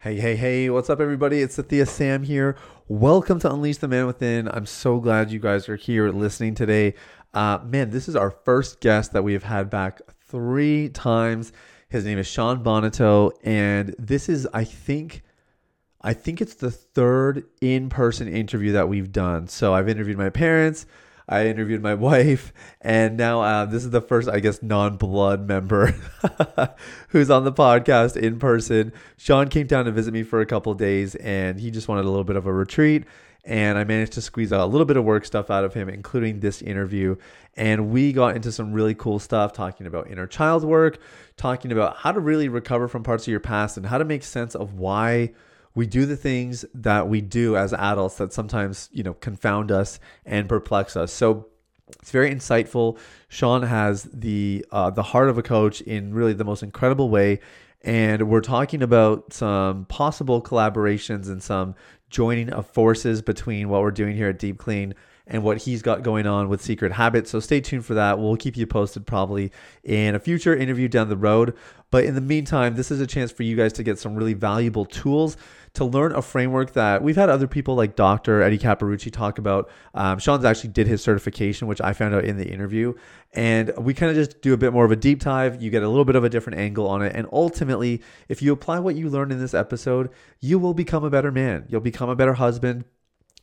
Hey, 0.00 0.20
hey, 0.20 0.36
hey, 0.36 0.68
what's 0.68 0.90
up, 0.90 1.00
everybody? 1.00 1.40
It's 1.40 1.56
Sathiya 1.56 1.88
Sam 1.88 2.22
here. 2.22 2.54
Welcome 2.86 3.40
to 3.40 3.50
Unleash 3.50 3.78
the 3.78 3.88
Man 3.88 4.06
Within. 4.06 4.46
I'm 4.46 4.66
so 4.66 5.00
glad 5.00 5.32
you 5.32 5.40
guys 5.40 5.70
are 5.70 5.76
here 5.76 6.10
listening 6.10 6.54
today. 6.54 6.94
Uh, 7.32 7.60
man, 7.64 7.88
this 7.88 8.06
is 8.06 8.14
our 8.14 8.30
first 8.30 8.80
guest 8.80 9.14
that 9.14 9.24
we 9.24 9.32
have 9.32 9.44
had 9.44 9.70
back 9.70 10.02
three 10.28 10.90
times. 10.90 11.50
His 11.88 12.04
name 12.04 12.18
is 12.18 12.26
Shawn 12.26 12.62
Bonneteau, 12.62 13.32
and 13.42 13.96
this 13.98 14.28
is, 14.28 14.46
I 14.52 14.64
think, 14.64 15.22
I 16.02 16.12
think 16.12 16.42
it's 16.42 16.54
the 16.54 16.70
third 16.70 17.44
in-person 17.62 18.28
interview 18.28 18.72
that 18.72 18.90
we've 18.90 19.10
done. 19.10 19.48
So 19.48 19.72
I've 19.72 19.88
interviewed 19.88 20.18
my 20.18 20.30
parents, 20.30 20.84
I 21.28 21.46
interviewed 21.46 21.82
my 21.82 21.94
wife, 22.08 22.52
and 22.80 23.16
now 23.16 23.40
uh, 23.40 23.64
this 23.64 23.84
is 23.84 23.90
the 23.90 24.00
first, 24.00 24.28
I 24.28 24.40
guess, 24.40 24.62
non-blood 24.62 25.46
member 25.46 25.94
who's 27.08 27.30
on 27.30 27.44
the 27.44 27.52
podcast 27.52 28.16
in 28.16 28.38
person. 28.38 28.92
Sean 29.16 29.48
came 29.48 29.66
down 29.66 29.86
to 29.86 29.92
visit 29.92 30.12
me 30.12 30.22
for 30.22 30.40
a 30.40 30.46
couple 30.46 30.72
days, 30.74 31.14
and 31.16 31.58
he 31.58 31.70
just 31.70 31.88
wanted 31.88 32.04
a 32.04 32.08
little 32.08 32.24
bit 32.24 32.36
of 32.36 32.46
a 32.46 32.52
retreat. 32.52 33.04
And 33.44 33.78
I 33.78 33.84
managed 33.84 34.12
to 34.14 34.22
squeeze 34.22 34.52
out 34.52 34.60
a 34.60 34.66
little 34.66 34.84
bit 34.84 34.96
of 34.96 35.04
work 35.04 35.24
stuff 35.24 35.50
out 35.50 35.62
of 35.62 35.72
him, 35.72 35.88
including 35.88 36.40
this 36.40 36.62
interview. 36.62 37.14
And 37.54 37.90
we 37.90 38.12
got 38.12 38.34
into 38.34 38.50
some 38.50 38.72
really 38.72 38.94
cool 38.94 39.20
stuff, 39.20 39.52
talking 39.52 39.86
about 39.86 40.10
inner 40.10 40.26
child 40.26 40.64
work, 40.64 40.98
talking 41.36 41.70
about 41.70 41.96
how 41.98 42.10
to 42.10 42.18
really 42.18 42.48
recover 42.48 42.88
from 42.88 43.04
parts 43.04 43.24
of 43.24 43.28
your 43.28 43.38
past, 43.38 43.76
and 43.76 43.86
how 43.86 43.98
to 43.98 44.04
make 44.04 44.24
sense 44.24 44.56
of 44.56 44.74
why 44.74 45.32
we 45.76 45.86
do 45.86 46.06
the 46.06 46.16
things 46.16 46.64
that 46.74 47.06
we 47.06 47.20
do 47.20 47.56
as 47.56 47.72
adults 47.74 48.16
that 48.16 48.32
sometimes 48.32 48.88
you 48.92 49.04
know 49.04 49.14
confound 49.14 49.70
us 49.70 50.00
and 50.24 50.48
perplex 50.48 50.96
us 50.96 51.12
so 51.12 51.46
it's 52.00 52.10
very 52.10 52.34
insightful 52.34 52.98
shawn 53.28 53.62
has 53.62 54.04
the 54.12 54.66
uh, 54.72 54.90
the 54.90 55.04
heart 55.04 55.28
of 55.28 55.38
a 55.38 55.42
coach 55.42 55.80
in 55.82 56.12
really 56.12 56.32
the 56.32 56.44
most 56.44 56.64
incredible 56.64 57.08
way 57.08 57.38
and 57.82 58.28
we're 58.28 58.40
talking 58.40 58.82
about 58.82 59.32
some 59.32 59.84
possible 59.84 60.42
collaborations 60.42 61.28
and 61.28 61.40
some 61.40 61.76
joining 62.10 62.50
of 62.50 62.66
forces 62.66 63.22
between 63.22 63.68
what 63.68 63.82
we're 63.82 63.90
doing 63.92 64.16
here 64.16 64.30
at 64.30 64.38
deep 64.38 64.58
clean 64.58 64.94
and 65.26 65.42
what 65.42 65.58
he's 65.58 65.82
got 65.82 66.02
going 66.02 66.26
on 66.26 66.48
with 66.48 66.62
Secret 66.62 66.92
Habits. 66.92 67.30
So 67.30 67.40
stay 67.40 67.60
tuned 67.60 67.84
for 67.84 67.94
that. 67.94 68.18
We'll 68.18 68.36
keep 68.36 68.56
you 68.56 68.66
posted 68.66 69.06
probably 69.06 69.50
in 69.82 70.14
a 70.14 70.20
future 70.20 70.54
interview 70.54 70.88
down 70.88 71.08
the 71.08 71.16
road. 71.16 71.54
But 71.96 72.04
in 72.04 72.14
the 72.14 72.20
meantime, 72.20 72.74
this 72.74 72.90
is 72.90 73.00
a 73.00 73.06
chance 73.06 73.32
for 73.32 73.42
you 73.42 73.56
guys 73.56 73.72
to 73.72 73.82
get 73.82 73.98
some 73.98 74.16
really 74.16 74.34
valuable 74.34 74.84
tools 74.84 75.38
to 75.72 75.84
learn 75.86 76.14
a 76.14 76.20
framework 76.20 76.74
that 76.74 77.02
we've 77.02 77.16
had 77.16 77.30
other 77.30 77.46
people 77.46 77.74
like 77.74 77.96
Dr. 77.96 78.42
Eddie 78.42 78.58
Capparucci 78.58 79.10
talk 79.10 79.38
about. 79.38 79.70
Um, 79.94 80.18
Shawn's 80.18 80.44
actually 80.44 80.72
did 80.74 80.86
his 80.86 81.02
certification, 81.02 81.68
which 81.68 81.80
I 81.80 81.94
found 81.94 82.14
out 82.14 82.26
in 82.26 82.36
the 82.36 82.46
interview. 82.46 82.92
And 83.32 83.72
we 83.78 83.94
kind 83.94 84.10
of 84.10 84.16
just 84.16 84.42
do 84.42 84.52
a 84.52 84.58
bit 84.58 84.74
more 84.74 84.84
of 84.84 84.90
a 84.90 84.96
deep 84.96 85.20
dive. 85.20 85.62
You 85.62 85.70
get 85.70 85.82
a 85.82 85.88
little 85.88 86.04
bit 86.04 86.16
of 86.16 86.24
a 86.24 86.28
different 86.28 86.58
angle 86.58 86.86
on 86.86 87.00
it. 87.00 87.16
And 87.16 87.26
ultimately, 87.32 88.02
if 88.28 88.42
you 88.42 88.52
apply 88.52 88.78
what 88.80 88.94
you 88.94 89.08
learned 89.08 89.32
in 89.32 89.38
this 89.38 89.54
episode, 89.54 90.10
you 90.38 90.58
will 90.58 90.74
become 90.74 91.02
a 91.02 91.08
better 91.08 91.32
man. 91.32 91.64
You'll 91.70 91.80
become 91.80 92.10
a 92.10 92.14
better 92.14 92.34
husband 92.34 92.84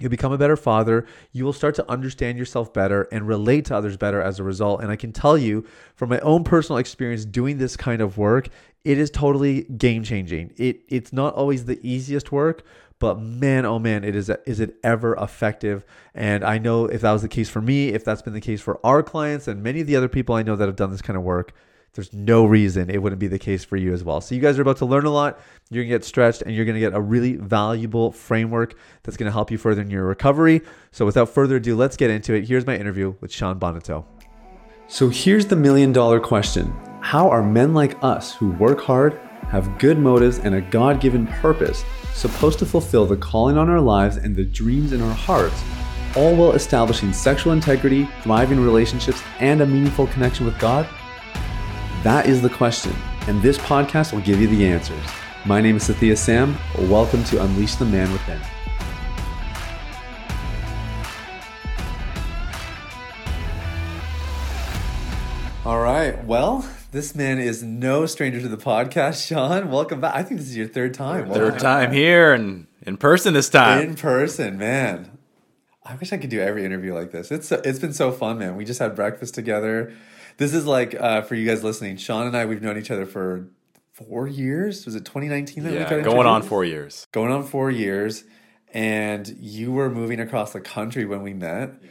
You'll 0.03 0.09
become 0.09 0.33
a 0.33 0.37
better 0.37 0.57
father. 0.57 1.05
You 1.31 1.45
will 1.45 1.53
start 1.53 1.75
to 1.75 1.89
understand 1.89 2.37
yourself 2.37 2.73
better 2.73 3.03
and 3.03 3.25
relate 3.25 3.63
to 3.65 3.75
others 3.77 3.95
better 3.95 4.21
as 4.21 4.37
a 4.37 4.43
result. 4.43 4.81
And 4.81 4.91
I 4.91 4.97
can 4.97 5.13
tell 5.13 5.37
you 5.37 5.65
from 5.95 6.09
my 6.09 6.19
own 6.19 6.43
personal 6.43 6.77
experience 6.77 7.23
doing 7.23 7.57
this 7.57 7.77
kind 7.77 8.01
of 8.01 8.17
work, 8.17 8.49
it 8.83 8.97
is 8.97 9.09
totally 9.09 9.61
game 9.61 10.03
changing. 10.03 10.51
It 10.57 10.81
it's 10.89 11.13
not 11.13 11.35
always 11.35 11.63
the 11.63 11.79
easiest 11.87 12.33
work, 12.33 12.65
but 12.99 13.17
man, 13.17 13.65
oh 13.65 13.79
man, 13.79 14.03
it 14.03 14.13
is 14.13 14.29
is 14.45 14.59
it 14.59 14.75
ever 14.83 15.15
effective? 15.15 15.85
And 16.13 16.43
I 16.43 16.57
know 16.57 16.87
if 16.87 16.99
that 16.99 17.13
was 17.13 17.21
the 17.21 17.29
case 17.29 17.49
for 17.49 17.61
me, 17.61 17.93
if 17.93 18.03
that's 18.03 18.21
been 18.21 18.33
the 18.33 18.41
case 18.41 18.59
for 18.59 18.85
our 18.85 19.03
clients 19.03 19.47
and 19.47 19.63
many 19.63 19.79
of 19.79 19.87
the 19.87 19.95
other 19.95 20.09
people 20.09 20.35
I 20.35 20.43
know 20.43 20.57
that 20.57 20.67
have 20.67 20.75
done 20.75 20.91
this 20.91 21.01
kind 21.01 21.15
of 21.15 21.23
work, 21.23 21.53
there's 21.93 22.11
no 22.11 22.45
reason 22.45 22.89
it 22.89 23.01
wouldn't 23.01 23.19
be 23.19 23.27
the 23.27 23.37
case 23.37 23.63
for 23.63 23.77
you 23.77 23.93
as 23.93 24.03
well. 24.03 24.19
So 24.19 24.33
you 24.33 24.41
guys 24.41 24.57
are 24.57 24.63
about 24.63 24.77
to 24.77 24.85
learn 24.85 25.05
a 25.05 25.11
lot. 25.11 25.39
You're 25.69 25.83
gonna 25.83 25.95
get 25.95 26.03
stretched, 26.03 26.41
and 26.41 26.55
you're 26.55 26.65
gonna 26.65 26.79
get 26.79 26.93
a 26.93 27.01
really 27.01 27.35
valuable 27.35 28.11
framework 28.11 28.75
that's 29.03 29.15
gonna 29.15 29.31
help 29.31 29.51
you 29.51 29.59
further 29.59 29.81
in 29.81 29.91
your 29.91 30.05
recovery. 30.05 30.61
So 30.91 31.05
without 31.05 31.29
further 31.29 31.57
ado, 31.57 31.75
let's 31.75 31.95
get 31.95 32.09
into 32.09 32.33
it. 32.33 32.47
Here's 32.47 32.65
my 32.65 32.75
interview 32.75 33.13
with 33.21 33.31
Shawn 33.31 33.59
Bonneteau. 33.59 34.05
So 34.87 35.09
here's 35.09 35.45
the 35.45 35.55
million 35.55 35.93
dollar 35.93 36.19
question: 36.19 36.73
How 37.01 37.29
are 37.29 37.43
men 37.43 37.75
like 37.75 37.95
us 38.03 38.33
who 38.33 38.51
work 38.53 38.81
hard, 38.81 39.13
have 39.49 39.77
good 39.77 39.99
motives, 39.99 40.39
and 40.39 40.55
a 40.55 40.61
God-given 40.61 41.27
purpose 41.27 41.85
supposed 42.15 42.57
to 42.59 42.65
fulfill 42.65 43.05
the 43.05 43.17
calling 43.17 43.57
on 43.57 43.69
our 43.69 43.81
lives 43.81 44.17
and 44.17 44.35
the 44.35 44.43
dreams 44.43 44.93
in 44.93 45.01
our 45.01 45.13
hearts? 45.13 45.63
All 46.15 46.35
while 46.35 46.53
establishing 46.53 47.13
sexual 47.13 47.53
integrity, 47.53 48.09
thriving 48.21 48.59
relationships, 48.59 49.21
and 49.39 49.61
a 49.61 49.65
meaningful 49.65 50.07
connection 50.07 50.45
with 50.45 50.57
God? 50.59 50.87
That 52.03 52.27
is 52.27 52.41
the 52.41 52.49
question, 52.49 52.93
and 53.27 53.41
this 53.41 53.57
podcast 53.57 54.11
will 54.11 54.19
give 54.19 54.41
you 54.41 54.47
the 54.47 54.65
answers. 54.65 55.05
My 55.45 55.61
name 55.61 55.77
is 55.77 55.87
Sathiya 55.87 56.17
Sam. 56.17 56.57
Welcome 56.89 57.23
to 57.23 57.41
Unleash 57.41 57.75
the 57.75 57.85
Man 57.85 58.11
Within. 58.11 58.41
All 65.65 65.79
right. 65.79 66.21
Well, 66.25 66.69
this 66.91 67.15
man 67.15 67.39
is 67.39 67.63
no 67.63 68.05
stranger 68.05 68.41
to 68.41 68.49
the 68.49 68.57
podcast, 68.57 69.25
Shawn. 69.25 69.71
Welcome 69.71 70.01
back. 70.01 70.13
I 70.13 70.23
think 70.23 70.41
this 70.41 70.49
is 70.49 70.57
your 70.57 70.67
third 70.67 70.93
time. 70.93 71.31
Third 71.31 71.57
time 71.57 71.93
here 71.93 72.33
and 72.33 72.67
in 72.81 72.97
person 72.97 73.33
this 73.33 73.47
time. 73.47 73.81
In 73.81 73.95
person, 73.95 74.57
man. 74.57 75.17
I 75.85 75.95
wish 75.95 76.11
I 76.11 76.17
could 76.17 76.29
do 76.29 76.41
every 76.41 76.65
interview 76.65 76.93
like 76.93 77.11
this. 77.11 77.31
It's 77.31 77.49
it's 77.49 77.79
been 77.79 77.93
so 77.93 78.11
fun, 78.11 78.39
man. 78.39 78.57
We 78.57 78.65
just 78.65 78.81
had 78.81 78.93
breakfast 78.93 79.33
together 79.33 79.93
this 80.37 80.53
is 80.53 80.65
like 80.65 80.95
uh, 80.99 81.21
for 81.21 81.35
you 81.35 81.47
guys 81.47 81.63
listening. 81.63 81.97
Shawn 81.97 82.27
and 82.27 82.35
I, 82.35 82.45
we've 82.45 82.61
known 82.61 82.77
each 82.77 82.91
other 82.91 83.05
for 83.05 83.47
four 83.91 84.27
years. 84.27 84.85
Was 84.85 84.95
it 84.95 85.05
2019 85.05 85.63
that 85.63 85.73
yeah, 85.73 85.95
we 85.95 86.01
got 86.01 86.03
going 86.03 86.27
on 86.27 86.41
four 86.41 86.65
years. 86.65 87.07
Going 87.11 87.31
on 87.31 87.43
four 87.43 87.71
years, 87.71 88.23
and 88.73 89.27
you 89.39 89.71
were 89.71 89.89
moving 89.89 90.19
across 90.19 90.53
the 90.53 90.61
country 90.61 91.05
when 91.05 91.21
we 91.21 91.33
met. 91.33 91.75
Yeah. 91.81 91.89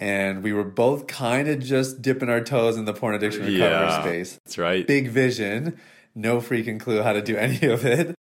And 0.00 0.44
we 0.44 0.52
were 0.52 0.64
both 0.64 1.08
kind 1.08 1.48
of 1.48 1.58
just 1.58 2.02
dipping 2.02 2.28
our 2.28 2.40
toes 2.40 2.76
in 2.76 2.84
the 2.84 2.94
porn 2.94 3.16
addiction 3.16 3.42
recovery 3.42 3.58
yeah, 3.58 4.00
space. 4.00 4.38
That's 4.44 4.56
right. 4.56 4.86
Big 4.86 5.08
vision, 5.08 5.80
no 6.14 6.38
freaking 6.38 6.78
clue 6.78 7.02
how 7.02 7.12
to 7.12 7.22
do 7.22 7.36
any 7.38 7.66
of 7.66 7.84
it 7.84 8.14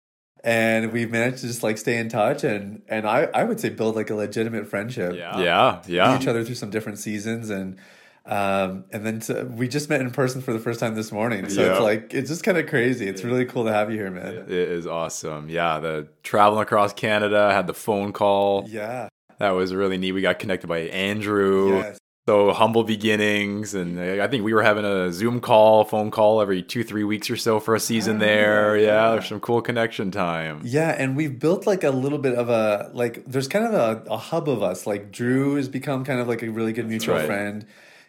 and 0.47 0.93
we've 0.93 1.11
managed 1.11 1.39
to 1.39 1.49
just 1.49 1.65
like 1.65 1.77
stay 1.77 1.99
in 1.99 2.09
touch 2.09 2.45
and 2.45 2.81
and 2.89 3.07
I, 3.07 3.25
I 3.35 3.43
would 3.43 3.59
say 3.59 3.69
build 3.69 3.97
like 3.97 4.11
a 4.11 4.15
legitimate 4.15 4.69
friendship. 4.69 5.17
Yeah, 5.17 5.41
yeah, 5.41 5.83
yeah. 5.87 6.19
Each 6.19 6.29
other 6.29 6.45
through 6.45 6.55
some 6.55 6.71
different 6.71 7.01
seasons 7.01 7.51
and 7.51 7.77
um, 8.27 8.85
and 8.93 9.07
then 9.07 9.21
to, 9.21 9.45
we 9.45 9.69
just 9.69 9.89
met 9.89 10.01
in 10.01 10.11
person 10.11 10.41
for 10.41 10.53
the 10.53 10.59
first 10.59 10.81
time 10.81 10.95
this 10.95 11.13
morning. 11.13 11.49
So 11.49 11.63
yeah. 11.63 11.73
it's 11.73 11.81
like, 11.81 12.15
it's 12.15 12.29
just 12.29 12.43
kind 12.43 12.59
of 12.59 12.67
crazy. 12.67 13.07
It's 13.07 13.23
really 13.23 13.45
cool 13.45 13.65
to 13.65 13.73
have 13.73 13.91
you 13.91 13.99
here, 13.99 14.11
man. 14.11 14.35
It 14.35 14.51
is 14.51 14.87
awesome. 14.87 15.49
Yeah. 15.49 15.79
The 15.79 16.09
traveling 16.23 16.63
across 16.63 16.93
Canada, 16.93 17.53
had 17.53 17.67
the 17.67 17.75
phone 17.75 18.13
call. 18.13 18.67
Yeah. 18.69 19.09
That 19.39 19.51
was 19.51 19.75
really 19.75 19.97
neat. 19.97 20.13
We 20.13 20.23
got 20.23 20.39
connected 20.39 20.67
by 20.67 20.79
Andrew. 20.79 21.77
Yes. 21.77 21.99
So 22.29 22.53
humble 22.53 22.83
beginnings, 22.83 23.75
and 23.75 24.01
I 24.01 24.27
think 24.27 24.43
we 24.43 24.53
were 24.53 24.63
having 24.65 24.85
a 24.85 25.13
Zoom 25.13 25.39
call, 25.39 25.85
phone 25.85 26.11
call 26.11 26.41
every 26.41 26.61
two, 26.61 26.83
three 26.83 27.05
weeks 27.05 27.31
or 27.31 27.37
so 27.37 27.61
for 27.61 27.77
a 27.77 27.79
season 27.79 28.19
there. 28.19 28.77
Yeah, 28.77 28.87
yeah, 28.87 29.11
there's 29.13 29.29
some 29.29 29.39
cool 29.39 29.63
connection 29.63 30.11
time. 30.11 30.61
Yeah, 30.65 30.91
and 30.91 31.17
we've 31.17 31.39
built 31.39 31.69
like 31.69 31.85
a 31.85 31.91
little 31.91 32.19
bit 32.19 32.35
of 32.35 32.49
a 32.49 32.91
like. 32.93 33.25
There's 33.27 33.47
kind 33.47 33.65
of 33.65 33.75
a, 33.75 34.11
a 34.11 34.17
hub 34.17 34.49
of 34.49 34.61
us. 34.61 34.89
Like 34.89 35.13
Drew 35.13 35.55
has 35.55 35.69
become 35.69 36.05
kind 36.05 36.19
of 36.19 36.27
like 36.27 36.43
a 36.43 36.49
really 36.49 36.73
good 36.73 36.89
mutual 36.89 37.15
right. 37.15 37.27
friend 37.27 37.65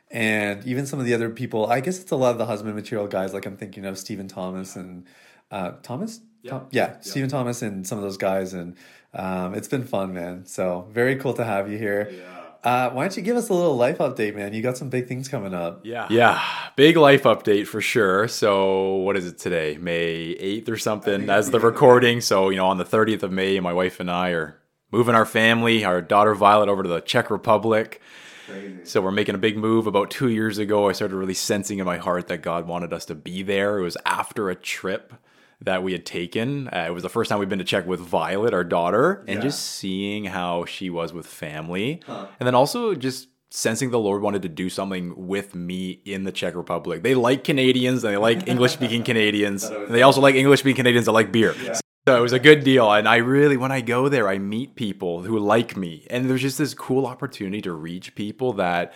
and 0.09 0.65
even 0.65 0.85
some 0.85 0.99
of 0.99 1.05
the 1.05 1.13
other 1.13 1.29
people. 1.29 1.67
I 1.67 1.79
guess 1.79 1.99
it's 1.99 2.11
a 2.11 2.15
lot 2.15 2.31
of 2.31 2.37
the 2.37 2.45
husband 2.45 2.75
material 2.75 3.07
guys. 3.07 3.33
Like 3.33 3.45
I'm 3.45 3.57
thinking 3.57 3.85
of 3.85 3.97
Stephen 3.97 4.27
Thomas 4.27 4.75
and 4.75 5.05
uh, 5.51 5.71
Thomas. 5.83 6.21
Yeah. 6.43 6.51
Tom? 6.51 6.67
yeah, 6.71 6.87
yeah, 6.87 6.99
Stephen 7.01 7.29
Thomas 7.29 7.61
and 7.61 7.85
some 7.85 7.97
of 7.97 8.03
those 8.03 8.17
guys, 8.17 8.53
and 8.53 8.75
um, 9.13 9.53
it's 9.53 9.67
been 9.67 9.83
fun, 9.83 10.13
man. 10.13 10.45
So 10.45 10.87
very 10.91 11.15
cool 11.17 11.33
to 11.33 11.43
have 11.43 11.69
you 11.71 11.77
here. 11.77 12.09
Yeah. 12.11 12.37
Uh, 12.63 12.89
why 12.89 13.03
don't 13.03 13.15
you 13.15 13.23
give 13.23 13.37
us 13.37 13.49
a 13.49 13.53
little 13.53 13.77
life 13.77 13.99
update, 13.99 14.35
man? 14.35 14.53
You 14.53 14.61
got 14.61 14.77
some 14.77 14.89
big 14.89 15.07
things 15.07 15.27
coming 15.27 15.53
up. 15.53 15.85
Yeah. 15.85 16.07
Yeah. 16.09 16.43
Big 16.75 16.97
life 16.97 17.23
update 17.23 17.67
for 17.67 17.81
sure. 17.81 18.27
So, 18.27 18.95
what 18.95 19.15
is 19.15 19.25
it 19.25 19.37
today? 19.37 19.77
May 19.79 20.35
8th 20.35 20.69
or 20.69 20.77
something 20.77 21.29
as 21.29 21.51
the 21.51 21.59
recording. 21.59 22.19
So, 22.19 22.49
you 22.49 22.57
know, 22.57 22.67
on 22.67 22.77
the 22.77 22.85
30th 22.85 23.23
of 23.23 23.31
May, 23.31 23.59
my 23.59 23.73
wife 23.73 23.99
and 23.99 24.11
I 24.11 24.31
are 24.31 24.59
moving 24.91 25.15
our 25.15 25.25
family, 25.25 25.85
our 25.85 26.01
daughter 26.01 26.33
Violet, 26.33 26.67
over 26.67 26.83
to 26.83 26.89
the 26.89 26.99
Czech 27.01 27.29
Republic. 27.29 28.01
Crazy. 28.47 28.85
So 28.85 29.01
we're 29.01 29.11
making 29.11 29.35
a 29.35 29.39
big 29.39 29.57
move. 29.57 29.87
About 29.87 30.09
two 30.09 30.29
years 30.29 30.57
ago, 30.57 30.87
I 30.87 30.93
started 30.93 31.15
really 31.15 31.33
sensing 31.33 31.79
in 31.79 31.85
my 31.85 31.97
heart 31.97 32.27
that 32.27 32.41
God 32.41 32.65
wanted 32.67 32.93
us 32.93 33.05
to 33.05 33.15
be 33.15 33.43
there. 33.43 33.77
It 33.79 33.83
was 33.83 33.97
after 34.05 34.49
a 34.49 34.55
trip 34.55 35.13
that 35.61 35.83
we 35.83 35.91
had 35.91 36.05
taken. 36.05 36.67
Uh, 36.69 36.85
it 36.87 36.93
was 36.93 37.03
the 37.03 37.09
first 37.09 37.29
time 37.29 37.39
we'd 37.39 37.49
been 37.49 37.59
to 37.59 37.65
Czech 37.65 37.85
with 37.85 37.99
Violet, 37.99 38.53
our 38.53 38.63
daughter, 38.63 39.25
and 39.27 39.37
yeah. 39.37 39.41
just 39.41 39.63
seeing 39.63 40.25
how 40.25 40.65
she 40.65 40.89
was 40.89 41.13
with 41.13 41.25
family. 41.25 42.01
Huh. 42.05 42.27
And 42.39 42.47
then 42.47 42.55
also 42.55 42.93
just 42.95 43.27
sensing 43.49 43.91
the 43.91 43.99
Lord 43.99 44.21
wanted 44.21 44.41
to 44.43 44.49
do 44.49 44.69
something 44.69 45.27
with 45.27 45.55
me 45.55 46.01
in 46.05 46.23
the 46.23 46.31
Czech 46.31 46.55
Republic. 46.55 47.01
They 47.01 47.15
like 47.15 47.43
Canadians 47.43 48.03
and 48.03 48.13
they 48.13 48.17
like 48.17 48.47
English 48.47 48.73
speaking 48.73 49.03
Canadians. 49.05 49.63
And 49.63 49.93
they 49.93 50.03
also 50.03 50.21
like 50.21 50.35
English 50.35 50.59
speaking 50.59 50.77
Canadians 50.77 51.05
that 51.05 51.13
like 51.13 51.31
beer. 51.31 51.55
Yeah. 51.63 51.79
So 52.07 52.17
it 52.17 52.21
was 52.21 52.31
a 52.31 52.39
good 52.39 52.63
deal. 52.63 52.89
And 52.89 53.05
I 53.05 53.17
really, 53.17 53.57
when 53.57 53.73
I 53.73 53.81
go 53.81 54.07
there, 54.07 54.29
I 54.29 54.37
meet 54.37 54.75
people 54.75 55.23
who 55.23 55.37
like 55.37 55.75
me. 55.75 56.07
And 56.09 56.29
there's 56.29 56.41
just 56.41 56.57
this 56.57 56.73
cool 56.73 57.05
opportunity 57.05 57.61
to 57.63 57.73
reach 57.73 58.15
people 58.15 58.53
that 58.53 58.93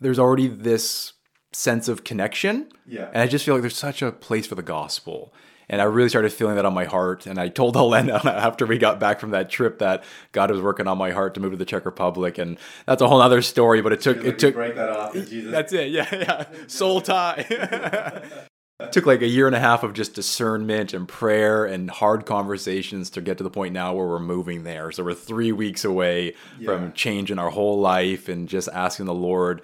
there's 0.00 0.18
already 0.18 0.48
this 0.48 1.12
sense 1.52 1.88
of 1.88 2.04
connection. 2.04 2.70
Yeah. 2.86 3.10
And 3.12 3.18
I 3.18 3.26
just 3.26 3.44
feel 3.44 3.52
like 3.52 3.60
there's 3.60 3.76
such 3.76 4.00
a 4.00 4.10
place 4.10 4.46
for 4.46 4.54
the 4.54 4.62
gospel. 4.62 5.34
And 5.68 5.82
I 5.82 5.84
really 5.84 6.08
started 6.08 6.32
feeling 6.32 6.56
that 6.56 6.64
on 6.64 6.72
my 6.72 6.86
heart. 6.86 7.26
And 7.26 7.38
I 7.38 7.48
told 7.48 7.76
Helena 7.76 8.18
after 8.24 8.64
we 8.64 8.78
got 8.78 8.98
back 8.98 9.20
from 9.20 9.32
that 9.32 9.50
trip 9.50 9.80
that 9.80 10.02
God 10.32 10.50
was 10.50 10.62
working 10.62 10.86
on 10.86 10.96
my 10.96 11.10
heart 11.10 11.34
to 11.34 11.40
move 11.40 11.50
to 11.50 11.58
the 11.58 11.66
Czech 11.66 11.84
Republic. 11.84 12.38
And 12.38 12.56
that's 12.86 13.02
a 13.02 13.08
whole 13.08 13.20
other 13.20 13.42
story, 13.42 13.82
but 13.82 13.92
it 13.92 14.00
took, 14.00 14.24
it 14.24 14.38
took, 14.38 14.54
break 14.54 14.74
that 14.74 14.88
off. 14.88 15.12
Jesus. 15.12 15.52
that's 15.52 15.74
it. 15.74 15.90
Yeah. 15.90 16.08
Yeah. 16.10 16.44
Soul 16.66 17.02
tie. 17.02 18.46
It 18.80 18.92
took 18.92 19.06
like 19.06 19.22
a 19.22 19.26
year 19.26 19.48
and 19.48 19.56
a 19.56 19.60
half 19.60 19.82
of 19.82 19.92
just 19.92 20.14
discernment 20.14 20.94
and 20.94 21.08
prayer 21.08 21.64
and 21.64 21.90
hard 21.90 22.26
conversations 22.26 23.10
to 23.10 23.20
get 23.20 23.36
to 23.38 23.42
the 23.44 23.50
point 23.50 23.72
now 23.74 23.92
where 23.92 24.06
we're 24.06 24.20
moving 24.20 24.62
there. 24.62 24.92
So 24.92 25.02
we're 25.02 25.14
three 25.14 25.50
weeks 25.50 25.84
away 25.84 26.34
Yeah. 26.60 26.66
from 26.66 26.92
changing 26.92 27.40
our 27.40 27.50
whole 27.50 27.80
life 27.80 28.28
and 28.28 28.48
just 28.48 28.68
asking 28.72 29.06
the 29.06 29.14
Lord 29.14 29.62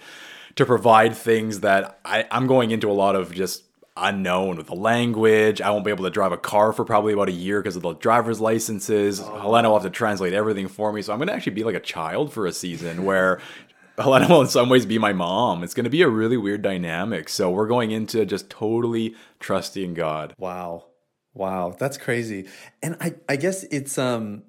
to 0.56 0.66
provide 0.66 1.14
things 1.16 1.60
that 1.60 2.00
I, 2.04 2.26
I'm 2.32 2.48
going 2.48 2.72
into 2.72 2.90
a 2.90 2.92
lot 2.92 3.14
of 3.14 3.32
just 3.32 3.62
unknown 3.96 4.56
with 4.56 4.66
the 4.66 4.74
language. 4.74 5.60
I 5.60 5.70
won't 5.70 5.84
be 5.84 5.92
able 5.92 6.02
to 6.02 6.10
drive 6.10 6.32
a 6.32 6.36
car 6.36 6.72
for 6.72 6.84
probably 6.84 7.12
about 7.12 7.28
a 7.28 7.32
year 7.32 7.60
because 7.62 7.76
of 7.76 7.82
the 7.82 7.94
driver's 7.94 8.40
licenses. 8.40 9.20
Oh. 9.20 9.38
Helena 9.38 9.68
will 9.68 9.76
have 9.78 9.84
to 9.84 9.96
translate 9.96 10.32
everything 10.32 10.66
for 10.66 10.92
me. 10.92 11.02
So 11.02 11.12
I'm 11.12 11.20
going 11.20 11.28
to 11.28 11.34
actually 11.34 11.52
be 11.54 11.62
like 11.62 11.76
a 11.76 11.80
child 11.80 12.32
for 12.32 12.46
a 12.46 12.52
season 12.52 13.04
where 13.04 13.40
Helena 13.98 14.28
will 14.28 14.42
in 14.42 14.48
some 14.48 14.68
ways 14.68 14.86
be 14.86 14.98
my 14.98 15.12
mom. 15.12 15.62
It's 15.62 15.74
going 15.74 15.84
to 15.84 15.90
be 15.90 16.02
a 16.02 16.08
really 16.08 16.36
weird 16.36 16.62
dynamic. 16.62 17.28
So 17.28 17.50
we're 17.50 17.68
going 17.68 17.92
into 17.92 18.24
just 18.26 18.50
totally 18.50 19.14
trusting 19.38 19.94
God. 19.94 20.34
Wow. 20.36 20.86
Wow. 21.32 21.76
That's 21.78 21.96
crazy. 21.96 22.48
And 22.82 22.96
I, 23.00 23.14
I 23.28 23.36
guess 23.36 23.62
it's 23.64 23.96
um 23.98 24.42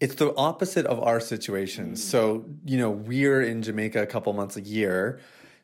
it's 0.00 0.16
the 0.16 0.34
opposite 0.36 0.86
of 0.86 1.00
our 1.00 1.20
situation. 1.20 1.94
So, 1.94 2.44
you 2.64 2.76
know, 2.76 2.90
we're 2.90 3.40
in 3.40 3.62
Jamaica 3.62 4.02
a 4.02 4.06
couple 4.06 4.32
months 4.32 4.56
a 4.56 4.60
year. 4.60 5.20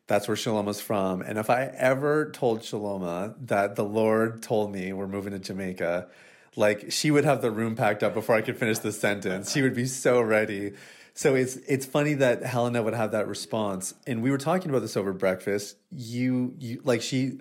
That's 0.06 0.28
where 0.28 0.36
Shaloma's 0.36 0.80
from. 0.80 1.22
And 1.22 1.38
if 1.38 1.50
I 1.50 1.64
ever 1.64 2.30
told 2.30 2.60
Shaloma 2.60 3.34
that 3.46 3.74
the 3.74 3.84
Lord 3.84 4.42
told 4.42 4.72
me 4.72 4.92
we're 4.92 5.08
moving 5.08 5.32
to 5.32 5.38
Jamaica, 5.40 6.08
like 6.56 6.90
she 6.90 7.10
would 7.10 7.24
have 7.24 7.42
the 7.42 7.50
room 7.50 7.76
packed 7.76 8.02
up 8.02 8.14
before 8.14 8.36
I 8.36 8.40
could 8.40 8.56
finish 8.56 8.78
the 8.78 8.92
sentence. 8.92 9.52
She 9.52 9.60
would 9.60 9.74
be 9.74 9.86
so 9.86 10.20
ready. 10.20 10.72
So 11.18 11.34
it's 11.34 11.56
it's 11.66 11.84
funny 11.84 12.14
that 12.14 12.44
Helena 12.44 12.80
would 12.80 12.94
have 12.94 13.10
that 13.10 13.26
response. 13.26 13.92
And 14.06 14.22
we 14.22 14.30
were 14.30 14.38
talking 14.38 14.70
about 14.70 14.82
this 14.82 14.96
over 14.96 15.12
breakfast. 15.12 15.76
You 15.90 16.54
you 16.60 16.80
like 16.84 17.02
she 17.02 17.40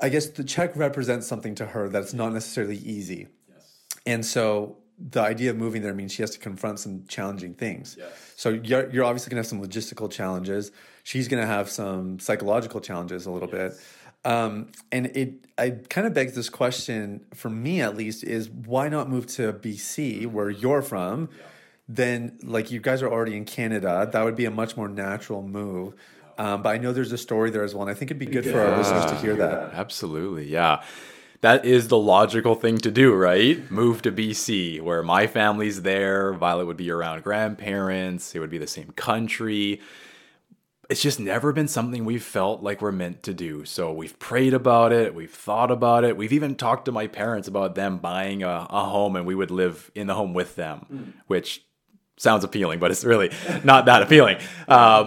I 0.00 0.08
guess 0.08 0.30
the 0.30 0.42
check 0.42 0.74
represents 0.74 1.26
something 1.26 1.54
to 1.56 1.66
her 1.66 1.90
that's 1.90 2.14
not 2.14 2.32
necessarily 2.32 2.78
easy. 2.78 3.28
yes. 3.46 3.84
And 4.06 4.24
so 4.24 4.78
the 4.98 5.20
idea 5.20 5.50
of 5.50 5.58
moving 5.58 5.82
there 5.82 5.92
means 5.92 6.12
she 6.12 6.22
has 6.22 6.30
to 6.30 6.38
confront 6.38 6.78
some 6.78 7.04
challenging 7.08 7.52
things. 7.52 7.94
Yes. 7.98 8.32
So 8.36 8.48
you're, 8.48 8.88
you're 8.88 9.04
obviously 9.04 9.28
going 9.28 9.42
to 9.42 9.46
have 9.46 9.46
some 9.46 9.62
logistical 9.62 10.10
challenges. 10.10 10.72
She's 11.02 11.28
going 11.28 11.42
to 11.42 11.46
have 11.46 11.68
some 11.68 12.18
psychological 12.18 12.80
challenges 12.80 13.26
a 13.26 13.30
little 13.30 13.48
bit. 13.48 13.74
Um, 14.24 14.72
and 14.90 15.06
it 15.14 15.44
I 15.58 15.70
kind 15.90 16.06
of 16.06 16.14
begs 16.14 16.34
this 16.34 16.48
question 16.48 17.26
for 17.34 17.50
me 17.50 17.82
at 17.82 17.98
least 17.98 18.24
is 18.24 18.48
why 18.48 18.88
not 18.88 19.10
move 19.10 19.26
to 19.34 19.52
BC 19.52 20.26
where 20.26 20.48
you're 20.48 20.80
from? 20.80 21.28
Then 21.88 22.38
like 22.42 22.70
you 22.70 22.80
guys 22.80 23.02
are 23.02 23.10
already 23.10 23.36
in 23.36 23.44
Canada, 23.44 24.08
that 24.12 24.24
would 24.24 24.36
be 24.36 24.44
a 24.44 24.50
much 24.50 24.76
more 24.76 24.88
natural 24.88 25.42
move. 25.42 25.94
Um, 26.38 26.62
but 26.62 26.70
I 26.70 26.78
know 26.78 26.92
there's 26.92 27.12
a 27.12 27.18
story 27.18 27.50
there 27.50 27.64
as 27.64 27.74
well, 27.74 27.82
and 27.82 27.90
I 27.90 27.94
think 27.94 28.10
it'd 28.10 28.18
be 28.18 28.26
good 28.26 28.44
for 28.44 28.60
our 28.60 28.76
listeners 28.76 29.06
to 29.06 29.16
hear 29.16 29.36
that. 29.36 29.72
Absolutely. 29.72 30.48
Yeah. 30.48 30.82
That 31.42 31.64
is 31.64 31.88
the 31.88 31.98
logical 31.98 32.54
thing 32.54 32.78
to 32.78 32.90
do, 32.90 33.14
right? 33.14 33.70
Move 33.70 34.02
to 34.02 34.12
BC, 34.12 34.80
where 34.80 35.02
my 35.02 35.26
family's 35.26 35.82
there. 35.82 36.32
Violet 36.32 36.66
would 36.66 36.76
be 36.76 36.90
around 36.90 37.22
grandparents. 37.22 38.34
It 38.34 38.40
would 38.40 38.50
be 38.50 38.58
the 38.58 38.66
same 38.66 38.90
country. 38.92 39.80
It's 40.88 41.02
just 41.02 41.20
never 41.20 41.52
been 41.52 41.68
something 41.68 42.04
we've 42.04 42.22
felt 42.22 42.62
like 42.62 42.80
we're 42.80 42.92
meant 42.92 43.22
to 43.24 43.34
do. 43.34 43.64
So 43.64 43.92
we've 43.92 44.18
prayed 44.18 44.54
about 44.54 44.92
it. 44.92 45.14
We've 45.14 45.30
thought 45.30 45.70
about 45.70 46.04
it. 46.04 46.16
We've 46.16 46.32
even 46.32 46.54
talked 46.54 46.84
to 46.84 46.92
my 46.92 47.06
parents 47.06 47.48
about 47.48 47.74
them 47.74 47.98
buying 47.98 48.42
a, 48.42 48.66
a 48.70 48.84
home 48.84 49.16
and 49.16 49.26
we 49.26 49.34
would 49.34 49.50
live 49.50 49.90
in 49.94 50.06
the 50.06 50.14
home 50.14 50.32
with 50.32 50.54
them, 50.54 51.14
which 51.26 51.65
sounds 52.16 52.44
appealing, 52.44 52.78
but 52.78 52.90
it's 52.90 53.04
really 53.04 53.30
not 53.64 53.86
that 53.86 54.02
appealing. 54.02 54.38
Um, 54.68 55.06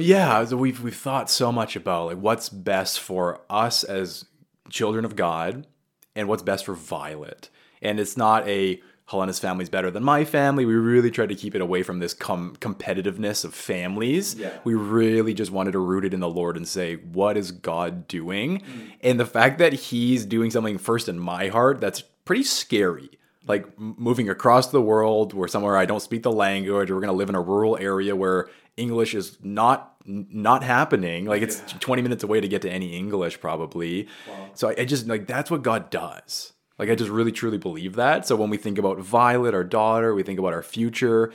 yeah, 0.00 0.44
so 0.44 0.56
we've 0.56 0.82
we've 0.82 0.96
thought 0.96 1.30
so 1.30 1.52
much 1.52 1.76
about 1.76 2.06
like 2.06 2.16
what's 2.18 2.48
best 2.48 2.98
for 2.98 3.40
us 3.48 3.84
as 3.84 4.24
children 4.70 5.04
of 5.04 5.14
God 5.14 5.68
and 6.16 6.26
what's 6.26 6.42
best 6.42 6.64
for 6.64 6.74
Violet. 6.74 7.48
And 7.80 8.00
it's 8.00 8.16
not 8.16 8.48
a 8.48 8.82
Helena's 9.06 9.38
family's 9.38 9.68
better 9.68 9.90
than 9.90 10.02
my 10.04 10.24
family. 10.24 10.66
We 10.66 10.74
really 10.74 11.10
tried 11.10 11.30
to 11.30 11.34
keep 11.34 11.54
it 11.54 11.60
away 11.62 11.82
from 11.82 11.98
this 11.98 12.12
com- 12.12 12.56
competitiveness 12.56 13.44
of 13.44 13.54
families. 13.54 14.34
Yeah. 14.34 14.50
We 14.64 14.74
really 14.74 15.32
just 15.32 15.50
wanted 15.50 15.72
to 15.72 15.78
root 15.78 16.04
it 16.04 16.12
in 16.12 16.20
the 16.20 16.28
Lord 16.28 16.56
and 16.56 16.68
say, 16.68 16.96
what 16.96 17.36
is 17.36 17.50
God 17.50 18.06
doing? 18.06 18.62
And 19.00 19.18
the 19.18 19.24
fact 19.24 19.58
that 19.60 19.72
He's 19.72 20.26
doing 20.26 20.50
something 20.50 20.76
first 20.76 21.08
in 21.08 21.18
my 21.18 21.48
heart 21.48 21.80
that's 21.80 22.02
pretty 22.02 22.42
scary. 22.42 23.10
Like 23.48 23.78
moving 23.78 24.28
across 24.28 24.68
the 24.68 24.82
world, 24.82 25.32
where 25.32 25.48
somewhere 25.48 25.76
I 25.76 25.86
don't 25.86 26.00
speak 26.00 26.22
the 26.22 26.32
language, 26.32 26.90
or 26.90 26.94
we're 26.94 27.00
gonna 27.00 27.12
live 27.14 27.30
in 27.30 27.34
a 27.34 27.40
rural 27.40 27.76
area 27.78 28.14
where 28.14 28.48
English 28.76 29.14
is 29.14 29.38
not 29.42 29.94
not 30.06 30.62
happening. 30.62 31.26
Like 31.26 31.42
it's 31.42 31.60
20 31.80 32.02
minutes 32.02 32.22
away 32.22 32.40
to 32.40 32.48
get 32.48 32.62
to 32.62 32.70
any 32.70 32.96
English 32.96 33.40
probably. 33.40 34.08
So 34.54 34.70
I, 34.70 34.76
I 34.78 34.84
just 34.84 35.06
like 35.06 35.26
that's 35.26 35.50
what 35.50 35.62
God 35.62 35.90
does. 35.90 36.52
Like 36.78 36.88
I 36.90 36.94
just 36.94 37.10
really 37.10 37.32
truly 37.32 37.58
believe 37.58 37.96
that. 37.96 38.26
So 38.26 38.36
when 38.36 38.50
we 38.50 38.56
think 38.56 38.78
about 38.78 38.98
Violet, 39.00 39.54
our 39.54 39.64
daughter, 39.64 40.14
we 40.14 40.22
think 40.22 40.38
about 40.38 40.54
our 40.54 40.62
future. 40.62 41.32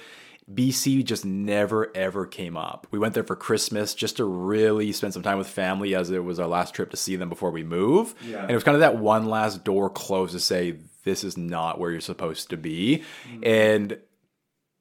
BC 0.51 1.05
just 1.05 1.23
never 1.23 1.95
ever 1.95 2.25
came 2.25 2.57
up. 2.57 2.87
We 2.91 2.99
went 2.99 3.13
there 3.13 3.23
for 3.23 3.35
Christmas 3.35 3.93
just 3.93 4.17
to 4.17 4.25
really 4.25 4.91
spend 4.91 5.13
some 5.13 5.23
time 5.23 5.37
with 5.37 5.47
family 5.47 5.95
as 5.95 6.09
it 6.09 6.23
was 6.23 6.39
our 6.39 6.47
last 6.47 6.73
trip 6.73 6.89
to 6.91 6.97
see 6.97 7.15
them 7.15 7.29
before 7.29 7.51
we 7.51 7.63
move. 7.63 8.13
Yeah. 8.25 8.41
And 8.41 8.51
it 8.51 8.55
was 8.55 8.63
kind 8.63 8.75
of 8.75 8.81
that 8.81 8.97
one 8.97 9.27
last 9.27 9.63
door 9.63 9.89
closed 9.89 10.33
to 10.33 10.39
say 10.39 10.79
this 11.03 11.23
is 11.23 11.37
not 11.37 11.79
where 11.79 11.91
you're 11.91 12.01
supposed 12.01 12.49
to 12.49 12.57
be. 12.57 13.03
Mm-hmm. 13.27 13.43
And 13.45 13.97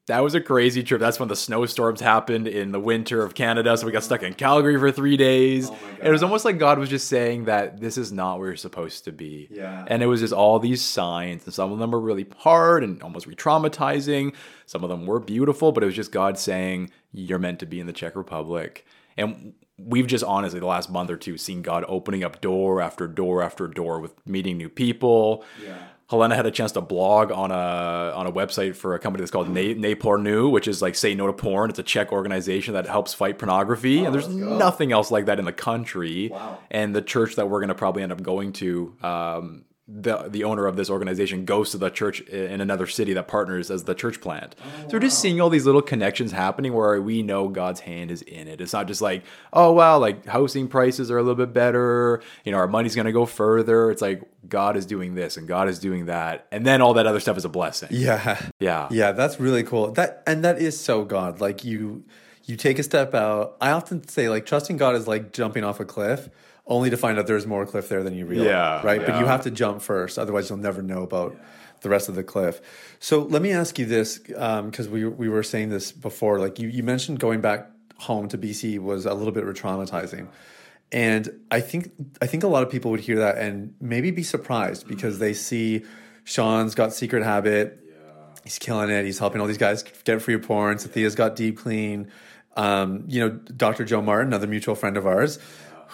that 0.09 0.21
was 0.21 0.35
a 0.35 0.41
crazy 0.41 0.83
trip. 0.83 1.01
That's 1.01 1.21
when 1.21 1.29
the 1.29 1.37
snowstorms 1.37 2.01
happened 2.01 2.49
in 2.49 2.73
the 2.73 2.81
winter 2.81 3.23
of 3.23 3.35
Canada. 3.35 3.77
So 3.77 3.87
we 3.87 3.93
got 3.93 4.03
stuck 4.03 4.25
in 4.25 4.35
Calgary 4.35 4.77
for 4.77 4.91
three 4.91 5.17
days. 5.17 5.71
Oh 5.71 5.79
And 5.99 6.09
it 6.09 6.11
was 6.11 6.25
almost 6.25 6.45
like 6.45 6.59
God 6.59 6.79
was 6.79 6.89
just 6.89 7.07
saying 7.07 7.45
that 7.45 7.81
this 7.81 7.97
is 7.97 8.11
not 8.11 8.39
where 8.39 8.49
you're 8.49 8.57
supposed 8.57 9.05
to 9.05 9.13
be. 9.13 9.49
Yeah. 9.51 9.85
And 9.87 10.03
it 10.03 10.07
was 10.07 10.21
just 10.21 10.33
all 10.33 10.59
these 10.59 10.83
signs. 10.83 11.45
And 11.45 11.55
some 11.55 11.71
of 11.71 11.79
them 11.79 11.93
were 11.93 12.01
really 12.01 12.27
hard 12.39 12.83
and 12.83 13.01
almost 13.03 13.27
re 13.27 13.37
traumatizing. 13.37 14.35
Some 14.67 14.83
of 14.83 14.91
them 14.91 15.07
were 15.07 15.21
beautiful, 15.21 15.71
but 15.71 15.85
it 15.85 15.87
was 15.87 15.97
just 15.97 16.11
God 16.11 16.37
saying, 16.37 16.91
you're 17.13 17.39
meant 17.39 17.61
to 17.61 17.67
be 17.67 17.79
in 17.79 17.87
the 17.87 17.93
Czech 17.93 18.17
Republic. 18.17 18.85
And 19.17 19.55
we've 19.79 20.09
just 20.09 20.25
honestly, 20.25 20.59
the 20.59 20.67
last 20.67 20.91
month 20.91 21.11
or 21.11 21.17
two, 21.17 21.39
seen 21.39 21.63
God 21.63 21.85
opening 21.87 22.25
up 22.25 22.41
door 22.41 22.81
after 22.81 23.07
door 23.07 23.41
after 23.41 23.69
door 23.69 24.01
with 24.01 24.15
meeting 24.27 24.57
new 24.57 24.69
people. 24.69 25.45
Yeah. 25.65 25.79
Helena 26.13 26.37
had 26.37 26.45
a 26.45 26.51
chance 26.51 26.73
to 26.73 26.81
blog 26.81 27.33
on 27.33 27.51
a 27.51 28.13
on 28.15 28.27
a 28.27 28.33
website 28.33 28.77
for 28.77 28.95
a 28.95 28.99
company 28.99 29.23
that's 29.23 29.31
called 29.31 29.49
Ne, 29.49 29.75
ne 29.75 29.95
Pornu, 29.95 30.51
which 30.51 30.69
is 30.69 30.83
like 30.83 30.95
say 30.95 31.15
no 31.15 31.27
to 31.27 31.33
porn. 31.33 31.71
It's 31.71 31.79
a 31.79 31.83
Czech 31.83 32.13
organization 32.13 32.75
that 32.75 32.87
helps 32.87 33.15
fight 33.15 33.39
pornography, 33.39 34.05
and 34.05 34.15
there's 34.15 34.29
nothing 34.29 34.93
else 34.93 35.11
like 35.11 35.27
that 35.27 35.39
in 35.39 35.47
the 35.47 35.53
country. 35.53 36.29
Wow. 36.29 36.59
And 36.71 36.95
the 36.95 37.03
church 37.03 37.37
that 37.37 37.49
we're 37.49 37.61
going 37.61 37.69
to 37.69 37.75
probably 37.75 38.03
end 38.03 38.13
up 38.13 38.23
going 38.23 38.53
to, 38.55 38.95
um, 39.03 39.65
the 39.95 40.29
the 40.29 40.43
owner 40.45 40.67
of 40.67 40.77
this 40.77 40.89
organization 40.89 41.45
goes 41.45 41.71
to 41.71 41.77
the 41.77 41.91
church 41.91 42.21
in 42.23 42.61
another 42.61 42.87
city 42.87 43.13
that 43.13 43.29
partners 43.29 43.71
as 43.71 43.85
the 43.85 43.95
church 43.95 44.21
plant. 44.21 44.55
so 44.83 44.89
we're 44.95 45.01
just 45.01 45.19
seeing 45.19 45.41
all 45.41 45.51
these 45.51 45.67
little 45.67 45.83
connections 45.83 46.33
happening 46.33 46.73
where 46.73 47.01
we 47.03 47.23
know 47.23 47.49
God's 47.49 47.81
hand 47.81 48.11
is 48.11 48.23
in 48.23 48.49
it. 48.49 48.61
It's 48.61 48.73
not 48.73 48.87
just 48.87 49.03
like, 49.03 49.23
oh 49.53 49.73
wow, 49.73 49.99
like 49.99 50.25
housing 50.27 50.67
prices 50.67 51.11
are 51.11 51.19
a 51.19 51.23
little 51.23 51.35
bit 51.35 51.53
better. 51.53 52.23
You 52.45 52.53
know, 52.53 52.59
our 52.59 52.69
money's 52.69 52.95
going 52.95 53.07
to 53.07 53.13
go 53.13 53.27
further. 53.27 53.91
It's 53.91 54.01
like 54.01 54.23
God 54.49 54.77
is 54.77 54.87
doing 54.87 55.15
this 55.15 55.37
and 55.37 55.47
God 55.47 55.69
is 55.69 55.79
doing 55.79 56.07
that, 56.07 56.47
and 56.51 56.65
then 56.65 56.81
all 56.81 56.95
that 56.95 57.07
other 57.07 57.21
stuff 57.21 57.37
is 57.37 57.45
a 57.45 57.51
blessing. 57.51 57.89
Yeah. 57.93 58.41
Yeah. 58.61 58.89
Yeah, 58.91 59.13
that's 59.13 59.39
really 59.39 59.63
cool. 59.63 59.93
That 59.93 60.23
and 60.27 60.45
that 60.45 60.61
is 60.61 60.81
so 60.81 61.05
God. 61.05 61.41
Like 61.41 61.65
you 61.65 62.05
you 62.45 62.57
take 62.57 62.79
a 62.79 62.83
step 62.83 63.15
out. 63.15 63.57
I 63.61 63.73
often 63.73 64.07
say 64.09 64.29
like 64.29 64.47
trusting 64.47 64.79
God 64.79 64.97
is 64.97 65.07
like 65.07 65.33
jumping 65.33 65.65
off 65.65 65.81
a 65.81 65.85
cliff 65.85 66.31
only 66.67 66.91
to 66.91 66.97
find 66.97 67.19
out 67.19 67.27
there's 67.27 67.47
more 67.47 67.67
cliff 67.67 67.89
there 67.89 68.03
than 68.03 68.15
you 68.15 68.27
realize. 68.27 68.49
Yeah, 68.49 68.87
Right? 68.87 69.05
But 69.05 69.19
you 69.19 69.27
have 69.27 69.43
to 69.43 69.51
jump 69.51 69.83
first. 69.83 70.19
Otherwise 70.19 70.49
you'll 70.49 70.59
never 70.59 70.83
know 70.83 71.03
about 71.03 71.37
the 71.81 71.89
rest 71.89 72.09
of 72.09 72.15
the 72.15 72.23
cliff. 72.23 72.61
So 73.01 73.23
let 73.23 73.43
me 73.43 73.51
ask 73.51 73.79
you 73.79 73.87
this, 73.87 74.19
because 74.19 74.89
we 74.89 75.05
we 75.05 75.29
were 75.29 75.43
saying 75.43 75.71
this 75.71 75.93
before. 75.93 76.39
Like 76.39 76.59
you, 76.59 76.69
you 76.69 76.83
mentioned 76.83 77.19
going 77.19 77.41
back 77.41 77.69
home 77.99 78.29
to 78.29 78.39
BC 78.39 78.79
was 78.79 79.07
a 79.07 79.15
little 79.15 79.33
bit 79.33 79.45
re-traumatizing. 79.45 80.29
And 80.91 81.41
I 81.51 81.61
think 81.61 81.91
I 82.21 82.27
think 82.27 82.45
a 82.45 82.49
lot 82.49 82.63
of 82.63 82.71
people 82.71 82.91
would 82.91 83.01
hear 83.01 83.19
that 83.21 83.39
and 83.39 83.75
maybe 83.81 84.11
be 84.11 84.23
surprised 84.23 84.87
because 84.87 85.19
they 85.19 85.33
see 85.33 85.85
Shawn's 86.25 86.75
got 86.75 86.93
secret 86.93 87.25
habit. 87.25 87.79
He's 88.45 88.59
killing 88.59 88.91
it. 88.91 89.05
He's 89.05 89.19
helping 89.19 89.41
all 89.41 89.47
these 89.47 89.59
guys 89.59 89.83
get 89.83 90.21
free 90.21 90.35
of 90.35 90.43
porn. 90.43 90.77
Sathiya's 90.77 91.15
got 91.15 91.37
deep 91.37 91.59
clean. 91.59 92.11
Um, 92.57 93.05
you 93.07 93.21
know, 93.21 93.31
Dr. 93.31 93.85
Joe 93.85 94.03
Martin, 94.03 94.29
another 94.29 94.47
mutual 94.47 94.75
friend 94.75 94.97
of 94.99 95.07
ours, 95.07 95.39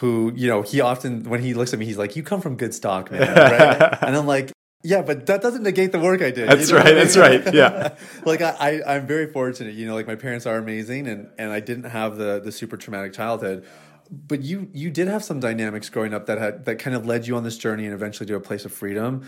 who, 0.00 0.32
you 0.34 0.48
know, 0.48 0.62
he 0.62 0.80
often 0.80 1.24
when 1.24 1.40
he 1.42 1.54
looks 1.54 1.72
at 1.72 1.78
me, 1.78 1.86
he's 1.86 1.98
like, 1.98 2.16
You 2.16 2.22
come 2.22 2.40
from 2.40 2.56
good 2.56 2.74
stock, 2.74 3.10
man. 3.10 3.20
Right? 3.22 3.98
and 4.02 4.16
I'm 4.16 4.26
like, 4.26 4.52
Yeah, 4.82 5.02
but 5.02 5.26
that 5.26 5.42
doesn't 5.42 5.62
negate 5.62 5.92
the 5.92 5.98
work 6.00 6.22
I 6.22 6.30
did. 6.30 6.48
That's 6.48 6.68
You 6.70 6.76
know 6.76 6.80
right. 6.84 6.92
I 6.92 6.94
That's 6.94 7.16
right. 7.26 7.54
Yeah. 7.54 7.96
like 8.24 8.40
I, 8.40 8.50
I, 8.84 8.94
I'm 8.96 9.06
very 9.06 9.32
fortunate. 9.32 9.74
You 9.74 9.86
know, 9.86 9.94
like 9.94 10.06
my 10.06 10.14
parents 10.16 10.46
are 10.46 10.56
amazing, 10.58 11.06
and 11.08 11.28
and 11.38 11.50
I 11.52 11.60
didn't 11.60 11.90
have 11.90 12.16
the 12.16 12.40
the 12.40 12.52
super 12.52 12.76
traumatic 12.76 13.12
childhood. 13.12 13.66
but 14.10 14.40
you 14.42 14.68
you 14.72 14.90
did 14.90 15.08
have 15.08 15.22
some 15.24 15.40
dynamics 15.40 15.90
growing 15.90 16.14
up 16.14 16.26
that 16.26 16.38
had 16.38 16.64
that 16.66 16.78
kind 16.78 16.94
of 16.96 17.04
led 17.06 17.26
you 17.26 17.36
on 17.36 17.42
this 17.44 17.58
journey 17.58 17.84
and 17.84 17.94
eventually 17.94 18.26
to 18.26 18.36
a 18.36 18.40
place 18.40 18.64
of 18.64 18.72
freedom. 18.72 19.26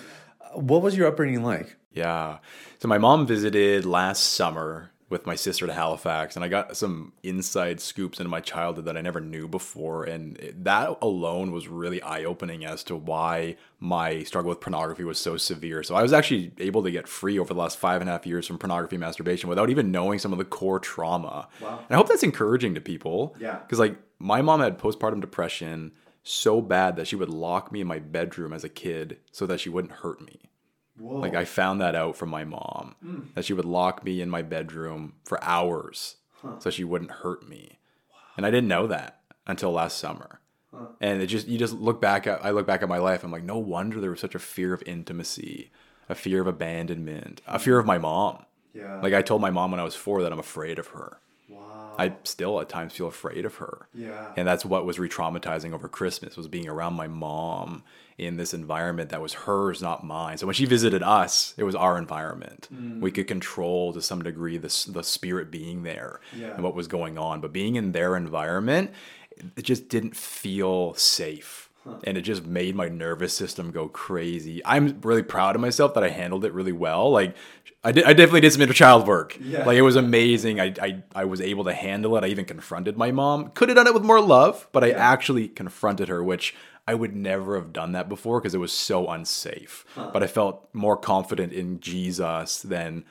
What 0.54 0.82
was 0.82 0.96
your 0.96 1.06
upbringing 1.08 1.42
like? 1.44 1.76
Yeah. 1.92 2.38
So 2.78 2.88
my 2.88 2.98
mom 2.98 3.26
visited 3.26 3.84
last 3.84 4.22
summer 4.32 4.90
with 5.10 5.26
my 5.26 5.34
sister 5.34 5.66
to 5.66 5.72
Halifax, 5.72 6.36
and 6.36 6.44
I 6.44 6.48
got 6.48 6.76
some 6.76 7.12
inside 7.24 7.80
scoops 7.80 8.20
into 8.20 8.30
my 8.30 8.40
childhood 8.40 8.84
that 8.84 8.96
I 8.96 9.00
never 9.00 9.20
knew 9.20 9.48
before. 9.48 10.04
And 10.04 10.38
that 10.56 10.96
alone 11.02 11.50
was 11.50 11.66
really 11.66 12.00
eye 12.00 12.24
opening 12.24 12.64
as 12.64 12.84
to 12.84 12.96
why 12.96 13.56
my 13.80 14.22
struggle 14.22 14.48
with 14.48 14.60
pornography 14.60 15.02
was 15.02 15.18
so 15.18 15.36
severe. 15.36 15.82
So 15.82 15.96
I 15.96 16.02
was 16.02 16.12
actually 16.12 16.52
able 16.58 16.84
to 16.84 16.92
get 16.92 17.08
free 17.08 17.38
over 17.40 17.52
the 17.52 17.58
last 17.58 17.76
five 17.76 18.00
and 18.00 18.08
a 18.08 18.12
half 18.12 18.24
years 18.24 18.46
from 18.46 18.56
pornography 18.56 18.96
masturbation 18.96 19.48
without 19.48 19.68
even 19.68 19.90
knowing 19.90 20.20
some 20.20 20.32
of 20.32 20.38
the 20.38 20.44
core 20.44 20.78
trauma. 20.78 21.48
Wow. 21.60 21.78
And 21.80 21.90
I 21.90 21.96
hope 21.96 22.08
that's 22.08 22.22
encouraging 22.22 22.74
to 22.76 22.80
people. 22.80 23.34
Yeah. 23.40 23.58
Because, 23.58 23.80
like, 23.80 23.96
my 24.20 24.42
mom 24.42 24.60
had 24.60 24.78
postpartum 24.78 25.20
depression 25.20 25.92
so 26.22 26.60
bad 26.60 26.94
that 26.96 27.08
she 27.08 27.16
would 27.16 27.30
lock 27.30 27.72
me 27.72 27.80
in 27.80 27.86
my 27.88 27.98
bedroom 27.98 28.52
as 28.52 28.62
a 28.62 28.68
kid 28.68 29.18
so 29.32 29.44
that 29.46 29.58
she 29.58 29.70
wouldn't 29.70 29.94
hurt 29.94 30.20
me. 30.20 30.49
Whoa. 31.00 31.18
Like 31.18 31.34
I 31.34 31.46
found 31.46 31.80
that 31.80 31.94
out 31.94 32.16
from 32.16 32.28
my 32.28 32.44
mom 32.44 32.94
mm. 33.04 33.34
that 33.34 33.46
she 33.46 33.54
would 33.54 33.64
lock 33.64 34.04
me 34.04 34.20
in 34.20 34.28
my 34.28 34.42
bedroom 34.42 35.14
for 35.24 35.42
hours 35.42 36.16
huh. 36.42 36.58
so 36.58 36.68
she 36.68 36.84
wouldn't 36.84 37.10
hurt 37.10 37.48
me. 37.48 37.78
Wow. 38.10 38.18
And 38.36 38.46
I 38.46 38.50
didn't 38.50 38.68
know 38.68 38.86
that 38.86 39.20
until 39.46 39.72
last 39.72 39.96
summer. 39.98 40.40
Huh. 40.74 40.86
And 41.00 41.22
it 41.22 41.26
just 41.28 41.48
you 41.48 41.58
just 41.58 41.74
look 41.74 42.02
back 42.02 42.26
at 42.26 42.44
I 42.44 42.50
look 42.50 42.66
back 42.66 42.82
at 42.82 42.88
my 42.88 42.98
life 42.98 43.24
I'm 43.24 43.32
like 43.32 43.44
no 43.44 43.58
wonder 43.58 43.98
there 43.98 44.10
was 44.10 44.20
such 44.20 44.34
a 44.34 44.38
fear 44.38 44.74
of 44.74 44.82
intimacy, 44.84 45.70
a 46.08 46.14
fear 46.14 46.42
of 46.42 46.46
abandonment, 46.46 47.40
a 47.46 47.58
fear 47.58 47.78
of 47.78 47.86
my 47.86 47.96
mom. 47.96 48.44
Yeah. 48.74 49.00
Like 49.00 49.14
I 49.14 49.22
told 49.22 49.40
my 49.40 49.50
mom 49.50 49.70
when 49.70 49.80
I 49.80 49.84
was 49.84 49.96
4 49.96 50.22
that 50.22 50.32
I'm 50.32 50.38
afraid 50.38 50.78
of 50.78 50.88
her. 50.88 51.18
I 51.98 52.14
still 52.24 52.60
at 52.60 52.68
times 52.68 52.92
feel 52.92 53.06
afraid 53.06 53.44
of 53.44 53.56
her. 53.56 53.88
Yeah. 53.94 54.32
And 54.36 54.46
that's 54.46 54.64
what 54.64 54.86
was 54.86 54.98
re-traumatizing 54.98 55.72
over 55.72 55.88
Christmas 55.88 56.36
was 56.36 56.48
being 56.48 56.68
around 56.68 56.94
my 56.94 57.08
mom 57.08 57.82
in 58.18 58.36
this 58.36 58.52
environment 58.52 59.10
that 59.10 59.22
was 59.22 59.32
hers, 59.32 59.80
not 59.80 60.04
mine. 60.04 60.36
So 60.36 60.46
when 60.46 60.54
she 60.54 60.66
visited 60.66 61.02
us, 61.02 61.54
it 61.56 61.64
was 61.64 61.74
our 61.74 61.96
environment. 61.96 62.68
Mm. 62.72 63.00
We 63.00 63.10
could 63.10 63.26
control 63.26 63.92
to 63.94 64.02
some 64.02 64.22
degree 64.22 64.58
the 64.58 64.86
the 64.88 65.02
spirit 65.02 65.50
being 65.50 65.82
there 65.84 66.20
yeah. 66.36 66.54
and 66.54 66.62
what 66.62 66.74
was 66.74 66.86
going 66.86 67.16
on. 67.16 67.40
But 67.40 67.52
being 67.52 67.76
in 67.76 67.92
their 67.92 68.16
environment, 68.16 68.90
it 69.56 69.62
just 69.62 69.88
didn't 69.88 70.16
feel 70.16 70.94
safe. 70.94 71.69
Huh. 71.84 71.98
And 72.04 72.18
it 72.18 72.22
just 72.22 72.44
made 72.44 72.76
my 72.76 72.88
nervous 72.88 73.32
system 73.32 73.70
go 73.70 73.88
crazy. 73.88 74.60
I'm 74.66 75.00
really 75.00 75.22
proud 75.22 75.54
of 75.54 75.62
myself 75.62 75.94
that 75.94 76.04
I 76.04 76.10
handled 76.10 76.44
it 76.44 76.52
really 76.52 76.72
well. 76.72 77.10
Like 77.10 77.34
I 77.82 77.92
did, 77.92 78.04
I 78.04 78.12
definitely 78.12 78.42
did 78.42 78.52
some 78.52 78.60
inner 78.60 78.74
child 78.74 79.06
work. 79.06 79.38
Yeah. 79.40 79.64
Like 79.64 79.78
it 79.78 79.82
was 79.82 79.96
amazing. 79.96 80.60
I, 80.60 80.74
I, 80.80 81.02
I 81.14 81.24
was 81.24 81.40
able 81.40 81.64
to 81.64 81.72
handle 81.72 82.16
it. 82.18 82.24
I 82.24 82.26
even 82.26 82.44
confronted 82.44 82.98
my 82.98 83.10
mom. 83.10 83.50
Could 83.52 83.70
have 83.70 83.76
done 83.76 83.86
it 83.86 83.94
with 83.94 84.04
more 84.04 84.20
love, 84.20 84.68
but 84.72 84.84
I 84.84 84.88
yeah. 84.88 84.98
actually 84.98 85.48
confronted 85.48 86.08
her, 86.08 86.22
which 86.22 86.54
I 86.86 86.94
would 86.94 87.16
never 87.16 87.54
have 87.54 87.72
done 87.72 87.92
that 87.92 88.08
before 88.08 88.40
because 88.40 88.54
it 88.54 88.58
was 88.58 88.72
so 88.72 89.08
unsafe. 89.08 89.86
Huh. 89.94 90.10
But 90.12 90.22
I 90.22 90.26
felt 90.26 90.68
more 90.74 90.96
confident 90.96 91.52
in 91.52 91.80
Jesus 91.80 92.60
than 92.60 93.04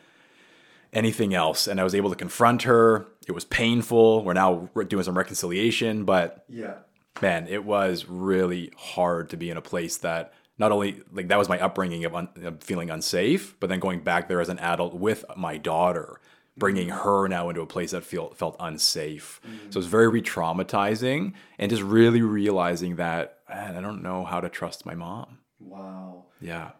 anything 0.93 1.33
else, 1.33 1.67
and 1.67 1.79
I 1.79 1.83
was 1.83 1.95
able 1.95 2.09
to 2.09 2.15
confront 2.15 2.63
her. 2.63 3.07
It 3.27 3.31
was 3.31 3.45
painful. 3.45 4.23
We're 4.23 4.33
now 4.33 4.69
doing 4.88 5.03
some 5.03 5.17
reconciliation, 5.17 6.03
but 6.03 6.43
yeah, 6.49 6.75
man, 7.21 7.47
it 7.47 7.63
was 7.65 8.05
really 8.05 8.71
hard 8.77 9.29
to 9.29 9.38
be 9.38 9.49
in 9.49 9.57
a 9.57 9.61
place 9.61 9.97
that 9.97 10.33
not 10.57 10.71
only 10.71 11.01
like 11.11 11.29
that 11.29 11.38
was 11.38 11.49
my 11.49 11.59
upbringing 11.59 12.05
of, 12.05 12.15
un, 12.15 12.29
of, 12.43 12.61
feeling 12.61 12.89
unsafe, 12.89 13.55
but 13.59 13.69
then 13.69 13.79
going 13.79 14.01
back 14.01 14.27
there 14.27 14.41
as 14.41 14.49
an 14.49 14.59
adult 14.59 14.93
with 14.93 15.23
my 15.38 15.57
daughter, 15.57 16.19
bringing 16.57 16.89
mm. 16.89 17.03
her 17.03 17.27
now 17.27 17.49
into 17.49 17.61
a 17.61 17.65
place 17.65 17.91
that 17.91 18.03
felt 18.03 18.38
felt 18.38 18.55
unsafe. 18.59 19.39
Mm. 19.47 19.73
So 19.73 19.79
it's 19.79 19.88
very 19.88 20.09
re-traumatizing, 20.09 21.33
and 21.57 21.69
just 21.69 21.83
really 21.83 22.21
realizing 22.21 22.97
that 22.97 23.39
man, 23.49 23.75
I 23.75 23.81
don't 23.81 24.03
know 24.03 24.25
how 24.25 24.41
to 24.41 24.49
trust 24.49 24.85
my 24.85 24.95
mom. 24.95 25.39
Wow. 25.59 26.25
Yeah. 26.41 26.71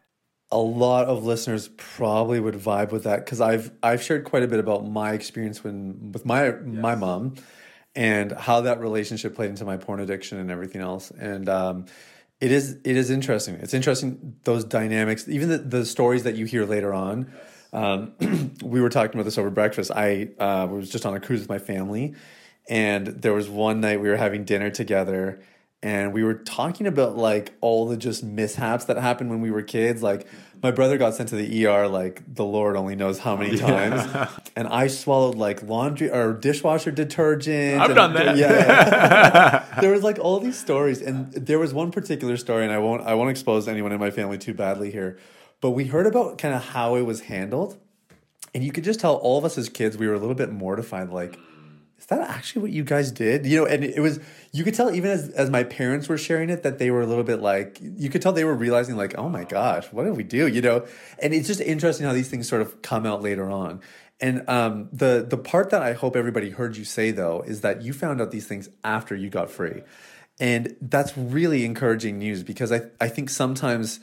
A 0.52 0.58
lot 0.58 1.06
of 1.06 1.24
listeners 1.24 1.70
probably 1.78 2.40
would 2.40 2.56
vibe 2.56 2.92
with 2.92 3.04
that 3.04 3.24
because 3.24 3.40
I've 3.40 3.72
I've 3.84 4.02
shared 4.02 4.26
quite 4.26 4.44
a 4.44 4.48
bit 4.48 4.60
about 4.60 4.86
my 4.88 5.14
experience 5.14 5.64
when 5.64 6.12
with 6.12 6.26
my 6.26 6.46
yes. 6.46 6.56
my 6.64 6.96
mom 6.96 7.36
and 7.96 8.32
how 8.32 8.62
that 8.62 8.80
relationship 8.80 9.36
played 9.36 9.50
into 9.50 9.66
my 9.66 9.78
porn 9.78 10.00
addiction 10.00 10.40
and 10.40 10.52
everything 10.52 10.82
else. 10.82 11.12
And 11.12 11.50
um, 11.50 11.86
it 12.40 12.52
is 12.52 12.78
it 12.84 12.96
is 12.96 13.10
interesting. 13.10 13.56
It's 13.56 13.74
interesting 13.74 14.36
those 14.44 14.64
dynamics, 14.64 15.28
even 15.28 15.50
the, 15.50 15.58
the 15.58 15.86
stories 15.86 16.24
that 16.24 16.36
you 16.36 16.46
hear 16.46 16.66
later 16.66 16.94
on. 16.94 17.32
Um, 17.74 18.56
we 18.64 18.82
were 18.82 18.90
talking 18.90 19.16
about 19.16 19.26
this 19.26 19.38
over 19.38 19.50
breakfast. 19.50 19.92
I 19.92 20.30
uh, 20.40 20.68
was 20.70 20.90
just 20.90 21.06
on 21.06 21.16
a 21.16 21.20
cruise 21.20 21.42
with 21.42 21.50
my 21.50 21.60
family, 21.60 22.16
and 22.68 23.08
there 23.08 23.34
was 23.34 23.50
one 23.50 23.82
night 23.82 24.00
we 24.00 24.10
were 24.10 24.18
having 24.18 24.46
dinner 24.46 24.70
together, 24.70 25.42
and 25.84 26.14
we 26.14 26.24
were 26.24 26.36
talking 26.36 26.88
about 26.88 27.18
like 27.18 27.54
all 27.62 27.88
the 27.88 27.98
just 27.98 28.24
mishaps 28.24 28.86
that 28.86 28.98
happened 28.98 29.30
when 29.30 29.42
we 29.42 29.52
were 29.52 29.62
kids. 29.62 30.02
Like 30.02 30.28
my 30.62 30.72
brother 30.72 30.98
got 30.98 31.16
sent 31.16 31.30
to 31.30 31.36
the 31.36 31.66
ER 31.66 31.88
like 31.88 32.22
the 32.34 32.44
Lord 32.44 32.76
only 32.76 32.96
knows 32.96 33.20
how 33.20 33.36
many 33.36 33.58
times, 33.58 34.04
yeah. 34.06 34.30
and 34.56 34.68
I 34.68 34.88
swallowed 34.88 35.36
like 35.36 35.64
laundry 35.64 36.10
or 36.10 36.34
dishwasher 36.34 36.92
detergent. 36.92 37.82
I've 37.82 37.92
and, 37.92 37.96
done 37.96 38.14
that. 38.14 38.38
Yeah, 38.38 38.52
yeah. 38.52 39.66
there 39.82 39.92
was 39.92 40.04
like 40.04 40.20
all 40.20 40.40
these 40.40 40.58
stories, 40.58 41.02
and 41.02 41.32
there 41.34 41.60
was 41.60 41.74
one 41.74 41.92
particular 41.92 42.38
story, 42.38 42.64
and 42.64 42.74
I 42.74 42.80
won't 42.80 43.04
I 43.04 43.14
won't 43.14 43.30
expose 43.30 43.68
anyone 43.68 43.92
in 43.92 44.00
my 44.00 44.12
family 44.12 44.38
too 44.38 44.54
badly 44.54 44.92
here, 44.92 45.18
but 45.62 45.72
we 45.72 45.86
heard 45.86 46.08
about 46.08 46.38
kind 46.38 46.54
of 46.54 46.64
how 46.64 46.96
it 46.96 47.04
was 47.04 47.22
handled, 47.22 47.78
and 48.54 48.64
you 48.64 48.72
could 48.72 48.84
just 48.84 49.00
tell 49.00 49.16
all 49.16 49.38
of 49.38 49.46
us 49.46 49.58
as 49.58 49.70
kids 49.70 49.98
we 49.98 50.08
were 50.08 50.14
a 50.14 50.20
little 50.20 50.36
bit 50.36 50.52
mortified, 50.52 51.10
like 51.10 51.40
that 52.10 52.22
actually 52.30 52.64
what 52.64 52.72
you 52.72 52.84
guys 52.84 53.12
did? 53.12 53.46
You 53.46 53.58
know, 53.58 53.66
and 53.66 53.84
it 53.84 54.00
was 54.00 54.20
you 54.52 54.64
could 54.64 54.74
tell 54.74 54.94
even 54.94 55.10
as 55.12 55.30
as 55.30 55.50
my 55.50 55.64
parents 55.64 56.10
were 56.10 56.18
sharing 56.18 56.50
it 56.50 56.64
that 56.64 56.80
they 56.80 56.92
were 56.92 57.02
a 57.02 57.06
little 57.06 57.24
bit 57.24 57.40
like 57.42 57.80
you 57.82 58.10
could 58.10 58.22
tell 58.22 58.34
they 58.34 58.44
were 58.44 58.56
realizing 58.56 58.96
like, 58.98 59.18
oh 59.18 59.30
my 59.30 59.44
gosh, 59.44 59.86
what 59.92 60.04
did 60.04 60.18
we 60.18 60.24
do? 60.24 60.48
You 60.48 60.62
know, 60.62 60.86
and 61.20 61.34
it's 61.34 61.48
just 61.48 61.62
interesting 61.62 62.06
how 62.06 62.14
these 62.14 62.30
things 62.30 62.48
sort 62.48 62.62
of 62.62 62.82
come 62.82 63.06
out 63.06 63.22
later 63.22 63.50
on. 63.50 63.82
And 64.20 64.48
um, 64.50 64.90
the 64.92 65.26
the 65.28 65.38
part 65.38 65.70
that 65.70 65.82
I 65.82 65.94
hope 65.94 66.16
everybody 66.16 66.50
heard 66.50 66.76
you 66.76 66.84
say 66.84 67.12
though 67.12 67.42
is 67.46 67.62
that 67.62 67.84
you 67.84 67.94
found 67.94 68.20
out 68.22 68.32
these 68.32 68.48
things 68.48 68.70
after 68.84 69.16
you 69.16 69.30
got 69.30 69.50
free, 69.50 69.84
and 70.40 70.76
that's 70.82 71.18
really 71.18 71.64
encouraging 71.64 72.20
news 72.20 72.44
because 72.44 72.72
I 72.72 72.82
I 73.00 73.08
think 73.08 73.30
sometimes 73.30 74.00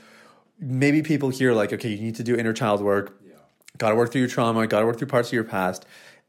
maybe 0.59 1.03
people 1.03 1.29
hear 1.29 1.53
like, 1.53 1.73
okay, 1.73 1.91
you 1.91 2.01
need 2.01 2.15
to 2.15 2.23
do 2.23 2.35
inner 2.35 2.55
child 2.55 2.81
work, 2.81 3.21
yeah. 3.29 3.35
got 3.77 3.91
to 3.91 3.95
work 3.95 4.11
through 4.11 4.23
your 4.23 4.31
trauma, 4.31 4.67
got 4.67 4.81
to 4.81 4.87
work 4.87 4.97
through 4.97 5.09
parts 5.09 5.29
of 5.29 5.35
your 5.35 5.45
past 5.45 5.85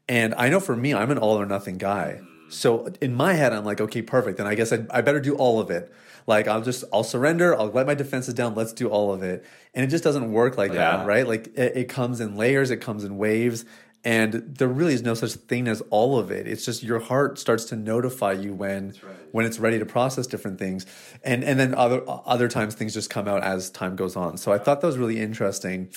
and 0.08 0.34
I 0.34 0.48
know 0.48 0.60
for 0.60 0.76
me, 0.76 0.94
I'm 0.94 1.10
an 1.10 1.18
all 1.18 1.40
or 1.40 1.46
nothing 1.46 1.78
guy. 1.78 2.20
So 2.48 2.90
in 3.00 3.14
my 3.14 3.34
head, 3.34 3.52
I'm 3.52 3.64
like, 3.64 3.80
okay, 3.80 4.02
perfect. 4.02 4.38
Then 4.38 4.46
I 4.46 4.54
guess 4.54 4.72
I, 4.72 4.86
I 4.90 5.02
better 5.02 5.20
do 5.20 5.36
all 5.36 5.60
of 5.60 5.70
it. 5.70 5.92
Like 6.26 6.46
I'll 6.46 6.62
just 6.62 6.84
I'll 6.92 7.04
surrender. 7.04 7.58
I'll 7.58 7.70
let 7.70 7.86
my 7.86 7.94
defenses 7.94 8.34
down. 8.34 8.54
Let's 8.54 8.72
do 8.72 8.88
all 8.88 9.12
of 9.12 9.22
it. 9.22 9.44
And 9.74 9.84
it 9.84 9.88
just 9.88 10.04
doesn't 10.04 10.30
work 10.30 10.58
like 10.58 10.72
yeah. 10.72 10.98
that, 10.98 11.06
right? 11.06 11.26
Like 11.26 11.48
it, 11.48 11.76
it 11.76 11.88
comes 11.88 12.20
in 12.20 12.36
layers. 12.36 12.70
It 12.70 12.78
comes 12.78 13.04
in 13.04 13.16
waves. 13.16 13.64
And 14.04 14.32
there 14.32 14.68
really 14.68 14.94
is 14.94 15.02
no 15.02 15.14
such 15.14 15.32
thing 15.32 15.66
as 15.66 15.80
all 15.90 16.18
of 16.18 16.30
it. 16.30 16.46
It's 16.46 16.64
just 16.64 16.82
your 16.82 17.00
heart 17.00 17.38
starts 17.38 17.64
to 17.66 17.76
notify 17.76 18.32
you 18.32 18.54
when 18.54 18.88
right. 19.02 19.16
when 19.32 19.44
it's 19.44 19.58
ready 19.58 19.78
to 19.78 19.86
process 19.86 20.26
different 20.26 20.58
things, 20.58 20.86
and 21.24 21.42
and 21.42 21.58
then 21.58 21.74
other 21.74 22.02
other 22.06 22.46
times 22.46 22.74
things 22.74 22.94
just 22.94 23.10
come 23.10 23.26
out 23.26 23.42
as 23.42 23.70
time 23.70 23.96
goes 23.96 24.14
on. 24.14 24.36
So 24.38 24.52
I 24.52 24.58
thought 24.58 24.82
that 24.82 24.86
was 24.86 24.98
really 24.98 25.18
interesting. 25.18 25.88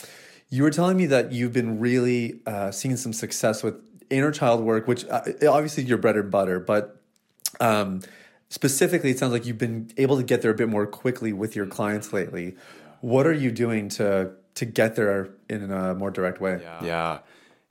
You 0.49 0.63
were 0.63 0.71
telling 0.71 0.97
me 0.97 1.05
that 1.07 1.31
you've 1.31 1.53
been 1.53 1.79
really 1.79 2.41
uh, 2.47 2.71
seeing 2.71 2.97
some 2.97 3.13
success 3.13 3.61
with 3.61 3.75
inner 4.11 4.31
child 4.31 4.61
work, 4.61 4.87
which 4.87 5.05
uh, 5.05 5.21
obviously 5.49 5.83
your 5.83 5.97
bread 5.97 6.15
and 6.15 6.29
butter, 6.29 6.59
but 6.59 7.01
um, 7.59 8.01
specifically, 8.49 9.11
it 9.11 9.19
sounds 9.19 9.33
like 9.33 9.45
you've 9.45 9.57
been 9.57 9.91
able 9.97 10.17
to 10.17 10.23
get 10.23 10.41
there 10.41 10.51
a 10.51 10.55
bit 10.55 10.69
more 10.69 10.85
quickly 10.85 11.33
with 11.33 11.55
your 11.55 11.65
clients 11.65 12.13
lately. 12.13 12.55
What 13.01 13.25
are 13.25 13.33
you 13.33 13.51
doing 13.51 13.89
to 13.89 14.31
to 14.55 14.65
get 14.65 14.95
there 14.95 15.29
in 15.49 15.71
a 15.71 15.95
more 15.95 16.11
direct 16.11 16.41
way? 16.41 16.59
Yeah. 16.61 16.83
yeah. 16.83 17.19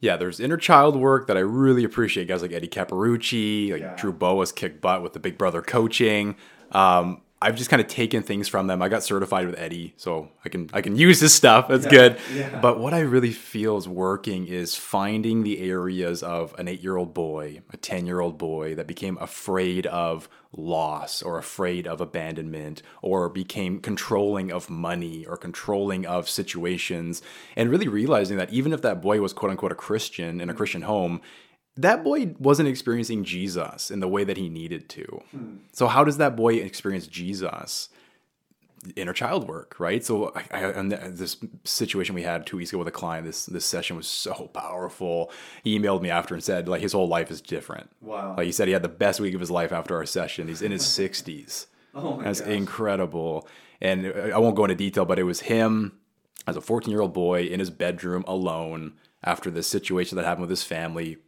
Yeah, 0.03 0.17
there's 0.17 0.41
inner 0.41 0.57
child 0.57 0.97
work 0.97 1.27
that 1.27 1.37
I 1.37 1.41
really 1.41 1.85
appreciate. 1.85 2.27
Guys 2.27 2.41
like 2.41 2.53
Eddie 2.53 2.69
Capparucci, 2.69 3.71
like 3.73 3.83
yeah. 3.83 3.97
Drew 3.97 4.15
Boas 4.15 4.51
kick 4.51 4.81
butt 4.81 5.03
with 5.03 5.13
the 5.13 5.21
Big 5.21 5.37
Brother 5.37 5.61
coaching. 5.61 6.37
Um, 6.73 7.21
I've 7.43 7.57
just 7.57 7.71
kind 7.71 7.81
of 7.81 7.89
taken 7.89 8.23
things 8.23 8.49
from 8.49 8.67
them. 8.67 8.83
I 8.83 8.91
got 8.91 9.03
certified 9.03 9.47
with 9.47 9.59
Eddie, 9.59 9.95
so 9.97 10.29
I 10.45 10.51
can 10.51 10.69
I 10.75 10.83
can 10.83 10.95
use 10.95 11.21
his 11.21 11.33
stuff. 11.33 11.69
That's 11.69 11.85
yeah, 11.87 11.91
good. 11.91 12.19
Yeah. 12.35 12.61
But 12.61 12.79
what 12.79 12.93
I 12.93 13.01
really 13.01 13.33
feel 13.33 13.79
is 13.79 13.89
working 13.89 14.47
is 14.47 14.75
finding 14.75 15.43
the 15.43 15.59
areas 15.61 16.23
of 16.23 16.55
an 16.59 16.69
eight 16.69 16.83
year 16.83 16.99
old 16.99 17.15
boy, 17.15 17.63
a 17.73 17.79
ten 17.79 18.05
year 18.05 18.21
old 18.21 18.37
boy 18.37 18.75
that 18.75 18.87
became 18.87 19.17
afraid 19.19 19.87
of 19.87 20.29
loss 20.55 21.23
or 21.23 21.39
afraid 21.39 21.87
of 21.87 22.01
abandonment 22.01 22.83
or 23.01 23.29
became 23.31 23.79
controlling 23.81 24.53
of 24.53 24.69
money 24.69 25.25
or 25.25 25.39
controlling 25.39 26.05
of 26.05 26.29
situations, 26.29 27.23
and 27.57 27.71
really 27.71 27.89
realizing 27.89 28.37
that 28.37 28.53
even 28.53 28.71
if 28.71 28.83
that 28.83 29.01
boy 29.01 29.19
was 29.19 29.33
quote 29.33 29.51
unquote 29.51 29.73
a 29.73 29.77
Christian 29.77 30.43
in 30.43 30.51
a 30.51 30.53
mm-hmm. 30.53 30.59
Christian 30.59 30.83
home, 30.83 31.23
that 31.83 32.05
boy 32.05 32.35
wasn't 32.39 32.69
experiencing 32.69 33.25
Jesus 33.25 33.91
in 33.91 34.01
the 34.01 34.09
way 34.09 34.25
that 34.25 34.37
he 34.37 34.49
needed 34.49 34.89
to. 34.91 35.23
Hmm. 35.31 35.57
So, 35.73 35.87
how 35.87 36.05
does 36.05 36.19
that 36.19 36.37
boy 36.37 36.55
experience 36.55 37.07
Jesus? 37.07 37.89
inner 38.97 39.13
child 39.13 39.47
work, 39.47 39.79
right? 39.79 40.05
So 40.05 40.33
I, 40.35 40.45
I, 40.53 40.71
and 40.71 40.93
this 40.93 41.37
situation 41.65 42.15
we 42.15 42.23
had 42.23 42.47
two 42.47 42.57
weeks 42.57 42.71
ago 42.71 42.79
with 42.79 42.89
a 42.89 42.93
client, 42.93 43.27
this 43.27 43.47
this 43.47 43.67
session 43.67 43.97
was 43.97 44.07
so 44.07 44.51
powerful. 44.55 45.31
He 45.63 45.79
emailed 45.79 46.03
me 46.03 46.11
after 46.11 46.35
and 46.35 46.43
said 46.43 46.69
like 46.69 46.81
his 46.81 46.93
whole 46.93 47.09
life 47.09 47.31
is 47.31 47.41
different. 47.41 47.91
Wow. 48.01 48.37
Like 48.37 48.47
he 48.47 48.53
said 48.53 48.69
he 48.69 48.73
had 48.73 48.83
the 48.83 48.89
best 48.89 49.21
week 49.21 49.35
of 49.35 49.41
his 49.41 49.51
life 49.51 49.73
after 49.73 49.97
our 49.97 50.07
session. 50.07 50.49
He's 50.49 50.63
in 50.63 50.73
his 50.73 50.87
sixties. 51.01 51.67
Oh 51.95 52.17
my 52.17 52.25
That's 52.25 52.41
gosh. 52.41 52.51
incredible. 52.51 53.49
And 53.81 54.07
I 54.07 54.39
won't 54.39 54.57
go 54.57 54.65
into 54.65 54.77
detail, 54.77 55.05
but 55.05 55.19
it 55.19 55.25
was 55.25 55.41
him 55.41 55.99
as 56.47 56.57
a 56.57 56.61
14 56.61 56.91
year 56.91 57.01
old 57.01 57.13
boy 57.13 57.45
in 57.45 57.61
his 57.61 57.71
bedroom 57.71 58.25
alone 58.27 58.95
after 59.23 59.51
this 59.51 59.67
situation 59.67 60.17
that 60.17 60.25
happened 60.25 60.43
with 60.43 60.51
his 60.51 60.63
family 60.63 61.19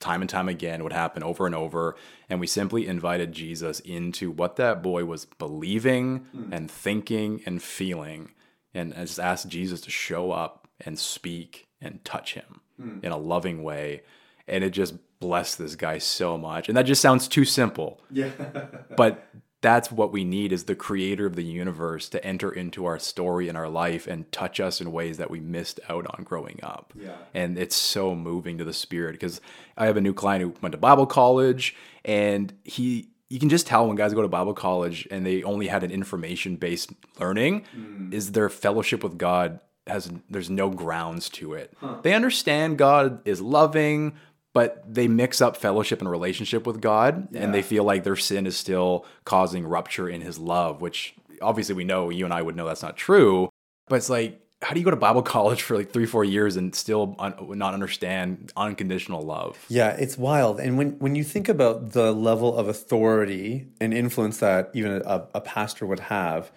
time 0.00 0.20
and 0.20 0.30
time 0.30 0.48
again 0.48 0.82
would 0.82 0.92
happen 0.92 1.22
over 1.22 1.46
and 1.46 1.54
over 1.54 1.96
and 2.28 2.38
we 2.38 2.46
simply 2.46 2.86
invited 2.86 3.32
jesus 3.32 3.80
into 3.80 4.30
what 4.30 4.56
that 4.56 4.82
boy 4.82 5.04
was 5.04 5.24
believing 5.24 6.18
hmm. 6.32 6.52
and 6.52 6.70
thinking 6.70 7.42
and 7.46 7.62
feeling 7.62 8.30
and 8.74 8.94
I 8.94 9.00
just 9.00 9.18
asked 9.18 9.48
jesus 9.48 9.80
to 9.82 9.90
show 9.90 10.30
up 10.30 10.68
and 10.80 10.98
speak 10.98 11.66
and 11.80 12.04
touch 12.04 12.34
him 12.34 12.60
hmm. 12.80 12.98
in 13.02 13.12
a 13.12 13.18
loving 13.18 13.62
way 13.62 14.02
and 14.46 14.64
it 14.64 14.70
just 14.70 14.94
blessed 15.20 15.58
this 15.58 15.76
guy 15.76 15.98
so 15.98 16.38
much. 16.38 16.68
And 16.68 16.76
that 16.76 16.82
just 16.82 17.02
sounds 17.02 17.28
too 17.28 17.44
simple. 17.44 18.00
Yeah. 18.10 18.30
but 18.96 19.28
that's 19.60 19.90
what 19.90 20.12
we 20.12 20.24
need 20.24 20.52
is 20.52 20.64
the 20.64 20.74
creator 20.74 21.26
of 21.26 21.34
the 21.34 21.44
universe 21.44 22.08
to 22.10 22.24
enter 22.24 22.50
into 22.50 22.84
our 22.84 22.98
story 22.98 23.48
and 23.48 23.58
our 23.58 23.68
life 23.68 24.06
and 24.06 24.30
touch 24.30 24.60
us 24.60 24.80
in 24.80 24.92
ways 24.92 25.16
that 25.16 25.30
we 25.30 25.40
missed 25.40 25.80
out 25.88 26.06
on 26.06 26.24
growing 26.24 26.60
up. 26.62 26.92
Yeah. 26.96 27.16
And 27.34 27.58
it's 27.58 27.74
so 27.74 28.14
moving 28.14 28.58
to 28.58 28.64
the 28.64 28.72
spirit 28.72 29.12
because 29.12 29.40
I 29.76 29.86
have 29.86 29.96
a 29.96 30.00
new 30.00 30.14
client 30.14 30.42
who 30.42 30.54
went 30.60 30.72
to 30.72 30.78
Bible 30.78 31.06
college 31.06 31.74
and 32.04 32.52
he 32.64 33.10
you 33.30 33.38
can 33.38 33.50
just 33.50 33.66
tell 33.66 33.86
when 33.86 33.96
guys 33.96 34.14
go 34.14 34.22
to 34.22 34.28
Bible 34.28 34.54
college 34.54 35.06
and 35.10 35.26
they 35.26 35.42
only 35.42 35.66
had 35.66 35.82
an 35.82 35.90
information 35.90 36.56
based 36.56 36.92
learning 37.18 37.64
hmm. 37.74 38.12
is 38.12 38.32
their 38.32 38.48
fellowship 38.48 39.02
with 39.02 39.18
God 39.18 39.60
has 39.88 40.10
there's 40.30 40.50
no 40.50 40.70
grounds 40.70 41.28
to 41.30 41.54
it. 41.54 41.74
They 42.02 42.14
understand 42.14 42.78
God 42.78 43.26
is 43.26 43.40
loving, 43.40 44.14
but 44.58 44.82
they 44.92 45.06
mix 45.06 45.40
up 45.40 45.56
fellowship 45.56 46.00
and 46.00 46.10
relationship 46.10 46.66
with 46.66 46.80
God 46.80 47.32
and 47.32 47.54
they 47.54 47.62
feel 47.62 47.84
like 47.84 48.02
their 48.02 48.16
sin 48.16 48.44
is 48.44 48.56
still 48.56 49.06
causing 49.24 49.64
rupture 49.64 50.08
in 50.08 50.20
his 50.20 50.36
love, 50.36 50.80
which 50.80 51.14
obviously 51.40 51.76
we 51.76 51.84
know 51.84 52.10
you 52.10 52.24
and 52.24 52.34
I 52.34 52.42
would 52.42 52.56
know 52.56 52.66
that's 52.66 52.82
not 52.82 52.96
true. 52.96 53.50
But 53.86 53.96
it's 53.98 54.10
like, 54.10 54.40
how 54.60 54.74
do 54.74 54.80
you 54.80 54.84
go 54.84 54.90
to 54.90 54.96
Bible 54.96 55.22
college 55.36 55.62
for 55.62 55.76
like 55.76 55.92
three, 55.92 56.06
four 56.06 56.24
years 56.24 56.56
and 56.56 56.74
still 56.74 57.14
un- 57.20 57.36
not 57.56 57.72
understand 57.72 58.52
unconditional 58.56 59.22
love? 59.22 59.64
Yeah, 59.68 59.90
it's 59.90 60.18
wild. 60.18 60.58
And 60.58 60.76
when, 60.76 60.98
when 60.98 61.14
you 61.14 61.22
think 61.22 61.48
about 61.48 61.92
the 61.92 62.10
level 62.10 62.56
of 62.56 62.66
authority 62.66 63.68
and 63.80 63.94
influence 63.94 64.38
that 64.38 64.72
even 64.74 65.02
a, 65.04 65.28
a 65.34 65.40
pastor 65.40 65.86
would 65.86 66.00
have, 66.00 66.50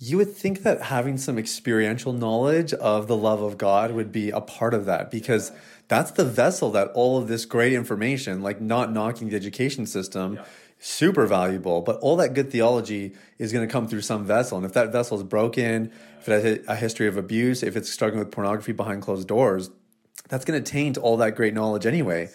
you 0.00 0.16
would 0.16 0.34
think 0.34 0.64
that 0.64 0.82
having 0.82 1.16
some 1.16 1.38
experiential 1.38 2.12
knowledge 2.12 2.72
of 2.74 3.06
the 3.06 3.16
love 3.16 3.42
of 3.42 3.58
God 3.58 3.92
would 3.92 4.10
be 4.10 4.30
a 4.30 4.40
part 4.40 4.74
of 4.74 4.86
that 4.86 5.12
because 5.12 5.52
that's 5.88 6.10
the 6.12 6.24
vessel 6.24 6.70
that 6.72 6.88
all 6.94 7.18
of 7.18 7.28
this 7.28 7.44
great 7.44 7.72
information, 7.72 8.42
like 8.42 8.60
not 8.60 8.92
knocking 8.92 9.30
the 9.30 9.36
education 9.36 9.86
system, 9.86 10.38
super 10.78 11.26
valuable, 11.26 11.80
but 11.80 11.98
all 12.00 12.16
that 12.16 12.34
good 12.34 12.50
theology 12.50 13.14
is 13.38 13.52
going 13.52 13.66
to 13.66 13.72
come 13.72 13.88
through 13.88 14.02
some 14.02 14.24
vessel. 14.24 14.58
And 14.58 14.66
if 14.66 14.74
that 14.74 14.92
vessel 14.92 15.16
is 15.16 15.24
broken, 15.24 15.90
if 16.20 16.28
it 16.28 16.44
has 16.44 16.68
a 16.68 16.76
history 16.76 17.08
of 17.08 17.16
abuse, 17.16 17.62
if 17.62 17.76
it's 17.76 17.90
struggling 17.90 18.20
with 18.20 18.30
pornography 18.30 18.72
behind 18.72 19.02
closed 19.02 19.26
doors, 19.26 19.70
that's 20.28 20.44
going 20.44 20.62
to 20.62 20.70
taint 20.70 20.98
all 20.98 21.16
that 21.16 21.34
great 21.34 21.54
knowledge 21.54 21.86
anyway. 21.86 22.30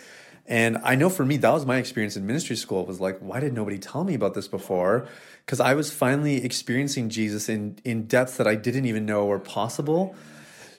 And 0.45 0.79
I 0.83 0.95
know 0.95 1.09
for 1.09 1.23
me, 1.23 1.37
that 1.37 1.53
was 1.53 1.65
my 1.65 1.77
experience 1.77 2.17
in 2.17 2.25
ministry 2.25 2.57
school. 2.57 2.81
It 2.81 2.87
was 2.87 2.99
like, 2.99 3.19
why 3.19 3.39
did 3.39 3.53
nobody 3.53 3.77
tell 3.77 4.03
me 4.03 4.13
about 4.13 4.33
this 4.33 4.47
before? 4.47 5.07
Because 5.45 5.61
I 5.61 5.73
was 5.73 5.93
finally 5.93 6.43
experiencing 6.43 7.09
Jesus 7.09 7.47
in 7.47 7.77
in 7.85 8.07
depths 8.07 8.35
that 8.37 8.47
I 8.47 8.55
didn't 8.55 8.85
even 8.85 9.05
know 9.05 9.25
were 9.25 9.39
possible. 9.39 10.15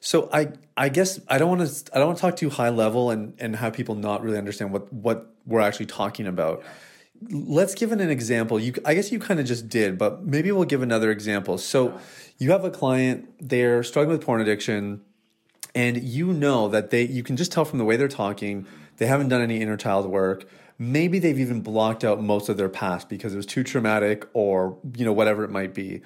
So 0.05 0.29
I 0.35 0.49
I 0.77 0.91
guess 0.91 1.19
I 1.29 1.39
don't 1.39 1.49
want 1.49 1.67
to 1.67 1.97
I 1.97 1.99
don't 1.99 2.09
want 2.09 2.19
to 2.19 2.21
talk 2.21 2.37
too 2.37 2.51
high 2.51 2.69
level 2.69 3.11
and 3.11 3.33
and 3.39 3.57
have 3.57 3.73
people 3.73 3.95
not 3.95 4.23
really 4.23 4.37
understand 4.37 4.71
what 4.71 4.93
what 4.93 5.35
we're 5.47 5.63
actually 5.63 5.87
talking 5.87 6.27
about. 6.27 6.63
Let's 7.31 7.75
give 7.75 7.91
it 7.91 8.03
an 8.03 8.11
example. 8.11 8.61
You 8.61 8.75
I 8.85 8.93
guess 8.93 9.11
you 9.11 9.19
kind 9.19 9.41
of 9.41 9.47
just 9.47 9.71
did, 9.71 9.97
but 9.97 10.23
maybe 10.23 10.53
we'll 10.53 10.67
give 10.67 10.83
another 10.83 11.11
example. 11.11 11.57
So 11.57 11.99
you 12.37 12.51
have 12.51 12.67
a 12.67 12.71
client, 12.71 13.31
they're 13.41 13.83
struggling 13.83 14.19
with 14.19 14.27
porn 14.27 14.43
addiction 14.43 15.01
and 15.75 16.03
you 16.03 16.35
know 16.35 16.69
that 16.69 16.91
they 16.91 17.05
you 17.07 17.23
can 17.23 17.39
just 17.39 17.51
tell 17.51 17.65
from 17.65 17.79
the 17.79 17.85
way 17.85 17.97
they're 17.97 18.07
talking 18.07 18.67
they 18.99 19.07
haven't 19.07 19.29
done 19.29 19.41
any 19.41 19.61
inner 19.61 19.77
child 19.77 20.07
work 20.07 20.45
maybe 20.79 21.19
they've 21.19 21.41
even 21.41 21.61
blocked 21.61 22.05
out 22.05 22.23
most 22.23 22.49
of 22.49 22.57
their 22.57 22.69
past 22.69 23.09
because 23.09 23.35
it 23.35 23.37
was 23.37 23.47
too 23.47 23.65
traumatic 23.65 24.29
or 24.35 24.79
you 24.97 25.05
know 25.05 25.13
whatever 25.13 25.43
it 25.45 25.51
might 25.51 25.75
be 25.75 26.01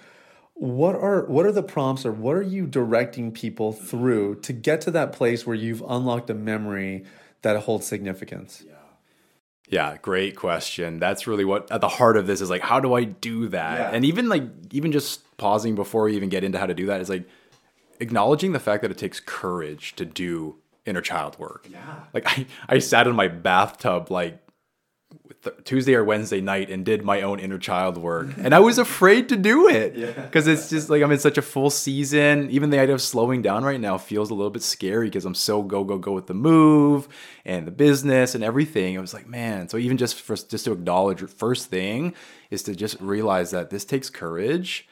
what 0.58 0.96
are 0.96 1.24
what 1.26 1.46
are 1.46 1.52
the 1.52 1.62
prompts 1.62 2.04
or 2.04 2.10
what 2.10 2.34
are 2.34 2.42
you 2.42 2.66
directing 2.66 3.30
people 3.30 3.72
through 3.72 4.34
to 4.34 4.52
get 4.52 4.80
to 4.80 4.90
that 4.90 5.12
place 5.12 5.46
where 5.46 5.54
you've 5.54 5.82
unlocked 5.88 6.28
a 6.30 6.34
memory 6.34 7.04
that 7.42 7.56
holds 7.60 7.86
significance 7.86 8.64
Yeah, 8.66 8.72
Yeah, 9.68 9.96
great 10.02 10.34
question. 10.34 10.98
That's 10.98 11.28
really 11.28 11.44
what 11.44 11.70
at 11.70 11.80
the 11.80 11.88
heart 11.88 12.16
of 12.16 12.26
this 12.26 12.40
is 12.40 12.50
like, 12.50 12.62
how 12.62 12.80
do 12.80 12.94
I 12.94 13.04
do 13.04 13.46
that? 13.48 13.78
Yeah. 13.78 13.90
And 13.94 14.04
even 14.04 14.28
like, 14.28 14.42
even 14.72 14.90
just 14.90 15.36
pausing 15.36 15.76
before 15.76 16.04
we 16.04 16.16
even 16.16 16.28
get 16.28 16.42
into 16.42 16.58
how 16.58 16.66
to 16.66 16.74
do 16.74 16.86
that 16.86 17.00
is 17.00 17.08
like 17.08 17.28
acknowledging 18.00 18.50
the 18.50 18.60
fact 18.60 18.82
that 18.82 18.90
it 18.90 18.98
takes 18.98 19.20
courage 19.20 19.94
to 19.94 20.04
do 20.04 20.56
inner 20.86 21.00
child 21.00 21.38
work. 21.38 21.68
Yeah. 21.70 22.00
Like 22.12 22.26
I, 22.26 22.46
I 22.68 22.78
sat 22.80 23.06
in 23.06 23.14
my 23.14 23.28
bathtub 23.28 24.10
like 24.10 24.42
Tuesday 25.64 25.94
or 25.94 26.04
Wednesday 26.04 26.40
night 26.40 26.68
and 26.68 26.84
did 26.84 27.04
my 27.04 27.22
own 27.22 27.38
inner 27.38 27.58
child 27.58 27.96
work, 27.96 28.28
and 28.38 28.54
I 28.54 28.58
was 28.58 28.78
afraid 28.78 29.28
to 29.28 29.36
do 29.36 29.68
it 29.68 29.94
because 29.94 30.46
it's 30.46 30.68
just 30.68 30.90
like 30.90 31.02
I'm 31.02 31.12
in 31.12 31.18
such 31.18 31.38
a 31.38 31.42
full 31.42 31.70
season. 31.70 32.50
Even 32.50 32.70
the 32.70 32.80
idea 32.80 32.94
of 32.94 33.00
slowing 33.00 33.40
down 33.40 33.64
right 33.64 33.80
now 33.80 33.98
feels 33.98 34.30
a 34.30 34.34
little 34.34 34.50
bit 34.50 34.62
scary 34.62 35.06
because 35.06 35.24
I'm 35.24 35.34
so 35.34 35.62
go 35.62 35.84
go 35.84 35.96
go 35.96 36.12
with 36.12 36.26
the 36.26 36.34
move 36.34 37.08
and 37.44 37.66
the 37.66 37.70
business 37.70 38.34
and 38.34 38.42
everything. 38.42 38.98
I 38.98 39.00
was 39.00 39.14
like, 39.14 39.28
man. 39.28 39.68
So 39.68 39.78
even 39.78 39.96
just 39.96 40.20
for 40.20 40.36
just 40.36 40.64
to 40.64 40.72
acknowledge, 40.72 41.20
first 41.22 41.70
thing 41.70 42.14
is 42.50 42.62
to 42.64 42.74
just 42.74 43.00
realize 43.00 43.52
that 43.52 43.70
this 43.70 43.84
takes 43.84 44.10
courage 44.10 44.88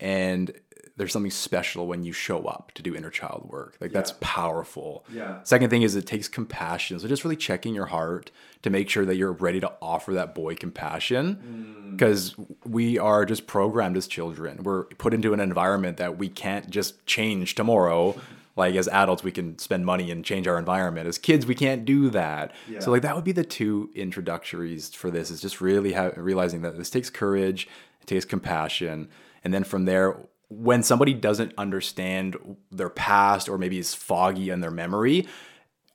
and 0.00 0.52
there's 0.96 1.12
something 1.12 1.30
special 1.30 1.86
when 1.86 2.02
you 2.02 2.12
show 2.12 2.44
up 2.44 2.72
to 2.74 2.82
do 2.82 2.94
inner 2.94 3.10
child 3.10 3.46
work. 3.50 3.76
Like 3.80 3.92
that's 3.92 4.14
powerful. 4.20 5.04
Yeah. 5.12 5.42
Second 5.42 5.68
thing 5.68 5.82
is 5.82 5.94
it 5.94 6.06
takes 6.06 6.26
compassion. 6.26 6.98
So 6.98 7.06
just 7.06 7.22
really 7.22 7.36
checking 7.36 7.74
your 7.74 7.86
heart 7.86 8.30
to 8.62 8.70
make 8.70 8.88
sure 8.88 9.04
that 9.04 9.16
you're 9.16 9.32
ready 9.32 9.60
to 9.60 9.72
offer 9.82 10.14
that 10.14 10.34
boy 10.34 10.54
compassion 10.54 11.36
mm. 11.36 11.90
because 11.92 12.34
we 12.64 12.98
are 12.98 13.26
just 13.26 13.46
programmed 13.46 13.96
as 13.96 14.06
children. 14.06 14.62
We're 14.62 14.84
put 14.84 15.12
into 15.12 15.34
an 15.34 15.40
environment 15.40 15.98
that 15.98 16.16
we 16.16 16.28
can't 16.28 16.70
just 16.70 17.04
change 17.06 17.54
tomorrow. 17.54 18.18
Like 18.56 18.74
as 18.74 18.88
adults, 18.88 19.22
we 19.22 19.32
can 19.32 19.58
spend 19.58 19.84
money 19.84 20.10
and 20.10 20.24
change 20.24 20.48
our 20.48 20.58
environment. 20.58 21.06
As 21.06 21.18
kids, 21.18 21.44
we 21.44 21.54
can't 21.54 21.84
do 21.84 22.08
that. 22.08 22.54
So 22.78 22.90
like 22.90 23.02
that 23.02 23.14
would 23.14 23.22
be 23.22 23.32
the 23.32 23.44
two 23.44 23.90
introductories 23.94 24.94
for 24.94 25.10
this 25.10 25.30
is 25.30 25.42
just 25.42 25.60
really 25.60 25.92
ha- 25.92 26.12
realizing 26.16 26.62
that 26.62 26.74
this 26.78 26.88
takes 26.88 27.10
courage, 27.10 27.68
it 28.00 28.06
takes 28.06 28.24
compassion, 28.24 29.10
and 29.44 29.52
then 29.52 29.62
from 29.62 29.84
there, 29.84 30.16
when 30.48 30.82
somebody 30.82 31.12
doesn't 31.14 31.52
understand 31.58 32.36
their 32.70 32.88
past 32.88 33.48
or 33.48 33.58
maybe 33.58 33.78
is 33.78 33.94
foggy 33.94 34.50
in 34.50 34.60
their 34.60 34.70
memory, 34.70 35.26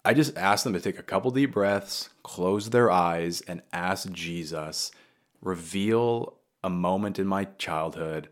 I 0.04 0.14
just 0.14 0.36
ask 0.38 0.64
them 0.64 0.74
to 0.74 0.82
take 0.82 1.00
a 1.00 1.04
couple 1.04 1.32
deep 1.32 1.54
breaths, 1.54 2.10
close 2.24 2.72
their 2.72 2.90
eyes, 2.90 3.42
and 3.42 3.62
ask 3.72 4.12
Jesus, 4.12 4.92
reveal 5.42 6.38
a 6.64 6.70
moment 6.70 7.20
in 7.20 7.28
my 7.28 7.46
childhood 7.58 8.30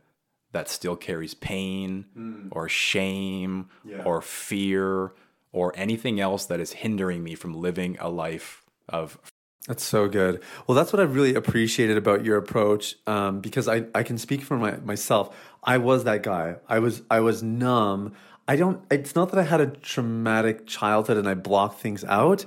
that 0.52 0.68
still 0.68 0.96
carries 0.96 1.36
pain 1.36 2.06
or 2.52 2.68
shame 2.68 3.70
or 4.04 4.22
fear 4.22 5.14
or 5.52 5.72
anything 5.76 6.20
else 6.20 6.46
that 6.46 6.60
is 6.60 6.74
hindering 6.74 7.24
me 7.24 7.36
from 7.36 7.54
living 7.54 7.98
a 8.00 8.10
life 8.10 8.64
of 8.88 9.20
That's 9.68 9.84
so 9.84 10.08
good. 10.08 10.42
Well, 10.66 10.76
that's 10.76 10.92
what 10.92 11.00
I 11.00 11.04
really 11.04 11.36
appreciated 11.36 11.98
about 11.98 12.26
your 12.26 12.38
approach, 12.38 12.96
um, 13.06 13.42
because 13.42 13.68
I, 13.68 13.86
I 13.94 14.02
can 14.02 14.18
speak 14.18 14.42
for 14.42 14.58
my, 14.58 14.78
myself. 14.78 15.36
I 15.70 15.78
was 15.78 16.06
that 16.06 16.24
guy. 16.24 16.56
I 16.68 16.80
was 16.80 17.04
I 17.12 17.20
was 17.20 17.44
numb. 17.44 18.14
I 18.48 18.56
don't. 18.56 18.82
It's 18.90 19.14
not 19.14 19.30
that 19.30 19.38
I 19.38 19.44
had 19.44 19.62
a 19.62 19.68
traumatic 19.68 20.66
childhood 20.66 21.18
and 21.18 21.30
I 21.30 21.36
blocked 21.36 21.80
things 21.80 22.04
out. 22.06 22.44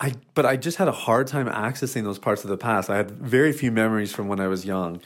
I 0.00 0.14
but 0.34 0.44
I 0.44 0.56
just 0.56 0.76
had 0.76 0.88
a 0.88 0.92
hard 1.06 1.28
time 1.28 1.46
accessing 1.46 2.02
those 2.02 2.18
parts 2.18 2.42
of 2.42 2.50
the 2.50 2.56
past. 2.56 2.90
I 2.90 2.96
had 2.96 3.12
very 3.12 3.52
few 3.52 3.70
memories 3.70 4.12
from 4.12 4.26
when 4.26 4.40
I 4.40 4.48
was 4.48 4.64
young, 4.64 5.00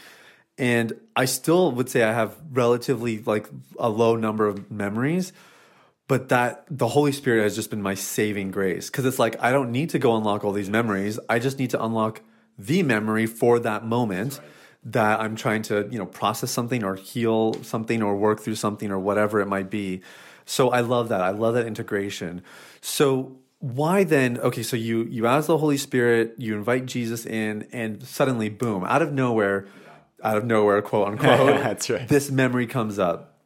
and 0.56 0.94
I 1.14 1.26
still 1.26 1.72
would 1.72 1.90
say 1.90 2.02
I 2.04 2.14
have 2.14 2.38
relatively 2.50 3.18
like 3.18 3.50
a 3.78 3.90
low 3.90 4.16
number 4.16 4.46
of 4.46 4.70
memories 4.70 5.34
but 6.08 6.28
that 6.30 6.64
the 6.68 6.88
holy 6.88 7.12
spirit 7.12 7.42
has 7.42 7.54
just 7.54 7.70
been 7.70 7.80
my 7.80 7.94
saving 7.94 8.50
grace 8.50 8.90
because 8.90 9.06
it's 9.06 9.20
like 9.20 9.40
i 9.40 9.52
don't 9.52 9.70
need 9.70 9.88
to 9.88 9.98
go 10.00 10.16
unlock 10.16 10.44
all 10.44 10.52
these 10.52 10.68
memories 10.68 11.18
i 11.28 11.38
just 11.38 11.58
need 11.60 11.70
to 11.70 11.82
unlock 11.82 12.20
the 12.58 12.82
memory 12.82 13.24
for 13.24 13.60
that 13.60 13.86
moment 13.86 14.40
that 14.84 15.20
i'm 15.20 15.36
trying 15.36 15.62
to 15.62 15.88
you 15.90 15.98
know 15.98 16.06
process 16.06 16.50
something 16.50 16.82
or 16.82 16.96
heal 16.96 17.54
something 17.62 18.02
or 18.02 18.16
work 18.16 18.40
through 18.40 18.54
something 18.54 18.90
or 18.90 18.98
whatever 18.98 19.40
it 19.40 19.46
might 19.46 19.70
be 19.70 20.00
so 20.44 20.70
i 20.70 20.80
love 20.80 21.08
that 21.08 21.20
i 21.20 21.30
love 21.30 21.54
that 21.54 21.66
integration 21.66 22.42
so 22.80 23.36
why 23.60 24.02
then 24.02 24.38
okay 24.38 24.62
so 24.62 24.76
you 24.76 25.04
you 25.04 25.26
ask 25.26 25.46
the 25.46 25.58
holy 25.58 25.76
spirit 25.76 26.34
you 26.36 26.56
invite 26.56 26.86
jesus 26.86 27.24
in 27.24 27.66
and 27.72 28.02
suddenly 28.02 28.48
boom 28.48 28.82
out 28.84 29.02
of 29.02 29.12
nowhere 29.12 29.66
out 30.22 30.36
of 30.36 30.44
nowhere, 30.44 30.80
quote 30.82 31.08
unquote. 31.08 31.38
That's 31.62 31.90
right. 31.90 32.08
This 32.08 32.30
memory 32.30 32.66
comes 32.66 32.98
up, 32.98 33.38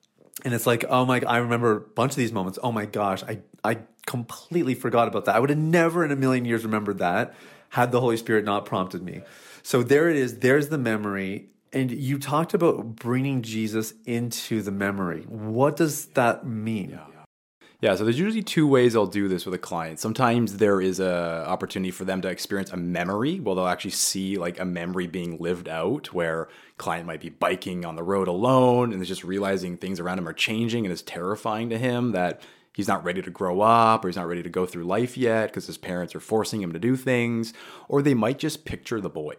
and 0.44 0.54
it's 0.54 0.66
like, 0.66 0.84
oh 0.88 1.04
my! 1.04 1.20
I 1.26 1.38
remember 1.38 1.76
a 1.76 1.80
bunch 1.80 2.12
of 2.12 2.16
these 2.16 2.32
moments. 2.32 2.58
Oh 2.62 2.72
my 2.72 2.86
gosh, 2.86 3.22
I 3.22 3.40
I 3.64 3.78
completely 4.06 4.74
forgot 4.74 5.08
about 5.08 5.24
that. 5.24 5.34
I 5.34 5.40
would 5.40 5.50
have 5.50 5.58
never 5.58 6.04
in 6.04 6.12
a 6.12 6.16
million 6.16 6.44
years 6.44 6.64
remembered 6.64 6.98
that 6.98 7.34
had 7.70 7.92
the 7.92 8.00
Holy 8.00 8.16
Spirit 8.16 8.44
not 8.44 8.64
prompted 8.64 9.02
me. 9.02 9.22
So 9.66 9.82
there 9.82 10.08
it 10.08 10.14
is. 10.14 10.38
There's 10.38 10.68
the 10.68 10.78
memory. 10.78 11.48
And 11.72 11.90
you 11.90 12.20
talked 12.20 12.54
about 12.54 12.94
bringing 12.94 13.42
Jesus 13.42 13.94
into 14.04 14.62
the 14.62 14.70
memory. 14.70 15.22
What 15.22 15.74
does 15.74 16.06
that 16.10 16.46
mean? 16.46 16.90
Yeah, 16.90 17.24
Yeah, 17.80 17.96
so 17.96 18.04
there's 18.04 18.16
usually 18.16 18.44
two 18.44 18.68
ways 18.68 18.94
I'll 18.94 19.08
do 19.08 19.26
this 19.26 19.44
with 19.44 19.54
a 19.54 19.58
client. 19.58 19.98
Sometimes 19.98 20.58
there 20.58 20.80
is 20.80 21.00
a 21.00 21.44
opportunity 21.48 21.90
for 21.90 22.04
them 22.04 22.22
to 22.22 22.28
experience 22.28 22.70
a 22.70 22.76
memory. 22.76 23.40
Well, 23.40 23.56
they'll 23.56 23.66
actually 23.66 23.90
see 23.90 24.36
like 24.36 24.60
a 24.60 24.64
memory 24.64 25.08
being 25.08 25.36
lived 25.38 25.68
out 25.68 26.14
where 26.14 26.46
client 26.78 27.08
might 27.08 27.20
be 27.20 27.30
biking 27.30 27.84
on 27.84 27.96
the 27.96 28.04
road 28.04 28.28
alone 28.28 28.92
and 28.92 29.02
is 29.02 29.08
just 29.08 29.24
realizing 29.24 29.76
things 29.76 29.98
around 29.98 30.18
him 30.18 30.28
are 30.28 30.32
changing 30.32 30.86
and 30.86 30.92
it's 30.92 31.02
terrifying 31.02 31.70
to 31.70 31.76
him 31.78 32.12
that 32.12 32.40
he's 32.72 32.86
not 32.86 33.02
ready 33.02 33.20
to 33.20 33.30
grow 33.30 33.62
up 33.62 34.04
or 34.04 34.08
he's 34.08 34.16
not 34.16 34.28
ready 34.28 34.44
to 34.44 34.48
go 34.48 34.64
through 34.64 34.84
life 34.84 35.16
yet 35.16 35.48
because 35.48 35.66
his 35.66 35.76
parents 35.76 36.14
are 36.14 36.20
forcing 36.20 36.62
him 36.62 36.72
to 36.72 36.78
do 36.78 36.94
things 36.94 37.52
or 37.88 38.00
they 38.00 38.14
might 38.14 38.38
just 38.38 38.64
picture 38.64 39.00
the 39.00 39.10
boy. 39.10 39.34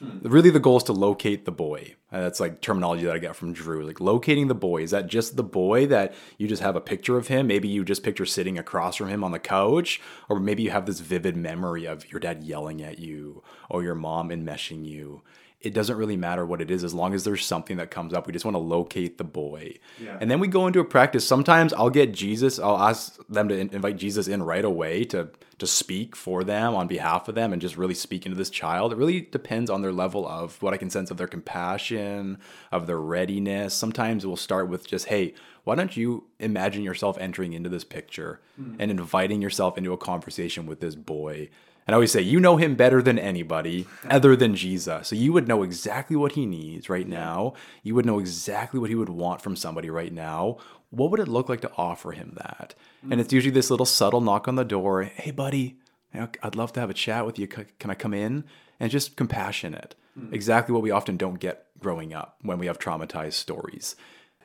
Really, 0.00 0.48
the 0.48 0.60
goal 0.60 0.78
is 0.78 0.84
to 0.84 0.94
locate 0.94 1.44
the 1.44 1.52
boy. 1.52 1.94
Uh, 2.10 2.20
that's 2.20 2.40
like 2.40 2.62
terminology 2.62 3.04
that 3.04 3.14
I 3.14 3.18
got 3.18 3.36
from 3.36 3.52
Drew. 3.52 3.84
Like 3.84 4.00
locating 4.00 4.48
the 4.48 4.54
boy. 4.54 4.82
Is 4.82 4.92
that 4.92 5.08
just 5.08 5.36
the 5.36 5.42
boy 5.42 5.86
that 5.88 6.14
you 6.38 6.48
just 6.48 6.62
have 6.62 6.74
a 6.74 6.80
picture 6.80 7.18
of 7.18 7.28
him? 7.28 7.46
Maybe 7.46 7.68
you 7.68 7.84
just 7.84 8.02
picture 8.02 8.24
sitting 8.24 8.58
across 8.58 8.96
from 8.96 9.08
him 9.08 9.22
on 9.22 9.32
the 9.32 9.38
couch, 9.38 10.00
or 10.28 10.40
maybe 10.40 10.62
you 10.62 10.70
have 10.70 10.86
this 10.86 11.00
vivid 11.00 11.36
memory 11.36 11.84
of 11.84 12.10
your 12.10 12.18
dad 12.18 12.42
yelling 12.42 12.82
at 12.82 12.98
you 12.98 13.42
or 13.68 13.82
your 13.82 13.94
mom 13.94 14.30
enmeshing 14.30 14.86
you. 14.86 15.22
It 15.60 15.74
doesn't 15.74 15.96
really 15.96 16.16
matter 16.16 16.46
what 16.46 16.60
it 16.60 16.70
is 16.70 16.84
as 16.84 16.94
long 16.94 17.12
as 17.12 17.24
there's 17.24 17.44
something 17.44 17.76
that 17.76 17.90
comes 17.90 18.14
up. 18.14 18.26
We 18.26 18.32
just 18.32 18.44
want 18.44 18.54
to 18.54 18.60
locate 18.60 19.18
the 19.18 19.24
boy. 19.24 19.76
Yeah. 20.02 20.16
And 20.20 20.30
then 20.30 20.40
we 20.40 20.48
go 20.48 20.66
into 20.66 20.80
a 20.80 20.84
practice. 20.84 21.26
Sometimes 21.26 21.72
I'll 21.74 21.90
get 21.90 22.12
Jesus, 22.14 22.58
I'll 22.58 22.78
ask 22.78 23.18
them 23.28 23.48
to 23.48 23.58
in- 23.58 23.70
invite 23.70 23.96
Jesus 23.96 24.26
in 24.26 24.42
right 24.42 24.64
away 24.64 25.04
to 25.06 25.30
to 25.60 25.66
speak 25.66 26.16
for 26.16 26.42
them 26.42 26.74
on 26.74 26.88
behalf 26.88 27.28
of 27.28 27.34
them 27.34 27.52
and 27.52 27.60
just 27.60 27.76
really 27.76 27.94
speak 27.94 28.24
into 28.24 28.36
this 28.36 28.48
child. 28.48 28.92
It 28.92 28.96
really 28.96 29.20
depends 29.20 29.68
on 29.68 29.82
their 29.82 29.92
level 29.92 30.26
of 30.26 30.60
what 30.62 30.72
I 30.72 30.78
can 30.78 30.88
sense 30.88 31.10
of 31.10 31.18
their 31.18 31.26
compassion, 31.26 32.38
of 32.72 32.86
their 32.86 32.98
readiness. 32.98 33.74
Sometimes 33.74 34.26
we'll 34.26 34.36
start 34.36 34.68
with 34.68 34.88
just, 34.88 35.08
hey, 35.08 35.34
why 35.64 35.74
don't 35.74 35.98
you 35.98 36.24
imagine 36.38 36.82
yourself 36.82 37.18
entering 37.18 37.52
into 37.52 37.68
this 37.68 37.84
picture 37.84 38.40
hmm. 38.56 38.76
and 38.78 38.90
inviting 38.90 39.42
yourself 39.42 39.76
into 39.76 39.92
a 39.92 39.98
conversation 39.98 40.64
with 40.64 40.80
this 40.80 40.94
boy? 40.94 41.50
And 41.90 41.94
I 41.94 41.96
always 41.96 42.12
say, 42.12 42.20
you 42.20 42.38
know 42.38 42.56
him 42.56 42.76
better 42.76 43.02
than 43.02 43.18
anybody 43.18 43.84
other 44.08 44.36
than 44.36 44.54
Jesus. 44.54 45.08
So 45.08 45.16
you 45.16 45.32
would 45.32 45.48
know 45.48 45.64
exactly 45.64 46.14
what 46.14 46.30
he 46.30 46.46
needs 46.46 46.88
right 46.88 47.08
now. 47.08 47.54
You 47.82 47.96
would 47.96 48.06
know 48.06 48.20
exactly 48.20 48.78
what 48.78 48.90
he 48.90 48.94
would 48.94 49.08
want 49.08 49.42
from 49.42 49.56
somebody 49.56 49.90
right 49.90 50.12
now. 50.12 50.58
What 50.90 51.10
would 51.10 51.18
it 51.18 51.26
look 51.26 51.48
like 51.48 51.62
to 51.62 51.72
offer 51.76 52.12
him 52.12 52.34
that? 52.36 52.76
And 53.10 53.20
it's 53.20 53.30
mm. 53.30 53.32
usually 53.32 53.50
this 53.50 53.70
little 53.72 53.86
subtle 53.86 54.20
knock 54.20 54.46
on 54.46 54.54
the 54.54 54.64
door. 54.64 55.02
Hey, 55.02 55.32
buddy, 55.32 55.78
I'd 56.14 56.54
love 56.54 56.72
to 56.74 56.80
have 56.80 56.90
a 56.90 56.94
chat 56.94 57.26
with 57.26 57.40
you. 57.40 57.48
Can 57.48 57.90
I 57.90 57.94
come 57.94 58.14
in? 58.14 58.44
And 58.78 58.88
just 58.88 59.16
compassionate. 59.16 59.96
Mm. 60.16 60.32
Exactly 60.32 60.72
what 60.72 60.82
we 60.82 60.92
often 60.92 61.16
don't 61.16 61.40
get 61.40 61.66
growing 61.80 62.14
up 62.14 62.36
when 62.42 62.60
we 62.60 62.66
have 62.66 62.78
traumatized 62.78 63.32
stories. 63.32 63.96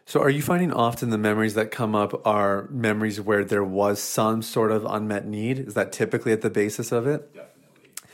So, 0.08 0.22
are 0.22 0.30
you 0.30 0.44
finding 0.44 0.72
often 0.72 1.10
the 1.10 1.18
memories 1.18 1.56
that 1.56 1.72
come 1.72 1.96
up 1.96 2.26
are 2.28 2.68
memories 2.70 3.20
where 3.20 3.44
there 3.44 3.64
was 3.64 4.00
some 4.00 4.44
sort 4.44 4.72
of 4.72 4.86
unmet 4.86 5.26
need? 5.26 5.60
Is 5.60 5.74
that 5.74 5.92
typically 5.92 6.32
at 6.32 6.42
the 6.42 6.52
basis 6.52 6.92
of 6.92 7.08
it? 7.08 7.34
Definitely. 7.34 8.10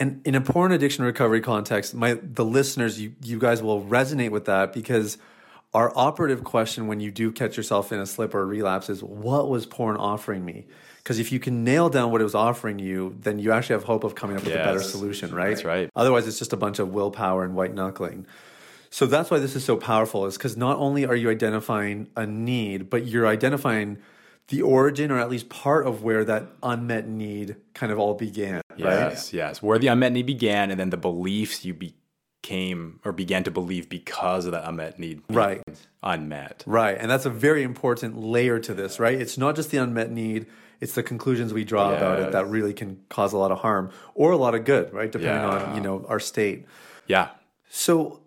And 0.00 0.26
in 0.26 0.34
a 0.34 0.40
porn 0.40 0.72
addiction 0.72 1.04
recovery 1.04 1.42
context, 1.42 1.94
my 1.94 2.14
the 2.14 2.44
listeners, 2.44 2.98
you 2.98 3.14
you 3.22 3.38
guys 3.38 3.62
will 3.62 3.82
resonate 3.82 4.30
with 4.30 4.46
that 4.46 4.72
because 4.72 5.18
our 5.74 5.92
operative 5.94 6.44
question 6.44 6.86
when 6.86 7.00
you 7.00 7.10
do 7.10 7.30
catch 7.30 7.56
yourself 7.58 7.92
in 7.92 8.00
a 8.00 8.06
slip 8.06 8.34
or 8.34 8.40
a 8.40 8.46
relapse 8.46 8.88
is 8.88 9.02
what 9.02 9.50
was 9.50 9.66
porn 9.66 9.96
offering 9.96 10.44
me? 10.44 10.64
Because 10.98 11.18
if 11.18 11.30
you 11.30 11.40
can 11.40 11.62
nail 11.62 11.90
down 11.90 12.10
what 12.10 12.22
it 12.22 12.24
was 12.24 12.34
offering 12.34 12.78
you, 12.78 13.16
then 13.20 13.38
you 13.38 13.52
actually 13.52 13.74
have 13.74 13.84
hope 13.84 14.04
of 14.04 14.14
coming 14.14 14.38
up 14.38 14.44
with 14.44 14.54
a 14.54 14.58
better 14.58 14.80
solution, 14.80 15.34
right? 15.34 15.50
That's 15.50 15.64
right. 15.64 15.90
Otherwise, 15.94 16.26
it's 16.26 16.38
just 16.38 16.54
a 16.54 16.56
bunch 16.56 16.78
of 16.78 16.94
willpower 16.94 17.44
and 17.44 17.54
white 17.54 17.74
knuckling. 17.74 18.26
So 18.94 19.06
that's 19.06 19.28
why 19.28 19.40
this 19.40 19.56
is 19.56 19.64
so 19.64 19.76
powerful, 19.76 20.24
is 20.26 20.36
because 20.38 20.56
not 20.56 20.76
only 20.76 21.04
are 21.04 21.16
you 21.16 21.28
identifying 21.28 22.06
a 22.16 22.24
need, 22.28 22.88
but 22.90 23.06
you're 23.08 23.26
identifying 23.26 23.98
the 24.46 24.62
origin 24.62 25.10
or 25.10 25.18
at 25.18 25.28
least 25.28 25.48
part 25.48 25.84
of 25.84 26.04
where 26.04 26.24
that 26.24 26.46
unmet 26.62 27.08
need 27.08 27.56
kind 27.74 27.90
of 27.90 27.98
all 27.98 28.14
began, 28.14 28.60
right? 28.70 28.78
Yes, 28.78 29.32
yes. 29.32 29.60
Where 29.60 29.80
the 29.80 29.88
unmet 29.88 30.12
need 30.12 30.26
began, 30.26 30.70
and 30.70 30.78
then 30.78 30.90
the 30.90 30.96
beliefs 30.96 31.64
you 31.64 31.74
became 31.74 33.00
or 33.04 33.10
began 33.10 33.42
to 33.42 33.50
believe 33.50 33.88
because 33.88 34.46
of 34.46 34.52
that 34.52 34.62
unmet 34.68 35.00
need 35.00 35.22
Right. 35.28 35.60
unmet. 36.04 36.62
Right. 36.64 36.96
And 36.96 37.10
that's 37.10 37.26
a 37.26 37.30
very 37.30 37.64
important 37.64 38.16
layer 38.16 38.60
to 38.60 38.74
this, 38.74 39.00
right? 39.00 39.20
It's 39.20 39.36
not 39.36 39.56
just 39.56 39.72
the 39.72 39.78
unmet 39.78 40.12
need, 40.12 40.46
it's 40.80 40.92
the 40.94 41.02
conclusions 41.02 41.52
we 41.52 41.64
draw 41.64 41.92
about 41.96 42.20
it 42.20 42.30
that 42.30 42.46
really 42.46 42.72
can 42.72 43.00
cause 43.08 43.32
a 43.32 43.38
lot 43.38 43.50
of 43.50 43.58
harm 43.58 43.90
or 44.14 44.30
a 44.30 44.36
lot 44.36 44.54
of 44.54 44.64
good, 44.64 44.92
right? 44.92 45.10
Depending 45.10 45.42
Yeah. 45.42 45.64
on, 45.64 45.74
you 45.74 45.80
know, 45.80 46.06
our 46.08 46.20
state. 46.20 46.64
Yeah. 47.08 47.30
So 47.68 48.20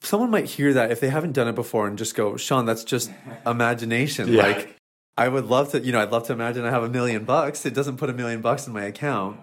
someone 0.00 0.30
might 0.30 0.46
hear 0.46 0.72
that 0.72 0.90
if 0.90 1.00
they 1.00 1.08
haven't 1.08 1.32
done 1.32 1.48
it 1.48 1.54
before 1.54 1.86
and 1.86 1.96
just 1.96 2.14
go, 2.14 2.36
Shawn, 2.36 2.66
that's 2.66 2.84
just 2.84 3.10
imagination. 3.46 4.32
Yeah. 4.32 4.42
Like 4.42 4.76
I 5.16 5.28
would 5.28 5.46
love 5.46 5.70
to, 5.72 5.80
you 5.80 5.92
know, 5.92 6.00
I'd 6.00 6.10
love 6.10 6.26
to 6.26 6.32
imagine 6.32 6.64
I 6.64 6.70
have 6.70 6.82
a 6.82 6.88
million 6.88 7.24
bucks. 7.24 7.64
It 7.64 7.74
doesn't 7.74 7.98
put 7.98 8.10
a 8.10 8.14
million 8.14 8.40
bucks 8.40 8.66
in 8.66 8.72
my 8.72 8.84
account. 8.84 9.38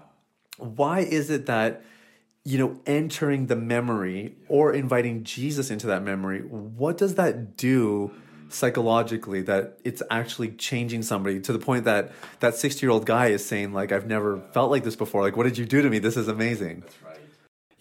Why 0.58 1.00
is 1.00 1.30
it 1.30 1.46
that, 1.46 1.84
you 2.44 2.58
know, 2.58 2.80
entering 2.86 3.48
the 3.48 3.56
memory 3.56 4.36
or 4.48 4.74
inviting 4.74 5.24
Jesus 5.24 5.72
into 5.72 5.88
that 5.88 6.04
memory, 6.04 6.42
what 6.42 6.98
does 6.98 7.16
that 7.16 7.56
do 7.56 8.12
psychologically 8.50 9.42
that 9.44 9.80
it's 9.84 10.04
actually 10.12 10.52
changing 10.52 11.04
somebody 11.04 11.40
to 11.40 11.54
the 11.54 11.60
point 11.60 11.86
that 11.86 12.12
that 12.42 12.56
60 12.56 12.86
year 12.86 12.92
old 12.92 13.06
guy 13.06 13.28
is 13.28 13.46
saying, 13.46 13.72
like, 13.72 13.92
I've 13.92 14.08
never 14.08 14.42
felt 14.52 14.72
like 14.72 14.84
this 14.84 14.96
before. 14.96 15.22
Like, 15.22 15.38
what 15.38 15.44
did 15.44 15.58
you 15.58 15.66
do 15.66 15.82
to 15.82 15.90
me? 15.90 16.00
This 16.00 16.18
is 16.18 16.28
amazing. 16.28 16.84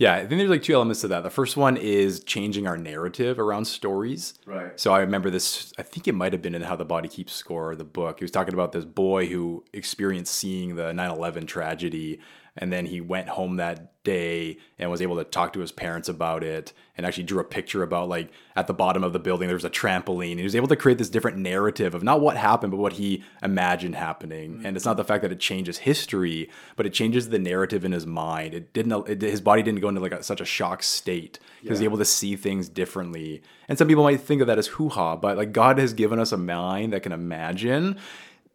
Yeah, 0.00 0.14
I 0.14 0.20
think 0.20 0.38
there's 0.38 0.48
like 0.48 0.62
two 0.62 0.72
elements 0.72 1.02
to 1.02 1.08
that. 1.08 1.24
The 1.24 1.28
first 1.28 1.58
one 1.58 1.76
is 1.76 2.24
changing 2.24 2.66
our 2.66 2.78
narrative 2.78 3.38
around 3.38 3.66
stories. 3.66 4.32
Right. 4.46 4.80
So 4.80 4.94
I 4.94 5.00
remember 5.00 5.28
this, 5.28 5.74
I 5.78 5.82
think 5.82 6.08
it 6.08 6.14
might 6.14 6.32
have 6.32 6.40
been 6.40 6.54
in 6.54 6.62
How 6.62 6.74
the 6.74 6.86
Body 6.86 7.06
Keeps 7.06 7.34
Score, 7.34 7.76
the 7.76 7.84
book. 7.84 8.18
He 8.18 8.24
was 8.24 8.30
talking 8.30 8.54
about 8.54 8.72
this 8.72 8.86
boy 8.86 9.26
who 9.26 9.62
experienced 9.74 10.34
seeing 10.34 10.76
the 10.76 10.94
9 10.94 11.10
11 11.10 11.46
tragedy. 11.46 12.18
And 12.56 12.72
then 12.72 12.86
he 12.86 13.02
went 13.02 13.28
home 13.28 13.56
that 13.56 13.89
day 14.02 14.56
and 14.78 14.90
was 14.90 15.02
able 15.02 15.16
to 15.16 15.24
talk 15.24 15.52
to 15.52 15.60
his 15.60 15.72
parents 15.72 16.08
about 16.08 16.42
it 16.42 16.72
and 16.96 17.06
actually 17.06 17.24
drew 17.24 17.40
a 17.40 17.44
picture 17.44 17.82
about 17.82 18.08
like 18.08 18.30
at 18.56 18.66
the 18.66 18.74
bottom 18.74 19.04
of 19.04 19.12
the 19.12 19.18
building, 19.18 19.48
there 19.48 19.56
was 19.56 19.64
a 19.64 19.70
trampoline. 19.70 20.38
He 20.38 20.42
was 20.42 20.56
able 20.56 20.68
to 20.68 20.76
create 20.76 20.98
this 20.98 21.10
different 21.10 21.36
narrative 21.36 21.94
of 21.94 22.02
not 22.02 22.20
what 22.20 22.36
happened, 22.36 22.70
but 22.70 22.78
what 22.78 22.94
he 22.94 23.22
imagined 23.42 23.94
happening. 23.94 24.62
And 24.64 24.76
it's 24.76 24.86
not 24.86 24.96
the 24.96 25.04
fact 25.04 25.22
that 25.22 25.32
it 25.32 25.40
changes 25.40 25.78
history, 25.78 26.50
but 26.76 26.86
it 26.86 26.92
changes 26.92 27.28
the 27.28 27.38
narrative 27.38 27.84
in 27.84 27.92
his 27.92 28.06
mind. 28.06 28.54
It 28.54 28.72
didn't, 28.72 29.08
it, 29.08 29.22
his 29.22 29.40
body 29.40 29.62
didn't 29.62 29.80
go 29.80 29.88
into 29.88 30.00
like 30.00 30.12
a, 30.12 30.22
such 30.22 30.40
a 30.40 30.46
shock 30.46 30.82
state. 30.82 31.38
He 31.62 31.68
was 31.68 31.82
able 31.82 31.98
to 31.98 32.04
see 32.04 32.36
things 32.36 32.68
differently. 32.68 33.42
And 33.68 33.76
some 33.76 33.86
people 33.86 34.02
might 34.02 34.20
think 34.20 34.40
of 34.40 34.46
that 34.46 34.58
as 34.58 34.66
hoo 34.68 34.88
ha, 34.88 35.16
but 35.16 35.36
like 35.36 35.52
God 35.52 35.78
has 35.78 35.92
given 35.92 36.18
us 36.18 36.32
a 36.32 36.38
mind 36.38 36.92
that 36.92 37.02
can 37.02 37.12
imagine. 37.12 37.98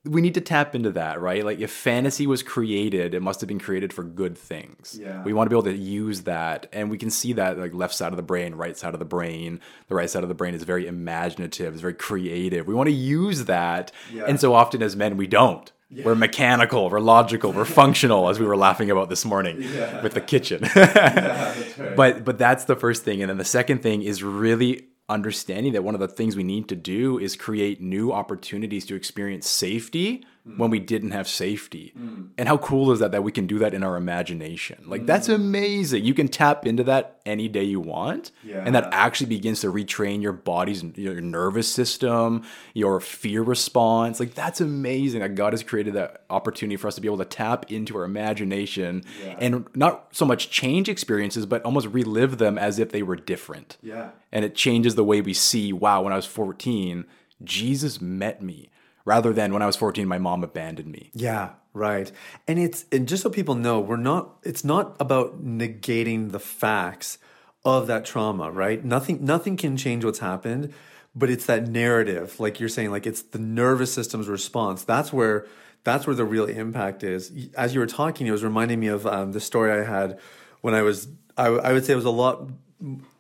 We 0.06 0.22
need 0.22 0.36
to 0.36 0.42
tap 0.42 0.76
into 0.76 0.92
that, 0.92 1.20
right? 1.20 1.44
Like 1.44 1.60
if 1.60 1.72
fantasy 1.72 2.28
was 2.28 2.44
created, 2.44 3.14
it 3.14 3.22
must 3.22 3.42
have 3.42 3.48
been 3.48 3.60
created 3.60 3.92
for 3.92 4.04
good 4.04 4.38
things. 4.38 4.98
Yeah. 5.02 5.24
We 5.24 5.34
want 5.34 5.48
to 5.48 5.50
be 5.50 5.56
able 5.56 5.78
to 5.78 5.84
use 5.84 6.22
that. 6.22 6.68
And 6.72 6.90
we 6.90 6.98
can 6.98 7.10
see 7.10 7.34
that 7.34 7.58
like 7.58 7.74
left 7.74 7.96
side 7.96 8.14
of 8.14 8.18
the 8.18 8.24
brain, 8.24 8.56
right 8.56 8.78
side 8.78 8.94
of 8.94 9.00
the 9.00 9.06
brain. 9.06 9.60
The 9.88 9.96
right 9.96 10.10
side 10.10 10.24
of 10.24 10.30
the 10.30 10.36
brain 10.36 10.54
is 10.54 10.64
very 10.64 10.88
imaginative, 10.88 11.74
it's 11.74 11.82
very 11.82 11.94
creative. 11.94 12.68
We 12.68 12.74
want 12.74 12.88
to 12.88 12.96
use 12.96 13.46
that. 13.46 13.92
Yeah. 14.14 14.26
And 14.28 14.40
so 14.40 14.54
often 14.54 14.84
as 14.84 14.96
men, 14.96 15.18
we 15.18 15.28
don't. 15.28 15.72
Yeah. 15.90 16.04
We're 16.04 16.16
mechanical, 16.16 16.90
we're 16.90 17.00
logical, 17.00 17.54
we're 17.54 17.64
functional, 17.64 18.28
as 18.28 18.40
we 18.40 18.46
were 18.46 18.58
laughing 18.58 18.90
about 18.90 19.10
this 19.10 19.24
morning 19.24 19.58
with 20.02 20.14
the 20.14 20.22
kitchen. 20.22 20.64
But 21.96 22.26
but 22.26 22.38
that's 22.38 22.66
the 22.66 22.76
first 22.76 23.04
thing. 23.04 23.22
And 23.22 23.30
then 23.30 23.38
the 23.38 23.46
second 23.46 23.82
thing 23.84 24.02
is 24.02 24.24
really 24.24 24.88
understanding 25.08 25.74
that 25.74 25.84
one 25.84 25.94
of 25.94 26.02
the 26.02 26.08
things 26.08 26.36
we 26.36 26.44
need 26.44 26.68
to 26.70 26.76
do 26.76 27.20
is 27.20 27.36
create 27.36 27.82
new 27.82 28.12
opportunities 28.12 28.86
to 28.86 28.96
experience 28.96 29.48
safety 29.48 30.26
Hmm. 30.46 30.58
when 30.60 30.70
we 30.70 30.80
didn't 30.80 31.10
have 31.12 31.28
safety. 31.28 31.92
Hmm. 31.98 32.26
And 32.38 32.48
how 32.48 32.58
cool 32.58 32.92
is 32.92 33.00
that 33.00 33.12
that 33.14 33.24
we 33.24 33.32
can 33.32 33.48
do 33.48 33.58
that 33.60 33.74
in 33.74 33.82
our 33.82 33.98
imagination? 33.98 34.84
Like 34.86 35.02
hmm. 35.02 35.08
that's 35.08 35.28
amazing. 35.28 36.06
You 36.06 36.14
can 36.14 36.28
tap 36.28 36.68
into 36.68 36.84
that 36.84 37.20
any 37.26 37.48
day 37.48 37.64
you 37.64 37.80
want. 37.80 38.32
And 38.48 38.76
that 38.76 38.88
actually 38.92 39.26
begins 39.28 39.62
to 39.62 39.72
retrain 39.72 40.22
your 40.22 40.34
body's 40.34 40.84
your 40.84 41.20
nervous 41.20 41.72
system, 41.72 42.44
your 42.76 43.00
fear 43.00 43.42
response. 43.42 44.20
Like 44.20 44.36
that's 44.36 44.62
amazing 44.62 45.22
that 45.22 45.34
God 45.34 45.54
has 45.54 45.64
created 45.64 45.96
that 45.96 46.26
opportunity 46.30 46.78
for 46.78 46.88
us 46.88 46.96
to 46.96 47.02
be 47.02 47.08
able 47.08 47.18
to 47.18 47.26
tap 47.26 47.72
into 47.72 47.98
our 47.98 48.04
imagination 48.04 49.04
and 49.40 49.66
not 49.74 50.10
so 50.12 50.26
much 50.26 50.52
change 50.52 50.90
experiences, 50.90 51.48
but 51.48 51.64
almost 51.64 51.88
relive 51.88 52.38
them 52.38 52.60
as 52.60 52.78
if 52.78 52.92
they 52.92 53.02
were 53.02 53.16
different. 53.16 53.78
Yeah. 53.82 54.10
And 54.32 54.46
it 54.46 54.54
changes 54.54 54.94
the 54.94 55.04
way 55.04 55.22
we 55.22 55.34
see, 55.34 55.74
wow, 55.74 56.04
when 56.04 56.14
I 56.14 56.18
was 56.18 56.28
14, 56.28 57.06
Jesus 57.44 58.00
met 58.00 58.44
me. 58.44 58.70
Rather 59.06 59.32
than 59.32 59.54
when 59.54 59.62
I 59.62 59.68
was 59.68 59.76
14, 59.76 60.08
my 60.08 60.18
mom 60.18 60.44
abandoned 60.44 60.92
me. 60.92 61.12
Yeah, 61.14 61.52
right. 61.74 62.12
And 62.48 62.58
it's 62.58 62.86
and 62.92 63.08
just 63.08 63.24
so 63.24 63.30
people 63.30 63.56
know, 63.56 63.80
we're 63.80 63.98
not 63.98 64.38
it's 64.44 64.64
not 64.64 64.96
about 65.00 65.46
negating 65.46 66.32
the 66.32 66.40
facts 66.40 67.20
of 67.64 67.88
that 67.88 68.06
trauma, 68.06 68.52
right? 68.52 68.84
Nothing 68.84 69.24
nothing 69.24 69.58
can 69.58 69.78
change 69.78 70.04
what's 70.04 70.20
happened, 70.20 70.74
but 71.16 71.30
it's 71.30 71.46
that 71.46 71.68
narrative, 71.68 72.40
like 72.40 72.60
you're 72.60 72.70
saying, 72.70 72.92
like 72.92 73.06
it's 73.06 73.22
the 73.22 73.40
nervous 73.40 73.94
system's 73.94 74.28
response. 74.28 74.84
That's 74.84 75.14
where 75.14 75.46
that's 75.86 76.08
where 76.08 76.16
the 76.16 76.26
real 76.26 76.46
impact 76.46 77.04
is. 77.04 77.32
As 77.56 77.74
you 77.74 77.80
were 77.80 77.86
talking, 77.86 78.28
it 78.28 78.32
was 78.32 78.44
reminding 78.44 78.80
me 78.80 78.88
of 78.88 79.06
um, 79.08 79.32
the 79.32 79.40
story 79.40 79.72
I 79.72 79.86
had 79.86 80.20
when 80.62 80.74
I 80.74 80.82
was. 80.82 81.08
I, 81.38 81.48
I 81.48 81.74
would 81.74 81.86
say 81.86 81.94
it 81.94 81.98
was 81.98 82.06
a 82.06 82.10
lot. 82.10 82.50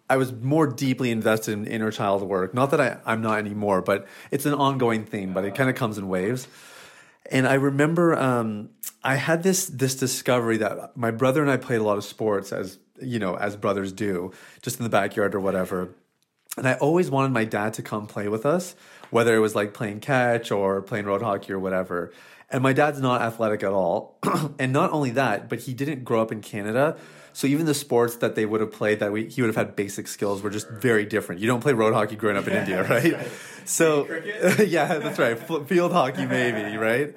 I 0.09 0.17
was 0.17 0.31
more 0.31 0.67
deeply 0.67 1.11
invested 1.11 1.53
in 1.53 1.65
inner 1.65 1.91
child 1.91 2.21
work. 2.21 2.53
Not 2.53 2.71
that 2.71 2.81
I, 2.81 2.97
I'm 3.05 3.21
not 3.21 3.39
anymore, 3.39 3.81
but 3.81 4.07
it's 4.31 4.45
an 4.45 4.53
ongoing 4.53 5.03
theme. 5.03 5.33
But 5.33 5.45
it 5.45 5.55
kind 5.55 5.69
of 5.69 5.75
comes 5.75 5.97
in 5.97 6.07
waves. 6.07 6.47
And 7.31 7.47
I 7.47 7.55
remember 7.55 8.15
um, 8.15 8.69
I 9.03 9.15
had 9.15 9.43
this 9.43 9.65
this 9.65 9.95
discovery 9.95 10.57
that 10.57 10.95
my 10.95 11.11
brother 11.11 11.41
and 11.41 11.49
I 11.49 11.57
played 11.57 11.79
a 11.79 11.83
lot 11.83 11.97
of 11.97 12.03
sports 12.03 12.51
as 12.51 12.77
you 13.01 13.19
know 13.19 13.35
as 13.35 13.55
brothers 13.55 13.91
do, 13.91 14.31
just 14.61 14.79
in 14.79 14.83
the 14.83 14.89
backyard 14.89 15.33
or 15.33 15.39
whatever. 15.39 15.89
And 16.57 16.67
I 16.67 16.75
always 16.75 17.09
wanted 17.09 17.31
my 17.31 17.43
dad 17.43 17.73
to 17.75 17.81
come 17.81 18.07
play 18.07 18.29
with 18.29 18.45
us, 18.45 18.75
whether 19.09 19.35
it 19.35 19.39
was 19.39 19.55
like 19.55 19.73
playing 19.73 19.99
catch 19.99 20.51
or 20.51 20.81
playing 20.81 21.05
road 21.05 21.21
hockey 21.21 21.51
or 21.51 21.59
whatever. 21.59 22.13
And 22.49 22.61
my 22.61 22.73
dad's 22.73 23.01
not 23.01 23.21
athletic 23.21 23.63
at 23.63 23.71
all. 23.71 24.19
and 24.59 24.71
not 24.71 24.91
only 24.91 25.09
that, 25.11 25.49
but 25.49 25.59
he 25.61 25.73
didn't 25.73 26.03
grow 26.03 26.21
up 26.21 26.31
in 26.31 26.41
Canada. 26.41 26.95
So 27.35 27.47
even 27.47 27.65
the 27.65 27.73
sports 27.73 28.15
that 28.17 28.35
they 28.35 28.45
would 28.45 28.61
have 28.61 28.71
played 28.71 29.01
that 29.01 29.11
we, 29.11 29.27
he 29.27 29.41
would 29.41 29.49
have 29.49 29.57
had 29.57 29.75
basic 29.75 30.07
skills 30.07 30.41
were 30.41 30.49
just 30.49 30.69
very 30.69 31.05
different. 31.05 31.41
You 31.41 31.47
don't 31.47 31.59
play 31.59 31.73
road 31.73 31.93
hockey 31.93 32.15
growing 32.15 32.37
up 32.37 32.47
in 32.47 32.53
India, 32.53 32.81
right? 32.87 33.13
right. 33.17 33.27
So 33.65 34.05
yeah, 34.65 34.99
that's 34.99 35.19
right. 35.19 35.37
Field 35.67 35.91
hockey 35.91 36.25
maybe, 36.25 36.77
right? 36.77 37.13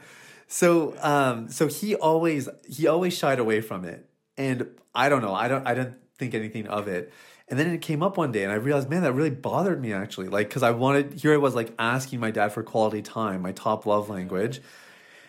So 0.48 0.96
um, 1.02 1.48
so 1.48 1.68
he 1.68 1.94
always 1.94 2.48
he 2.68 2.88
always 2.88 3.16
shied 3.16 3.38
away 3.38 3.60
from 3.60 3.84
it. 3.84 4.08
And 4.36 4.66
I 4.92 5.08
don't 5.08 5.22
know. 5.22 5.34
I 5.34 5.46
don't 5.46 5.64
I 5.64 5.74
didn't 5.74 5.94
think 6.18 6.34
anything 6.34 6.66
of 6.66 6.88
it. 6.88 7.12
And 7.46 7.56
then 7.56 7.68
it 7.68 7.80
came 7.80 8.02
up 8.02 8.16
one 8.16 8.32
day 8.32 8.42
and 8.42 8.50
I 8.50 8.56
realized, 8.56 8.90
man, 8.90 9.02
that 9.02 9.12
really 9.12 9.30
bothered 9.30 9.80
me 9.80 9.92
actually. 9.92 10.26
Like, 10.26 10.50
cause 10.50 10.64
I 10.64 10.72
wanted, 10.72 11.14
here 11.14 11.32
I 11.32 11.36
was 11.36 11.54
like 11.54 11.72
asking 11.78 12.18
my 12.18 12.32
dad 12.32 12.48
for 12.48 12.64
quality 12.64 13.02
time, 13.02 13.40
my 13.42 13.52
top 13.52 13.86
love 13.86 14.10
language. 14.10 14.60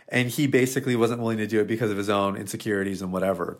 And 0.08 0.30
he 0.30 0.47
basically 0.47 0.95
wasn't 0.95 1.21
willing 1.21 1.38
to 1.38 1.47
do 1.47 1.62
it 1.62 1.67
because 1.67 1.91
of 1.91 1.97
his 1.97 2.10
own 2.10 2.36
insecurities 2.36 3.04
and 3.04 3.13
whatever. 3.13 3.60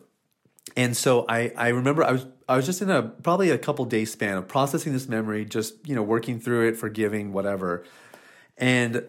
And 0.76 0.96
so 0.96 1.26
I, 1.28 1.52
I 1.56 1.70
remember 1.70 2.04
I 2.04 2.12
was 2.12 2.26
I 2.48 2.56
was 2.56 2.66
just 2.66 2.82
in 2.82 2.90
a 2.90 3.04
probably 3.04 3.50
a 3.50 3.58
couple 3.58 3.86
days 3.86 4.12
span 4.12 4.38
of 4.38 4.48
processing 4.48 4.94
this 4.94 5.08
memory, 5.08 5.46
just 5.46 5.88
you 5.88 5.96
know 5.96 6.04
working 6.04 6.40
through 6.40 6.70
it, 6.70 6.78
forgiving, 6.78 7.34
whatever. 7.34 7.86
And 8.58 9.06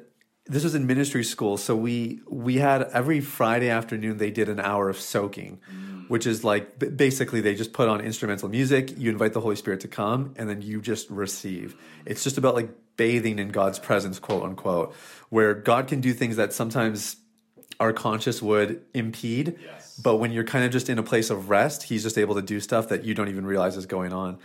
this 0.46 0.64
was 0.64 0.74
in 0.74 0.86
ministry 0.86 1.24
school, 1.24 1.56
so 1.56 1.76
we 1.76 2.20
we 2.28 2.56
had 2.56 2.82
every 2.92 3.20
Friday 3.20 3.70
afternoon 3.70 4.16
they 4.16 4.30
did 4.30 4.48
an 4.48 4.58
hour 4.58 4.88
of 4.88 4.98
soaking, 4.98 5.60
mm. 5.72 6.08
which 6.08 6.26
is 6.26 6.42
like 6.42 6.96
basically 6.96 7.40
they 7.40 7.54
just 7.54 7.72
put 7.72 7.88
on 7.88 8.00
instrumental 8.00 8.48
music. 8.48 8.98
You 8.98 9.10
invite 9.10 9.32
the 9.32 9.40
Holy 9.40 9.56
Spirit 9.56 9.80
to 9.80 9.88
come, 9.88 10.34
and 10.36 10.48
then 10.48 10.62
you 10.62 10.80
just 10.80 11.08
receive. 11.10 11.76
It's 12.04 12.24
just 12.24 12.36
about 12.36 12.54
like 12.54 12.70
bathing 12.96 13.38
in 13.38 13.48
God's 13.50 13.78
presence, 13.78 14.18
quote 14.18 14.42
unquote, 14.42 14.94
where 15.28 15.54
God 15.54 15.88
can 15.88 16.00
do 16.00 16.12
things 16.12 16.36
that 16.36 16.52
sometimes 16.52 17.16
our 17.78 17.92
conscious 17.92 18.42
would 18.42 18.82
impede. 18.92 19.56
Yes. 19.64 19.79
But 20.02 20.16
when 20.16 20.32
you're 20.32 20.44
kind 20.44 20.64
of 20.64 20.70
just 20.70 20.88
in 20.88 20.98
a 20.98 21.02
place 21.02 21.30
of 21.30 21.50
rest, 21.50 21.84
he's 21.84 22.02
just 22.02 22.18
able 22.18 22.34
to 22.36 22.42
do 22.42 22.60
stuff 22.60 22.88
that 22.88 23.04
you 23.04 23.14
don't 23.14 23.28
even 23.28 23.44
realize 23.44 23.76
is 23.76 23.86
going 23.86 24.12
on. 24.12 24.38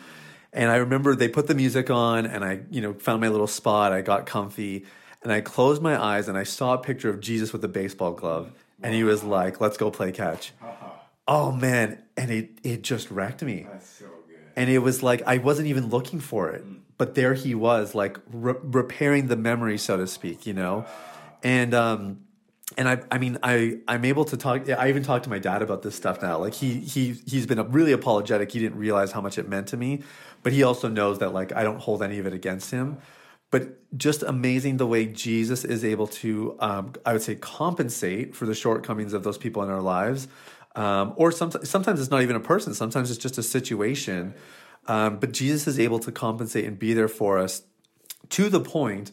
And 0.53 0.71
I 0.71 0.77
remember 0.77 1.15
they 1.15 1.27
put 1.27 1.47
the 1.47 1.55
music 1.55 1.89
on 1.89 2.25
and 2.25 2.43
I, 2.43 2.61
you 2.71 2.81
know, 2.81 2.93
found 2.93 3.21
my 3.21 3.27
little 3.27 3.47
spot. 3.47 3.91
I 3.91 4.01
got 4.01 4.25
comfy 4.25 4.85
and 5.21 5.31
I 5.31 5.41
closed 5.41 5.81
my 5.81 6.01
eyes 6.01 6.27
and 6.27 6.37
I 6.37 6.43
saw 6.43 6.73
a 6.73 6.77
picture 6.77 7.09
of 7.09 7.19
Jesus 7.19 7.51
with 7.51 7.63
a 7.63 7.67
baseball 7.67 8.13
glove. 8.13 8.51
And 8.81 8.93
he 8.93 9.03
was 9.03 9.23
like, 9.23 9.59
let's 9.59 9.77
go 9.77 9.91
play 9.91 10.11
catch. 10.11 10.53
Oh 11.27 11.51
man. 11.51 12.03
And 12.15 12.29
it, 12.29 12.51
it 12.61 12.83
just 12.83 13.09
wrecked 13.09 13.41
me. 13.41 13.65
So 13.81 14.05
and 14.55 14.69
it 14.69 14.77
was 14.77 15.01
like, 15.01 15.23
I 15.25 15.39
wasn't 15.39 15.67
even 15.69 15.89
looking 15.89 16.19
for 16.19 16.51
it. 16.51 16.63
But 16.99 17.15
there 17.15 17.33
he 17.33 17.55
was, 17.55 17.95
like 17.95 18.19
re- 18.31 18.53
repairing 18.61 19.25
the 19.25 19.35
memory, 19.35 19.79
so 19.79 19.97
to 19.97 20.05
speak, 20.05 20.45
you 20.45 20.53
know? 20.53 20.85
And, 21.41 21.73
um, 21.73 22.24
and 22.77 22.89
I, 22.89 23.01
I 23.09 23.17
mean, 23.17 23.37
I, 23.41 23.79
I'm 23.87 24.03
able 24.05 24.25
to 24.25 24.37
talk. 24.37 24.69
I 24.69 24.89
even 24.89 25.03
talked 25.03 25.23
to 25.25 25.29
my 25.29 25.39
dad 25.39 25.61
about 25.61 25.81
this 25.81 25.95
stuff 25.95 26.21
now. 26.21 26.37
Like 26.37 26.53
he, 26.53 26.79
he, 26.79 27.15
he's 27.25 27.45
been 27.45 27.71
really 27.71 27.91
apologetic. 27.91 28.51
He 28.51 28.59
didn't 28.59 28.77
realize 28.77 29.11
how 29.11 29.21
much 29.21 29.37
it 29.37 29.47
meant 29.47 29.67
to 29.67 29.77
me, 29.77 30.03
but 30.43 30.51
he 30.51 30.63
also 30.63 30.87
knows 30.89 31.19
that 31.19 31.33
like 31.33 31.53
I 31.53 31.63
don't 31.63 31.79
hold 31.79 32.03
any 32.03 32.19
of 32.19 32.25
it 32.25 32.33
against 32.33 32.71
him. 32.71 32.97
But 33.51 33.97
just 33.97 34.23
amazing 34.23 34.77
the 34.77 34.87
way 34.87 35.05
Jesus 35.05 35.63
is 35.63 35.85
able 35.85 36.07
to, 36.07 36.57
um, 36.59 36.93
I 37.05 37.13
would 37.13 37.21
say, 37.21 37.35
compensate 37.35 38.35
for 38.35 38.45
the 38.45 38.55
shortcomings 38.55 39.13
of 39.13 39.23
those 39.23 39.37
people 39.37 39.63
in 39.63 39.69
our 39.69 39.81
lives. 39.81 40.27
Um, 40.75 41.13
or 41.15 41.31
sometimes, 41.31 41.69
sometimes 41.69 42.01
it's 42.01 42.11
not 42.11 42.21
even 42.21 42.35
a 42.35 42.41
person. 42.41 42.73
Sometimes 42.73 43.09
it's 43.09 43.19
just 43.19 43.37
a 43.37 43.43
situation. 43.43 44.33
Um, 44.87 45.19
but 45.19 45.31
Jesus 45.31 45.67
is 45.67 45.79
able 45.79 45.99
to 45.99 46.11
compensate 46.11 46.65
and 46.65 46.77
be 46.77 46.93
there 46.93 47.07
for 47.07 47.37
us 47.37 47.63
to 48.29 48.49
the 48.49 48.59
point 48.59 49.11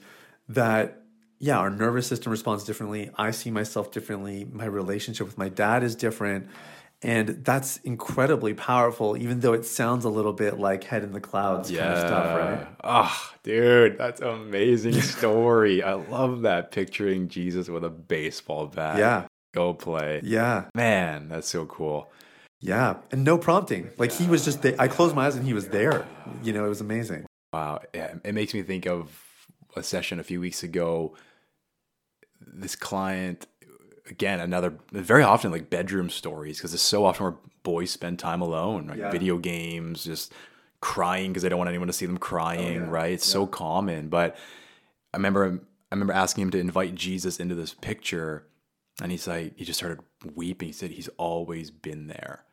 that 0.49 1.02
yeah, 1.43 1.59
our 1.59 1.71
nervous 1.71 2.07
system 2.07 2.31
responds 2.31 2.63
differently. 2.63 3.11
I 3.17 3.33
see 3.33 3.51
myself 3.51 3.91
differently. 3.91 4.45
My 4.45 4.65
relationship 4.65 5.27
with 5.27 5.37
my 5.37 5.49
dad 5.49 5.83
is 5.83 5.97
different. 5.97 6.47
And 7.03 7.45
that's 7.45 7.79
incredibly 7.79 8.55
powerful, 8.55 9.17
even 9.17 9.41
though 9.41 9.53
it 9.53 9.65
sounds 9.65 10.05
a 10.05 10.09
little 10.09 10.33
bit 10.33 10.61
like 10.61 10.85
head 10.85 11.03
in 11.03 11.11
the 11.11 11.21
clouds 11.21 11.69
yeah. 11.69 11.81
kind 11.81 11.93
of 11.95 11.99
stuff, 11.99 12.39
right? 12.39 12.69
Oh, 12.85 13.31
dude, 13.43 13.99
that's 13.99 14.21
amazing 14.21 14.93
story. 15.03 15.83
I 15.83 15.95
love 15.95 16.43
that 16.43 16.71
picturing 16.71 17.27
Jesus 17.27 17.69
with 17.69 17.83
a 17.83 17.91
baseball 17.91 18.69
bat. 18.69 18.99
Yeah. 18.99 19.27
Go 19.53 19.75
play. 19.75 20.21
Yeah. 20.23 20.67
Man, 20.77 21.27
that's 21.27 21.49
so 21.49 21.67
cool. 21.67 22.09
Yeah. 22.61 22.99
And 23.11 23.25
no 23.25 23.37
prompting. 23.37 23.91
Like 23.99 24.13
he 24.13 24.29
was 24.29 24.45
just, 24.45 24.65
I 24.79 24.87
closed 24.87 25.17
my 25.17 25.27
eyes 25.27 25.35
and 25.35 25.45
he 25.45 25.55
was 25.55 25.67
there. 25.67 26.07
You 26.45 26.53
know, 26.53 26.65
it 26.65 26.69
was 26.69 26.81
amazing. 26.81 27.27
Wow. 27.53 27.81
It 27.93 28.33
makes 28.33 28.55
me 28.55 28.63
think 28.63 28.87
of 28.87 29.11
a 29.75 29.83
session 29.83 30.21
a 30.21 30.23
few 30.23 30.39
weeks 30.39 30.63
ago 30.63 31.17
this 32.47 32.77
client 32.77 33.47
again 34.09 34.41
another 34.41 34.75
very 34.91 35.23
often 35.23 35.51
like 35.51 35.71
bedroom 35.71 36.11
stories 36.11 36.59
because 36.59 36.75
it's 36.75 36.83
so 36.83 37.05
often 37.05 37.25
where 37.25 37.35
boys 37.63 37.91
spend 37.91 38.19
time 38.19 38.41
alone 38.41 38.87
like 38.89 38.99
yeah. 38.99 39.11
video 39.11 39.39
games 39.39 40.05
just 40.05 40.33
crying 40.81 41.31
because 41.31 41.43
they 41.43 41.49
don't 41.49 41.59
want 41.59 41.69
anyone 41.69 41.87
to 41.87 41.93
see 41.93 42.07
them 42.07 42.19
crying 42.19 42.83
oh, 42.83 42.85
yeah. 42.85 42.91
right 42.91 43.13
it's 43.13 43.29
yeah. 43.29 43.33
so 43.33 43.47
common 43.47 44.09
but 44.09 44.37
i 45.15 45.17
remember 45.17 45.61
i 45.91 45.95
remember 45.95 46.13
asking 46.13 46.43
him 46.43 46.51
to 46.51 46.59
invite 46.59 46.95
jesus 46.95 47.39
into 47.39 47.55
this 47.55 47.75
picture 47.75 48.45
and 49.01 49.13
he's 49.13 49.27
like 49.29 49.57
he 49.57 49.65
just 49.65 49.79
started 49.79 50.01
weeping 50.35 50.69
he 50.69 50.73
said 50.73 50.91
he's 50.91 51.09
always 51.17 51.71
been 51.71 52.09
there 52.09 52.45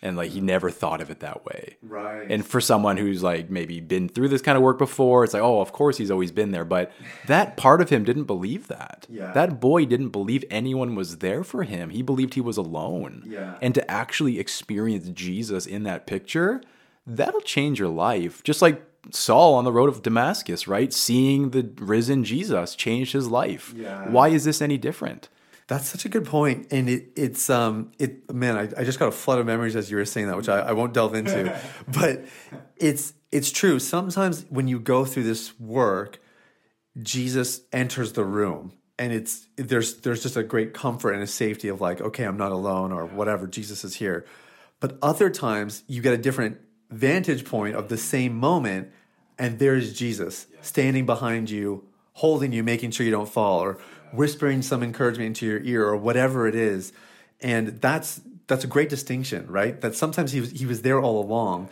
and 0.00 0.16
like 0.16 0.30
he 0.30 0.40
never 0.40 0.70
thought 0.70 1.00
of 1.00 1.10
it 1.10 1.20
that 1.20 1.44
way. 1.44 1.76
Right. 1.82 2.30
And 2.30 2.46
for 2.46 2.60
someone 2.60 2.96
who's 2.96 3.22
like 3.22 3.50
maybe 3.50 3.80
been 3.80 4.08
through 4.08 4.28
this 4.28 4.42
kind 4.42 4.56
of 4.56 4.62
work 4.62 4.78
before, 4.78 5.24
it's 5.24 5.34
like, 5.34 5.42
oh, 5.42 5.60
of 5.60 5.72
course 5.72 5.96
he's 5.96 6.10
always 6.10 6.30
been 6.30 6.52
there. 6.52 6.64
But 6.64 6.92
that 7.26 7.56
part 7.56 7.80
of 7.80 7.90
him 7.90 8.04
didn't 8.04 8.24
believe 8.24 8.68
that. 8.68 9.06
Yeah. 9.08 9.32
That 9.32 9.60
boy 9.60 9.84
didn't 9.86 10.10
believe 10.10 10.44
anyone 10.50 10.94
was 10.94 11.18
there 11.18 11.42
for 11.42 11.64
him. 11.64 11.90
He 11.90 12.02
believed 12.02 12.34
he 12.34 12.40
was 12.40 12.56
alone. 12.56 13.24
Yeah. 13.26 13.58
And 13.60 13.74
to 13.74 13.90
actually 13.90 14.38
experience 14.38 15.08
Jesus 15.08 15.66
in 15.66 15.82
that 15.84 16.06
picture, 16.06 16.62
that'll 17.06 17.40
change 17.40 17.78
your 17.78 17.88
life. 17.88 18.42
Just 18.44 18.62
like 18.62 18.84
Saul 19.10 19.54
on 19.54 19.64
the 19.64 19.72
road 19.72 19.88
of 19.88 20.02
Damascus, 20.02 20.68
right? 20.68 20.92
Seeing 20.92 21.50
the 21.50 21.70
risen 21.78 22.24
Jesus 22.24 22.74
changed 22.74 23.12
his 23.12 23.28
life. 23.28 23.72
Yeah. 23.76 24.08
Why 24.08 24.28
is 24.28 24.44
this 24.44 24.60
any 24.60 24.78
different? 24.78 25.28
That's 25.68 25.86
such 25.86 26.06
a 26.06 26.08
good 26.08 26.24
point, 26.24 26.68
and 26.70 26.88
it 26.88 27.10
it's 27.14 27.50
um 27.50 27.92
it 27.98 28.32
man 28.32 28.56
I, 28.56 28.80
I 28.80 28.84
just 28.84 28.98
got 28.98 29.08
a 29.08 29.12
flood 29.12 29.38
of 29.38 29.44
memories 29.44 29.76
as 29.76 29.90
you 29.90 29.98
were 29.98 30.04
saying 30.06 30.28
that, 30.28 30.36
which 30.36 30.48
I, 30.48 30.60
I 30.60 30.72
won't 30.72 30.94
delve 30.94 31.14
into, 31.14 31.56
but 31.88 32.24
it's 32.76 33.12
it's 33.30 33.52
true. 33.52 33.78
Sometimes 33.78 34.46
when 34.48 34.66
you 34.66 34.80
go 34.80 35.04
through 35.04 35.24
this 35.24 35.58
work, 35.60 36.20
Jesus 37.02 37.60
enters 37.70 38.14
the 38.14 38.24
room, 38.24 38.72
and 38.98 39.12
it's 39.12 39.46
there's 39.56 39.98
there's 39.98 40.22
just 40.22 40.38
a 40.38 40.42
great 40.42 40.72
comfort 40.72 41.12
and 41.12 41.22
a 41.22 41.26
safety 41.26 41.68
of 41.68 41.82
like 41.82 42.00
okay 42.00 42.24
I'm 42.24 42.38
not 42.38 42.50
alone 42.50 42.90
or 42.90 43.04
whatever 43.04 43.46
Jesus 43.46 43.84
is 43.84 43.96
here, 43.96 44.24
but 44.80 44.96
other 45.02 45.28
times 45.28 45.84
you 45.86 46.00
get 46.00 46.14
a 46.14 46.18
different 46.18 46.58
vantage 46.90 47.44
point 47.44 47.76
of 47.76 47.88
the 47.88 47.98
same 47.98 48.34
moment, 48.34 48.90
and 49.38 49.58
there's 49.58 49.92
Jesus 49.92 50.46
standing 50.62 51.04
behind 51.04 51.50
you, 51.50 51.87
holding 52.18 52.52
you, 52.52 52.62
making 52.62 52.90
sure 52.90 53.06
you 53.06 53.12
don't 53.12 53.28
fall, 53.28 53.60
or 53.60 53.78
whispering 54.12 54.62
some 54.62 54.82
encouragement 54.82 55.26
into 55.28 55.46
your 55.46 55.60
ear 55.62 55.86
or 55.86 55.96
whatever 55.96 56.46
it 56.48 56.54
is. 56.54 56.92
And 57.40 57.80
that's 57.80 58.20
that's 58.48 58.64
a 58.64 58.66
great 58.66 58.88
distinction 58.88 59.46
right? 59.48 59.80
That 59.80 59.94
sometimes 59.94 60.32
he 60.32 60.40
was 60.40 60.50
he 60.50 60.66
was 60.66 60.82
there 60.82 61.00
all 61.00 61.22
along. 61.22 61.68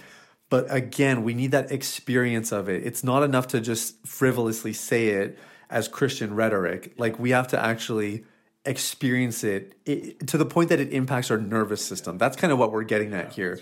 But 0.48 0.66
again 0.70 1.24
we 1.24 1.35
need 1.35 1.50
that 1.50 1.72
experience 1.72 2.52
of 2.52 2.68
it. 2.68 2.87
It's 2.87 3.02
not 3.02 3.22
enough 3.22 3.48
to 3.48 3.61
just 3.61 4.06
frivolously 4.06 4.72
say 4.72 5.09
it 5.09 5.38
as 5.68 5.88
christian 5.88 6.35
rhetoric. 6.35 6.94
Like 6.96 7.18
we 7.18 7.30
have 7.30 7.48
to 7.48 7.59
actually 7.59 8.24
experience 8.64 9.42
it, 9.44 9.74
it 9.85 10.26
to 10.28 10.38
the 10.38 10.46
point 10.46 10.68
that 10.68 10.80
it 10.80 10.92
impacts 10.92 11.30
our 11.30 11.38
nervous 11.38 11.85
system. 11.85 12.18
That's 12.18 12.37
kind 12.37 12.52
of 12.52 12.59
what 12.59 12.70
we're 12.72 12.85
getting 12.85 13.14
at 13.14 13.32
here. 13.32 13.59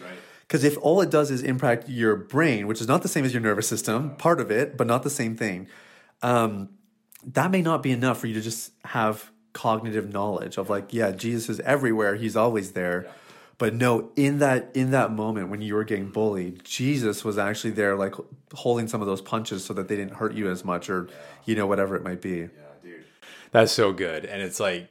because 0.47 0.65
if 0.65 0.77
all 0.79 1.01
it 1.01 1.11
does 1.11 1.31
is 1.31 1.43
impact 1.43 1.89
your 1.89 2.17
brain 2.17 2.67
which 2.67 2.81
is 2.81 2.89
not 2.89 3.01
the 3.03 3.09
same 3.09 3.25
as 3.25 3.33
your 3.33 3.43
nervous 3.43 3.69
system 3.69 4.15
part 4.17 4.41
of 4.41 4.51
it 4.51 4.77
but 4.77 4.87
not 4.87 5.03
the 5.03 5.11
same 5.11 5.37
thing 5.37 5.67
um, 6.23 6.71
that 7.27 7.51
may 7.51 7.63
not 7.63 7.83
be 7.83 7.91
enough 7.91 8.19
for 8.19 8.27
you 8.27 8.35
to 8.35 8.41
just 8.41 8.73
have 8.85 9.31
cognitive 9.53 10.13
knowledge 10.13 10.59
of 10.59 10.69
like, 10.69 10.93
yeah, 10.93 11.13
Jesus 11.13 11.49
is 11.49 11.61
everywhere, 11.61 12.17
he's 12.17 12.37
always 12.37 12.73
there. 12.73 13.05
Yeah. 13.07 13.13
But 13.57 13.75
no, 13.75 14.11
in 14.17 14.41
that 14.41 14.71
in 14.75 14.91
that 14.91 15.13
moment 15.13 15.49
when 15.49 15.63
you 15.63 15.75
were 15.75 15.85
getting 15.85 16.11
bullied, 16.11 16.65
Jesus 16.65 17.25
was 17.25 17.39
actually 17.39 17.71
there, 17.71 17.95
like 17.95 18.15
holding 18.53 18.89
some 18.89 19.01
of 19.01 19.07
those 19.07 19.21
punches 19.21 19.65
so 19.65 19.73
that 19.75 19.87
they 19.87 19.95
didn't 19.95 20.15
hurt 20.15 20.35
you 20.35 20.51
as 20.51 20.65
much, 20.65 20.91
or 20.91 21.09
you 21.45 21.55
know 21.55 21.67
whatever 21.67 21.95
it 21.95 22.03
might 22.03 22.21
be. 22.21 22.41
Yeah, 22.41 22.49
dude, 22.83 23.05
That's 23.53 23.71
so 23.71 23.93
good. 23.93 24.25
And 24.25 24.43
it's 24.43 24.59
like 24.59 24.91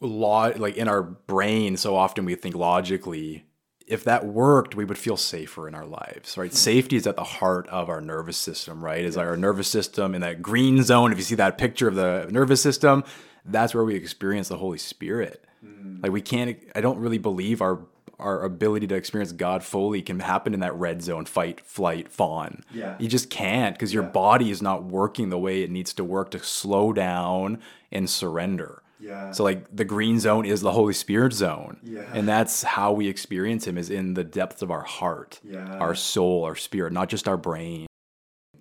law 0.00 0.50
like 0.56 0.76
in 0.78 0.88
our 0.88 1.02
brain 1.02 1.76
so 1.76 1.94
often 1.94 2.24
we 2.24 2.34
think 2.34 2.54
logically 2.54 3.44
if 3.90 4.04
that 4.04 4.24
worked 4.24 4.74
we 4.74 4.84
would 4.84 4.96
feel 4.98 5.16
safer 5.16 5.68
in 5.68 5.74
our 5.74 5.86
lives 5.86 6.38
right? 6.38 6.50
Hmm. 6.50 6.56
Safety 6.56 6.96
is 6.96 7.06
at 7.06 7.16
the 7.16 7.24
heart 7.24 7.68
of 7.68 7.88
our 7.88 8.00
nervous 8.00 8.36
system 8.36 8.82
right? 8.84 9.04
Is 9.04 9.16
like 9.16 9.26
our 9.26 9.36
nervous 9.36 9.68
system 9.68 10.14
in 10.14 10.20
that 10.22 10.40
green 10.40 10.82
zone. 10.82 11.12
If 11.12 11.18
you 11.18 11.24
see 11.24 11.34
that 11.34 11.58
picture 11.58 11.88
of 11.88 11.94
the 11.96 12.28
nervous 12.30 12.62
system 12.62 13.04
that's 13.44 13.74
where 13.74 13.84
we 13.84 13.94
experience 13.94 14.48
the 14.48 14.58
holy 14.58 14.78
spirit. 14.78 15.44
Hmm. 15.64 15.98
Like 16.02 16.12
we 16.12 16.22
can't 16.22 16.56
i 16.74 16.80
don't 16.80 16.98
really 16.98 17.18
believe 17.18 17.60
our 17.60 17.80
our 18.18 18.44
ability 18.44 18.86
to 18.86 18.94
experience 18.94 19.32
god 19.32 19.64
fully 19.64 20.02
can 20.02 20.20
happen 20.20 20.52
in 20.52 20.60
that 20.60 20.74
red 20.74 21.02
zone 21.02 21.24
fight 21.24 21.60
flight 21.60 22.08
fawn. 22.08 22.62
Yeah. 22.72 22.96
you 22.98 23.08
just 23.08 23.30
can't 23.30 23.74
because 23.74 23.92
your 23.92 24.02
body 24.02 24.50
is 24.50 24.62
not 24.62 24.84
working 24.84 25.30
the 25.30 25.38
way 25.38 25.62
it 25.62 25.70
needs 25.70 25.92
to 25.94 26.04
work 26.04 26.30
to 26.32 26.38
slow 26.38 26.92
down 26.92 27.60
and 27.90 28.08
surrender 28.08 28.82
Yeah. 29.00 29.32
so 29.32 29.44
like 29.44 29.64
the 29.74 29.84
green 29.84 30.20
zone 30.20 30.44
is 30.46 30.60
the 30.60 30.72
Holy 30.72 30.92
Spirit 30.94 31.32
zone. 31.32 31.78
Yeah. 31.82 32.02
And 32.12 32.28
that's 32.28 32.62
how 32.62 32.92
we 32.92 33.08
experience 33.08 33.66
him 33.66 33.78
is 33.78 33.90
in 33.90 34.14
the 34.14 34.24
depths 34.24 34.62
of 34.62 34.70
our 34.70 34.82
heart, 34.82 35.40
Yeah. 35.42 35.76
our 35.78 35.94
soul, 35.94 36.44
our 36.44 36.56
spirit, 36.56 36.92
not 36.92 37.08
just 37.08 37.26
our 37.28 37.36
brain. 37.36 37.86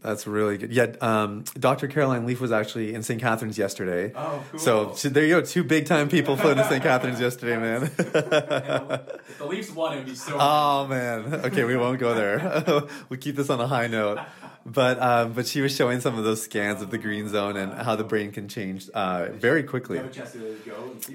That's 0.01 0.25
really 0.25 0.57
good. 0.57 0.71
Yeah, 0.71 0.95
um, 1.01 1.43
Dr. 1.59 1.87
Caroline 1.87 2.25
Leaf 2.25 2.39
was 2.39 2.51
actually 2.51 2.93
in 2.93 3.03
St. 3.03 3.19
Catharines 3.19 3.57
yesterday. 3.57 4.13
Oh, 4.15 4.43
cool. 4.51 4.59
So, 4.59 4.93
so 4.93 5.09
there 5.09 5.25
you 5.25 5.41
go, 5.41 5.45
two 5.45 5.63
big 5.63 5.87
time 5.87 6.07
people 6.07 6.37
flew 6.37 6.55
to 6.55 6.63
St. 6.63 6.81
Catharines 6.81 7.19
yesterday, 7.27 7.57
man. 7.57 7.83
If 7.83 8.11
the 8.13 9.45
Leafs 9.45 9.71
won, 9.71 9.93
it 9.93 9.97
would 9.97 10.05
be 10.05 10.15
so 10.15 10.37
oh 10.39 10.87
man. 10.87 11.33
Okay, 11.45 11.65
we 11.65 11.75
won't 11.75 11.99
go 11.99 12.13
there. 12.13 12.63
we'll 13.09 13.19
keep 13.19 13.35
this 13.35 13.49
on 13.49 13.59
a 13.59 13.67
high 13.67 13.87
note. 13.87 14.19
But 14.65 15.01
um, 15.01 15.33
but 15.33 15.47
she 15.47 15.61
was 15.61 15.75
showing 15.75 15.99
some 15.99 16.17
of 16.17 16.23
those 16.23 16.43
scans 16.43 16.81
of 16.81 16.91
the 16.91 16.97
green 16.97 17.27
zone 17.29 17.57
and 17.57 17.73
how 17.73 17.95
the 17.95 18.03
brain 18.03 18.31
can 18.31 18.47
change 18.47 18.89
uh, 18.89 19.29
very 19.31 19.63
quickly. 19.63 19.99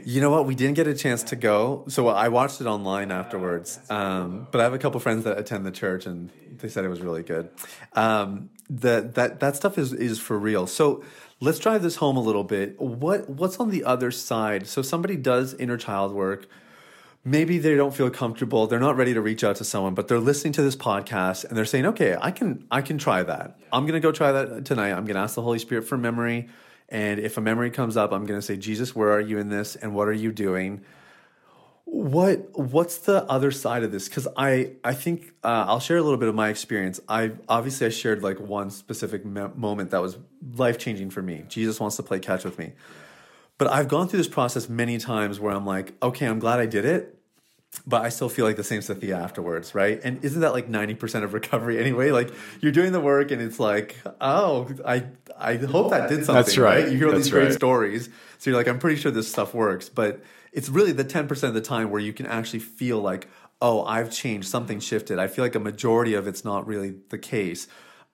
You 0.02 0.20
know 0.20 0.30
what? 0.30 0.46
We 0.46 0.54
didn't 0.54 0.74
get 0.74 0.88
a 0.88 0.94
chance 0.94 1.22
to 1.24 1.36
go, 1.36 1.84
so 1.88 2.08
I 2.08 2.28
watched 2.28 2.60
it 2.60 2.66
online 2.66 3.12
afterwards. 3.12 3.78
Um, 3.90 4.48
but 4.50 4.60
I 4.60 4.64
have 4.64 4.74
a 4.74 4.78
couple 4.78 4.98
friends 4.98 5.24
that 5.24 5.38
attend 5.38 5.66
the 5.66 5.70
church, 5.70 6.06
and 6.06 6.30
they 6.58 6.68
said 6.68 6.84
it 6.84 6.88
was 6.88 7.00
really 7.00 7.22
good. 7.22 7.50
The, 8.80 9.10
that 9.14 9.40
that 9.40 9.56
stuff 9.56 9.78
is 9.78 9.92
is 9.92 10.18
for 10.18 10.38
real. 10.38 10.66
So 10.66 11.04
let's 11.40 11.58
drive 11.58 11.82
this 11.82 11.96
home 11.96 12.16
a 12.16 12.20
little 12.20 12.44
bit. 12.44 12.80
What 12.80 13.28
what's 13.28 13.58
on 13.58 13.70
the 13.70 13.84
other 13.84 14.10
side? 14.10 14.66
So 14.66 14.82
somebody 14.82 15.16
does 15.16 15.54
inner 15.54 15.76
child 15.76 16.12
work. 16.12 16.46
Maybe 17.26 17.58
they 17.58 17.74
don't 17.74 17.94
feel 17.94 18.10
comfortable. 18.10 18.66
They're 18.66 18.80
not 18.80 18.96
ready 18.96 19.14
to 19.14 19.20
reach 19.20 19.44
out 19.44 19.56
to 19.56 19.64
someone, 19.64 19.94
but 19.94 20.08
they're 20.08 20.18
listening 20.18 20.52
to 20.54 20.62
this 20.62 20.76
podcast 20.76 21.44
and 21.44 21.56
they're 21.56 21.64
saying, 21.64 21.86
"Okay, 21.86 22.16
I 22.20 22.30
can 22.30 22.66
I 22.70 22.82
can 22.82 22.98
try 22.98 23.22
that. 23.22 23.58
I'm 23.72 23.86
going 23.86 23.94
to 23.94 24.06
go 24.06 24.12
try 24.12 24.32
that 24.32 24.64
tonight. 24.64 24.92
I'm 24.92 25.04
going 25.04 25.16
to 25.16 25.22
ask 25.22 25.34
the 25.34 25.42
Holy 25.42 25.58
Spirit 25.58 25.84
for 25.84 25.96
memory." 25.96 26.48
And 26.88 27.18
if 27.18 27.36
a 27.38 27.40
memory 27.40 27.70
comes 27.70 27.96
up, 27.96 28.12
I'm 28.12 28.26
going 28.26 28.38
to 28.38 28.46
say, 28.46 28.56
Jesus, 28.56 28.94
where 28.94 29.10
are 29.10 29.20
you 29.20 29.38
in 29.38 29.48
this? 29.48 29.74
And 29.74 29.94
what 29.94 30.06
are 30.06 30.12
you 30.12 30.32
doing? 30.32 30.84
What 31.94 32.58
What's 32.58 32.98
the 32.98 33.22
other 33.26 33.52
side 33.52 33.84
of 33.84 33.92
this? 33.92 34.08
Because 34.08 34.26
I 34.36 34.72
I 34.82 34.94
think 34.94 35.32
uh, 35.44 35.66
I'll 35.68 35.78
share 35.78 35.96
a 35.96 36.02
little 36.02 36.18
bit 36.18 36.28
of 36.28 36.34
my 36.34 36.48
experience. 36.48 36.98
I 37.08 37.30
obviously 37.48 37.86
I 37.86 37.90
shared 37.90 38.20
like 38.20 38.40
one 38.40 38.70
specific 38.70 39.24
me- 39.24 39.46
moment 39.54 39.92
that 39.92 40.02
was 40.02 40.18
life 40.56 40.76
changing 40.76 41.10
for 41.10 41.22
me. 41.22 41.44
Jesus 41.48 41.78
wants 41.78 41.94
to 41.96 42.02
play 42.02 42.18
catch 42.18 42.44
with 42.44 42.58
me, 42.58 42.72
but 43.58 43.68
I've 43.68 43.86
gone 43.86 44.08
through 44.08 44.18
this 44.18 44.28
process 44.28 44.68
many 44.68 44.98
times 44.98 45.38
where 45.38 45.54
I'm 45.54 45.64
like, 45.64 45.94
okay, 46.02 46.26
I'm 46.26 46.40
glad 46.40 46.58
I 46.58 46.66
did 46.66 46.84
it, 46.84 47.16
but 47.86 48.02
I 48.02 48.08
still 48.08 48.28
feel 48.28 48.44
like 48.44 48.56
the 48.56 48.64
same 48.64 48.80
Sathiya 48.80 49.16
afterwards, 49.16 49.72
right? 49.72 50.00
And 50.02 50.24
isn't 50.24 50.40
that 50.40 50.52
like 50.52 50.68
90% 50.68 51.22
of 51.22 51.32
recovery 51.32 51.78
anyway? 51.84 52.10
Like 52.10 52.32
you're 52.60 52.72
doing 52.72 52.90
the 52.90 53.00
work 53.00 53.30
and 53.30 53.40
it's 53.40 53.60
like, 53.60 53.96
oh, 54.20 54.68
I 54.84 55.04
I 55.38 55.56
hope 55.56 55.90
that 55.90 56.08
did 56.08 56.24
something. 56.24 56.34
That's 56.34 56.58
right. 56.58 56.88
You 56.88 56.96
hear 56.96 57.06
all 57.06 57.12
That's 57.12 57.26
these 57.26 57.32
great 57.32 57.44
right. 57.44 57.52
stories. 57.52 58.08
So 58.38 58.50
you're 58.50 58.58
like, 58.58 58.66
I'm 58.66 58.80
pretty 58.80 59.00
sure 59.00 59.12
this 59.12 59.30
stuff 59.30 59.54
works. 59.54 59.88
But 59.88 60.22
it's 60.54 60.68
really 60.68 60.92
the 60.92 61.04
10% 61.04 61.42
of 61.42 61.52
the 61.52 61.60
time 61.60 61.90
where 61.90 62.00
you 62.00 62.12
can 62.12 62.26
actually 62.26 62.60
feel 62.60 63.00
like, 63.00 63.28
oh, 63.60 63.84
I've 63.84 64.10
changed, 64.10 64.48
something 64.48 64.78
shifted. 64.78 65.18
I 65.18 65.26
feel 65.26 65.44
like 65.44 65.56
a 65.56 65.60
majority 65.60 66.14
of 66.14 66.26
it's 66.28 66.44
not 66.44 66.66
really 66.66 66.94
the 67.10 67.18
case. 67.18 67.66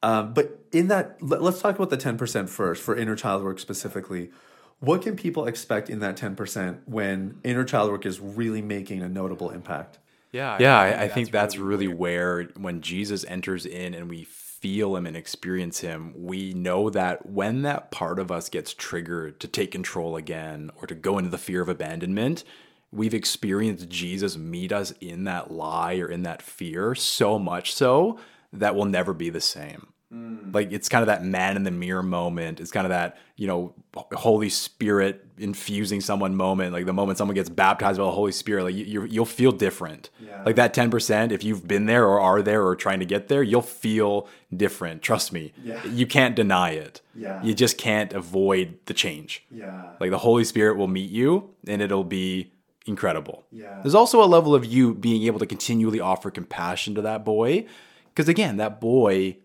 Um, 0.03 0.33
but 0.33 0.65
in 0.73 0.89
that, 0.89 1.23
let- 1.23 1.43
let's 1.43 1.61
talk 1.61 1.77
about 1.77 1.91
the 1.91 1.99
10% 1.99 2.49
first 2.49 2.83
for 2.83 2.97
inner 2.97 3.15
child 3.15 3.45
work 3.45 3.59
specifically. 3.59 4.31
What 4.79 5.03
can 5.03 5.15
people 5.15 5.45
expect 5.47 5.91
in 5.91 6.01
that 6.01 6.17
10% 6.17 6.79
when 6.87 7.39
inner 7.45 7.65
child 7.65 7.91
work 7.91 8.07
is 8.07 8.19
really 8.19 8.63
making 8.63 9.03
a 9.03 9.09
notable 9.11 9.51
impact? 9.51 9.99
Yeah, 10.33 10.57
yeah. 10.59 10.79
I, 10.79 11.03
I 11.03 11.09
think 11.09 11.31
that's 11.31 11.59
really 11.59 11.89
where 11.89 12.45
when 12.57 12.81
Jesus 12.81 13.25
enters 13.29 13.67
in 13.67 13.93
and 13.93 14.09
we 14.09 14.25
feel 14.61 14.95
him 14.95 15.07
and 15.07 15.17
experience 15.17 15.81
him, 15.81 16.13
we 16.17 16.53
know 16.53 16.91
that 16.91 17.27
when 17.27 17.63
that 17.63 17.91
part 17.91 18.19
of 18.19 18.31
us 18.31 18.49
gets 18.49 18.75
triggered 18.75 19.41
to 19.41 19.49
take 19.49 19.71
control 19.73 20.17
again 20.17 20.71
or 20.77 20.87
to 20.87 20.95
go 20.95 21.19
into 21.19 21.31
the 21.31 21.39
fear 21.39 21.63
of 21.63 21.69
abandonment, 21.69 22.45
we've 22.93 23.15
experienced 23.15 23.89
Jesus 23.89 24.37
meet 24.37 24.73
us 24.73 24.93
in 25.01 25.25
that 25.25 25.51
lie 25.51 25.97
or 25.97 26.09
in 26.11 26.23
that 26.25 26.43
fear 26.43 26.95
so 26.95 27.39
much 27.39 27.75
so 27.75 28.19
that 28.53 28.75
we'll 28.75 28.85
never 28.85 29.15
be 29.15 29.31
the 29.31 29.41
same. 29.41 29.87
Mm. 30.13 30.53
Like 30.53 30.73
it's 30.73 30.89
kind 30.89 31.03
of 31.03 31.07
that 31.07 31.25
man 31.25 31.57
in 31.57 31.63
the 31.63 31.71
mirror 31.71 32.03
moment. 32.03 32.61
It's 32.61 32.73
kind 32.73 32.85
of 32.85 32.91
that, 32.91 33.17
you 33.37 33.47
know, 33.47 33.75
Holy 33.95 34.49
Spirit 34.49 35.25
infusing 35.39 36.01
someone 36.01 36.35
moment. 36.35 36.73
Like 36.73 36.85
the 36.85 36.93
moment 36.93 37.19
someone 37.19 37.37
gets 37.37 37.49
baptized 37.49 37.99
by 37.99 38.05
the 38.05 38.11
Holy 38.11 38.33
Spirit, 38.33 38.65
like 38.65 38.75
you, 38.75 38.85
you're, 38.85 39.07
you'll 39.07 39.25
feel 39.25 39.53
different. 39.53 40.11
Yeah. 40.21 40.43
Like 40.45 40.57
that 40.57 40.75
10%, 40.75 41.31
if 41.31 41.45
you've 41.45 41.69
been 41.69 41.87
there 41.87 42.07
or 42.07 42.21
are 42.21 42.43
there 42.43 42.67
or 42.67 42.75
trying 42.75 42.99
to 42.99 43.07
get 43.07 43.29
there, 43.29 43.43
you'll 43.43 43.63
feel 43.63 44.29
different. 44.55 45.03
Trust 45.03 45.33
me. 45.33 45.53
Yeah. 45.63 45.85
You 45.87 46.07
can't 46.07 46.35
deny 46.35 46.71
it. 46.71 47.01
Yeah. 47.15 47.43
You 47.43 47.55
just 47.55 47.79
can't 47.79 48.13
avoid 48.13 48.79
the 48.87 48.95
change. 48.95 49.45
Yeah. 49.51 49.93
Like 50.01 50.11
the 50.11 50.19
Holy 50.19 50.45
Spirit 50.45 50.77
will 50.77 50.89
meet 50.89 51.11
you 51.11 51.51
and 51.67 51.81
it'll 51.81 52.05
be 52.05 52.53
incredible. 52.87 53.45
Yeah. 53.53 53.81
There's 53.83 53.95
also 53.95 54.23
a 54.23 54.27
level 54.27 54.55
of 54.55 54.65
you 54.65 54.95
being 54.95 55.23
able 55.25 55.39
to 55.39 55.47
continually 55.47 56.01
offer 56.01 56.31
compassion 56.31 56.95
to 56.97 57.03
that 57.03 57.25
boy. 57.25 57.67
Because 58.09 58.29
again, 58.29 58.57
that 58.57 58.81
boy 58.81 59.37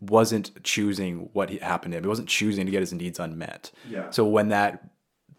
wasn't 0.00 0.62
choosing 0.62 1.28
what 1.32 1.50
happened 1.50 1.92
to 1.92 1.98
him. 1.98 2.04
He 2.04 2.08
wasn't 2.08 2.28
choosing 2.28 2.66
to 2.66 2.72
get 2.72 2.80
his 2.80 2.92
needs 2.92 3.18
unmet. 3.18 3.70
Yeah. 3.88 4.10
So 4.10 4.26
when 4.26 4.48
that 4.48 4.88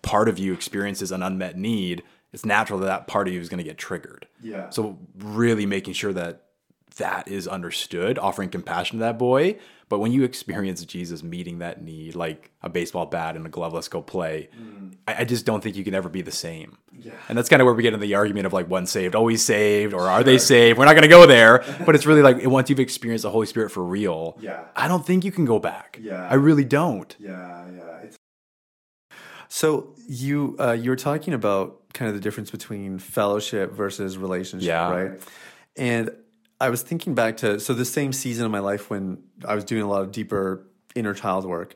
part 0.01 0.29
of 0.29 0.37
you 0.37 0.53
experiences 0.53 1.11
an 1.11 1.23
unmet 1.23 1.57
need, 1.57 2.03
it's 2.33 2.45
natural 2.45 2.79
that 2.79 2.85
that 2.85 3.07
part 3.07 3.27
of 3.27 3.33
you 3.33 3.39
is 3.39 3.49
going 3.49 3.59
to 3.59 3.63
get 3.63 3.77
triggered. 3.77 4.27
Yeah. 4.41 4.69
So 4.69 4.99
really 5.17 5.65
making 5.65 5.93
sure 5.93 6.13
that 6.13 6.43
that 6.97 7.27
is 7.27 7.47
understood, 7.47 8.19
offering 8.19 8.49
compassion 8.49 8.99
to 8.99 9.05
that 9.05 9.17
boy. 9.17 9.57
But 9.89 9.99
when 9.99 10.11
you 10.11 10.23
experience 10.25 10.83
Jesus 10.83 11.23
meeting 11.23 11.59
that 11.59 11.81
need, 11.81 12.13
like 12.13 12.51
a 12.61 12.67
baseball 12.67 13.05
bat 13.05 13.37
and 13.37 13.45
a 13.45 13.49
glove, 13.49 13.73
let's 13.73 13.87
go 13.87 14.01
play. 14.01 14.49
I, 15.07 15.21
I 15.21 15.23
just 15.23 15.45
don't 15.45 15.63
think 15.63 15.77
you 15.77 15.85
can 15.85 15.95
ever 15.95 16.09
be 16.09 16.21
the 16.21 16.31
same. 16.31 16.77
Yeah. 16.91 17.13
And 17.29 17.37
that's 17.37 17.47
kind 17.47 17.61
of 17.61 17.65
where 17.65 17.73
we 17.73 17.83
get 17.83 17.93
into 17.93 18.05
the 18.05 18.15
argument 18.15 18.47
of 18.47 18.53
like 18.53 18.69
one 18.69 18.85
saved, 18.85 19.15
always 19.15 19.45
saved, 19.45 19.93
or 19.93 20.01
are 20.01 20.23
they 20.23 20.39
saved? 20.39 20.77
We're 20.77 20.85
not 20.85 20.93
going 20.93 21.03
to 21.03 21.07
go 21.07 21.25
there. 21.25 21.63
But 21.85 21.95
it's 21.95 22.05
really 22.05 22.21
like 22.21 22.45
once 22.45 22.69
you've 22.69 22.81
experienced 22.81 23.23
the 23.23 23.29
Holy 23.29 23.45
Spirit 23.47 23.71
for 23.71 23.81
real, 23.81 24.37
Yeah. 24.41 24.65
I 24.75 24.89
don't 24.89 25.05
think 25.05 25.23
you 25.23 25.31
can 25.31 25.45
go 25.45 25.57
back. 25.57 25.99
Yeah. 26.01 26.27
I 26.29 26.33
really 26.33 26.65
don't. 26.65 27.15
Yeah, 27.17 27.65
yeah. 27.73 27.97
It's... 28.03 28.17
So 29.47 29.95
you 30.09 30.57
uh, 30.59 30.73
you 30.73 30.89
were 30.89 30.97
talking 30.97 31.33
about 31.33 31.93
kind 31.93 32.09
of 32.09 32.15
the 32.15 32.21
difference 32.21 32.51
between 32.51 32.99
fellowship 32.99 33.71
versus 33.71 34.17
relationship, 34.17 34.67
Yeah. 34.67 34.89
right? 34.91 35.21
And 35.77 36.11
I 36.59 36.69
was 36.69 36.81
thinking 36.81 37.13
back 37.13 37.37
to 37.37 37.59
so 37.59 37.73
the 37.73 37.85
same 37.85 38.13
season 38.13 38.45
of 38.45 38.51
my 38.51 38.59
life 38.59 38.89
when 38.89 39.23
I 39.45 39.55
was 39.55 39.63
doing 39.63 39.83
a 39.83 39.87
lot 39.87 40.01
of 40.01 40.11
deeper 40.11 40.65
inner 40.95 41.13
child 41.13 41.45
work, 41.45 41.75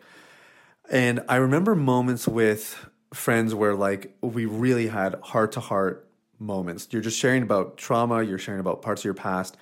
and 0.90 1.22
I 1.30 1.36
remember 1.38 1.76
moments 1.76 2.28
with 2.28 2.90
friends 3.14 3.54
where 3.54 3.76
like 3.76 4.16
we 4.22 4.46
really 4.46 4.88
had 4.88 5.16
heart 5.22 5.52
to 5.54 5.60
heart 5.60 6.10
moments. 6.40 6.88
You're 6.92 7.02
just 7.02 7.20
sharing 7.20 7.44
about 7.44 7.78
trauma, 7.78 8.24
you're 8.24 8.40
sharing 8.40 8.60
about 8.60 8.82
parts 8.82 9.02
of 9.02 9.06
your 9.06 9.14
past, 9.14 9.56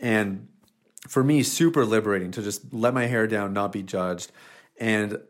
and 0.00 0.48
for 1.08 1.22
me, 1.22 1.42
super 1.42 1.84
liberating 1.84 2.30
to 2.32 2.42
just 2.42 2.72
let 2.72 2.94
my 2.94 3.06
hair 3.06 3.26
down, 3.26 3.52
not 3.52 3.72
be 3.72 3.82
judged, 3.82 4.32
and 4.80 5.20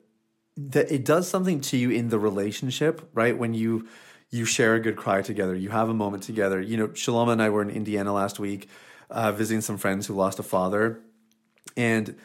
that 0.57 0.91
it 0.91 1.05
does 1.05 1.29
something 1.29 1.61
to 1.61 1.77
you 1.77 1.91
in 1.91 2.09
the 2.09 2.19
relationship, 2.19 3.09
right? 3.13 3.37
When 3.37 3.55
you 3.55 3.89
you 4.31 4.45
share 4.45 4.75
a 4.75 4.81
good 4.81 4.97
cry 4.97 5.23
together, 5.23 5.55
you 5.55 5.69
have 5.69 5.89
a 5.89 5.95
moment 5.95 6.23
together. 6.23 6.61
You 6.61 6.77
know, 6.77 6.89
Shaloma 6.89 7.33
and 7.33 7.43
I 7.43 7.51
were 7.51 7.63
in 7.63 7.71
Indiana 7.71 8.13
last 8.13 8.39
week, 8.39 8.69
uh, 9.11 9.33
visiting 9.33 9.61
some 9.61 9.79
friends 9.79 10.07
who 10.07 10.15
lost 10.15 10.39
a 10.39 10.43
father, 10.43 11.01
and 11.77 12.17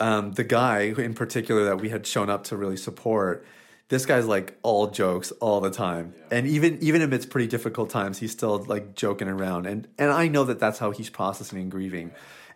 um, 0.00 0.32
the 0.32 0.44
guy 0.44 0.82
in 0.82 1.14
particular 1.14 1.64
that 1.64 1.80
we 1.80 1.88
had 1.88 2.06
shown 2.06 2.30
up 2.30 2.44
to 2.44 2.56
really 2.56 2.76
support. 2.76 3.46
This 3.88 4.04
guy's 4.04 4.26
like 4.26 4.58
all 4.62 4.88
jokes 4.88 5.30
all 5.32 5.60
the 5.60 5.70
time, 5.70 6.14
and 6.30 6.46
even 6.46 6.78
even 6.80 7.02
amidst 7.02 7.30
pretty 7.30 7.46
difficult 7.46 7.88
times, 7.88 8.18
he's 8.18 8.32
still 8.32 8.58
like 8.64 8.96
joking 8.96 9.28
around. 9.28 9.66
And 9.66 9.86
and 9.96 10.10
I 10.10 10.26
know 10.26 10.44
that 10.44 10.58
that's 10.58 10.78
how 10.78 10.90
he's 10.90 11.08
processing 11.08 11.60
and 11.60 11.70
grieving. 11.70 12.10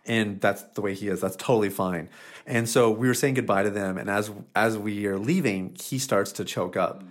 And 0.05 0.41
that's 0.41 0.63
the 0.63 0.81
way 0.81 0.95
he 0.95 1.09
is. 1.09 1.21
That's 1.21 1.35
totally 1.35 1.69
fine. 1.69 2.09
And 2.47 2.67
so 2.67 2.89
we 2.89 3.07
were 3.07 3.13
saying 3.13 3.35
goodbye 3.35 3.63
to 3.63 3.69
them. 3.69 3.97
And 3.97 4.09
as 4.09 4.31
as 4.55 4.77
we 4.77 5.05
are 5.05 5.17
leaving 5.17 5.77
he 5.79 5.99
starts 5.99 6.31
to 6.33 6.43
choke 6.43 6.75
up 6.75 7.03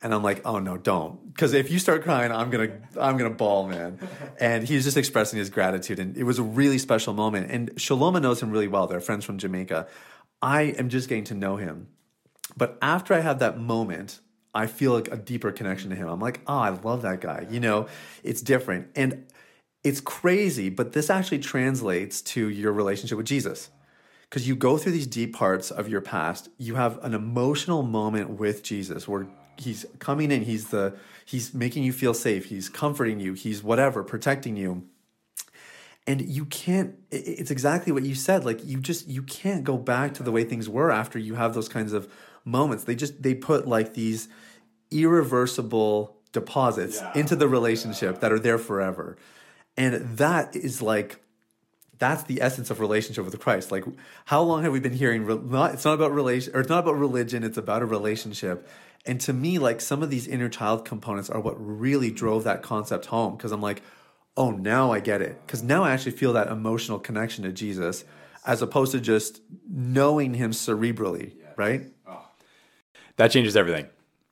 And 0.00 0.14
I'm 0.14 0.22
like, 0.22 0.42
oh 0.44 0.58
no, 0.60 0.76
don't. 0.76 1.32
Because 1.32 1.54
if 1.54 1.70
you 1.70 1.78
start 1.78 2.04
crying, 2.04 2.30
I'm 2.30 2.50
gonna 2.50 2.70
I'm 3.00 3.16
gonna 3.16 3.30
bawl, 3.30 3.68
man. 3.68 3.98
And 4.40 4.68
he's 4.68 4.84
just 4.84 4.96
expressing 4.96 5.36
his 5.38 5.50
gratitude. 5.50 5.98
And 5.98 6.16
it 6.16 6.22
was 6.22 6.38
a 6.38 6.44
really 6.44 6.78
special 6.78 7.12
moment. 7.12 7.50
And 7.50 7.74
Shaloma 7.74 8.22
knows 8.22 8.40
him 8.40 8.50
really 8.50 8.68
well. 8.68 8.86
They're 8.86 9.00
friends 9.00 9.24
from 9.24 9.38
Jamaica. 9.38 9.88
I 10.40 10.62
am 10.62 10.88
just 10.88 11.08
getting 11.08 11.24
to 11.24 11.34
know 11.34 11.56
him. 11.56 11.88
But 12.56 12.78
after 12.80 13.14
I 13.14 13.20
have 13.20 13.40
that 13.40 13.58
moment, 13.58 14.20
I 14.54 14.66
feel 14.66 14.92
like 14.92 15.08
a 15.10 15.16
deeper 15.16 15.50
connection 15.50 15.90
to 15.90 15.96
him. 15.96 16.08
I'm 16.08 16.20
like, 16.20 16.40
oh, 16.46 16.58
I 16.58 16.70
love 16.70 17.02
that 17.02 17.20
guy. 17.20 17.46
You 17.50 17.58
know, 17.58 17.88
it's 18.22 18.40
different. 18.40 18.88
And 18.94 19.26
it's 19.84 20.00
crazy, 20.00 20.68
but 20.68 20.92
this 20.92 21.10
actually 21.10 21.38
translates 21.38 22.22
to 22.22 22.48
your 22.48 22.72
relationship 22.72 23.16
with 23.18 23.26
Jesus. 23.26 23.70
Because 24.28 24.46
you 24.46 24.56
go 24.56 24.76
through 24.76 24.92
these 24.92 25.06
deep 25.06 25.34
parts 25.34 25.70
of 25.70 25.88
your 25.88 26.00
past, 26.00 26.48
you 26.58 26.74
have 26.74 27.02
an 27.02 27.14
emotional 27.14 27.82
moment 27.82 28.30
with 28.30 28.62
Jesus 28.62 29.08
where 29.08 29.26
he's 29.60 29.86
coming 29.98 30.30
in, 30.30 30.42
he's 30.42 30.68
the 30.68 30.96
he's 31.24 31.54
making 31.54 31.84
you 31.84 31.92
feel 31.92 32.14
safe, 32.14 32.46
he's 32.46 32.68
comforting 32.68 33.20
you, 33.20 33.34
he's 33.34 33.62
whatever, 33.62 34.02
protecting 34.02 34.56
you. 34.56 34.84
And 36.06 36.22
you 36.22 36.46
can't 36.46 36.94
it's 37.10 37.50
exactly 37.50 37.92
what 37.92 38.04
you 38.04 38.14
said, 38.14 38.44
like 38.44 38.64
you 38.64 38.80
just 38.80 39.08
you 39.08 39.22
can't 39.22 39.64
go 39.64 39.76
back 39.76 40.14
to 40.14 40.22
the 40.22 40.32
way 40.32 40.44
things 40.44 40.68
were 40.68 40.90
after 40.90 41.18
you 41.18 41.34
have 41.34 41.54
those 41.54 41.68
kinds 41.68 41.92
of 41.92 42.10
moments. 42.44 42.84
They 42.84 42.94
just 42.94 43.22
they 43.22 43.34
put 43.34 43.68
like 43.68 43.94
these 43.94 44.28
irreversible 44.90 46.16
deposits 46.32 47.00
yeah. 47.00 47.12
into 47.14 47.36
the 47.36 47.48
relationship 47.48 48.20
that 48.20 48.32
are 48.32 48.38
there 48.38 48.58
forever. 48.58 49.16
And 49.76 50.18
that 50.18 50.56
is 50.56 50.82
like 50.82 51.20
that's 51.98 52.24
the 52.24 52.40
essence 52.40 52.70
of 52.70 52.80
relationship 52.80 53.24
with 53.24 53.38
Christ. 53.38 53.70
Like 53.72 53.84
how 54.26 54.42
long 54.42 54.62
have 54.62 54.72
we 54.72 54.80
been 54.80 54.92
hearing 54.92 55.26
not 55.50 55.74
it's 55.74 55.84
not 55.84 55.94
about 55.94 56.12
relation 56.12 56.54
or 56.54 56.60
it's 56.60 56.68
not 56.68 56.80
about 56.80 56.96
religion, 56.96 57.44
it's 57.44 57.58
about 57.58 57.82
a 57.82 57.86
relationship. 57.86 58.68
And 59.06 59.20
to 59.22 59.32
me 59.32 59.58
like 59.58 59.80
some 59.80 60.02
of 60.02 60.10
these 60.10 60.26
inner 60.26 60.48
child 60.48 60.84
components 60.84 61.30
are 61.30 61.40
what 61.40 61.54
really 61.58 62.10
drove 62.10 62.44
that 62.44 62.62
concept 62.62 63.06
home 63.06 63.36
because 63.36 63.52
I'm 63.52 63.62
like, 63.62 63.82
"Oh, 64.36 64.50
now 64.50 64.92
I 64.92 65.00
get 65.00 65.22
it." 65.22 65.40
Cuz 65.46 65.62
now 65.62 65.84
I 65.84 65.92
actually 65.92 66.12
feel 66.12 66.32
that 66.34 66.48
emotional 66.48 66.98
connection 66.98 67.44
to 67.44 67.52
Jesus 67.52 68.04
as 68.46 68.62
opposed 68.62 68.92
to 68.92 69.00
just 69.00 69.42
knowing 69.68 70.34
him 70.34 70.52
cerebrally, 70.52 71.34
right? 71.56 71.82
Oh. 72.06 72.24
that 73.16 73.30
changes 73.30 73.56
everything. 73.56 73.86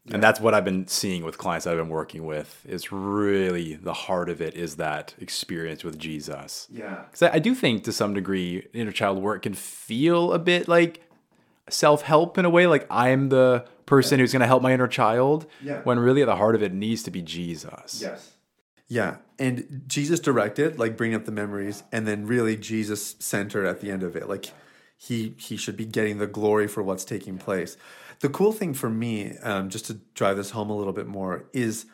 Yeah. 0.06 0.14
And 0.14 0.22
that's 0.22 0.40
what 0.40 0.54
I've 0.54 0.64
been 0.64 0.86
seeing 0.86 1.24
with 1.24 1.36
clients 1.36 1.64
that 1.64 1.72
I've 1.72 1.78
been 1.78 1.88
working 1.88 2.24
with. 2.26 2.64
Is 2.68 2.92
really 2.92 3.74
the 3.74 3.92
heart 3.92 4.28
of 4.28 4.40
it 4.40 4.54
is 4.54 4.76
that 4.76 5.14
experience 5.18 5.82
with 5.82 5.98
Jesus. 5.98 6.68
Yeah. 6.70 7.02
Because 7.06 7.22
I, 7.22 7.34
I, 7.34 7.38
do 7.40 7.56
think 7.56 7.82
to 7.84 7.92
some 7.92 8.14
degree, 8.14 8.68
inner 8.72 8.92
child 8.92 9.20
work 9.20 9.42
can 9.42 9.54
feel 9.54 10.32
a 10.32 10.38
bit 10.38 10.68
like 10.68 11.02
self 11.68 12.02
help 12.02 12.38
in 12.38 12.44
a 12.44 12.50
way. 12.50 12.68
Like 12.68 12.86
I'm 12.88 13.30
the 13.30 13.66
person 13.84 14.18
yeah. 14.18 14.22
who's 14.22 14.32
going 14.32 14.40
to 14.40 14.46
help 14.46 14.62
my 14.62 14.72
inner 14.72 14.86
child. 14.86 15.46
Yeah. 15.60 15.80
When 15.82 15.98
really 15.98 16.22
at 16.22 16.26
the 16.26 16.36
heart 16.36 16.54
of 16.54 16.62
it 16.62 16.72
needs 16.72 17.02
to 17.04 17.10
be 17.10 17.20
Jesus. 17.20 18.00
Yes. 18.00 18.32
Yeah. 18.88 19.16
And 19.40 19.82
Jesus 19.88 20.20
directed, 20.20 20.78
like 20.78 20.96
bring 20.96 21.14
up 21.14 21.24
the 21.24 21.32
memories, 21.32 21.82
and 21.90 22.06
then 22.06 22.26
really 22.26 22.56
Jesus 22.56 23.16
centered 23.18 23.66
at 23.66 23.80
the 23.80 23.90
end 23.90 24.04
of 24.04 24.14
it. 24.14 24.28
Like 24.28 24.52
he 24.96 25.34
he 25.38 25.56
should 25.56 25.76
be 25.76 25.84
getting 25.84 26.18
the 26.18 26.26
glory 26.26 26.68
for 26.68 26.82
what's 26.82 27.04
taking 27.04 27.38
place. 27.38 27.76
The 28.20 28.28
cool 28.28 28.52
thing 28.52 28.74
for 28.74 28.88
me, 28.88 29.36
um, 29.42 29.68
just 29.68 29.86
to 29.86 29.94
drive 30.14 30.36
this 30.36 30.50
home 30.50 30.70
a 30.70 30.76
little 30.76 30.92
bit 30.92 31.06
more, 31.06 31.44
is 31.52 31.86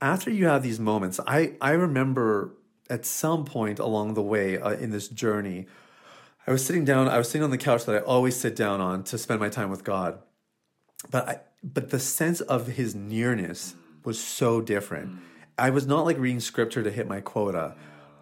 after 0.00 0.30
you 0.30 0.46
have 0.46 0.62
these 0.62 0.80
moments, 0.80 1.20
I, 1.26 1.54
I 1.60 1.72
remember 1.72 2.54
at 2.88 3.04
some 3.04 3.44
point 3.44 3.78
along 3.78 4.14
the 4.14 4.22
way 4.22 4.58
uh, 4.58 4.70
in 4.70 4.90
this 4.90 5.08
journey, 5.08 5.66
I 6.46 6.52
was 6.52 6.64
sitting 6.64 6.84
down, 6.84 7.08
I 7.08 7.18
was 7.18 7.28
sitting 7.28 7.42
on 7.42 7.50
the 7.50 7.58
couch 7.58 7.84
that 7.86 7.96
I 7.96 7.98
always 7.98 8.36
sit 8.36 8.54
down 8.54 8.80
on 8.80 9.02
to 9.04 9.18
spend 9.18 9.40
my 9.40 9.48
time 9.48 9.70
with 9.70 9.84
God. 9.84 10.20
But 11.10 11.28
I, 11.28 11.40
but 11.62 11.90
the 11.90 11.98
sense 11.98 12.40
of 12.40 12.68
his 12.68 12.94
nearness 12.94 13.74
was 14.04 14.22
so 14.22 14.60
different. 14.60 15.18
I 15.58 15.70
was 15.70 15.86
not 15.86 16.04
like 16.04 16.18
reading 16.18 16.40
scripture 16.40 16.82
to 16.82 16.90
hit 16.90 17.08
my 17.08 17.20
quota. 17.20 17.74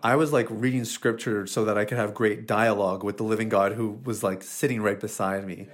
I 0.02 0.16
was 0.16 0.32
like 0.32 0.46
reading 0.50 0.84
scripture 0.84 1.46
so 1.46 1.64
that 1.64 1.76
I 1.76 1.84
could 1.84 1.98
have 1.98 2.14
great 2.14 2.46
dialogue 2.46 3.02
with 3.02 3.16
the 3.16 3.22
living 3.24 3.48
God 3.48 3.72
who 3.72 4.00
was 4.04 4.22
like 4.22 4.42
sitting 4.42 4.80
right 4.82 4.98
beside 4.98 5.46
me. 5.46 5.68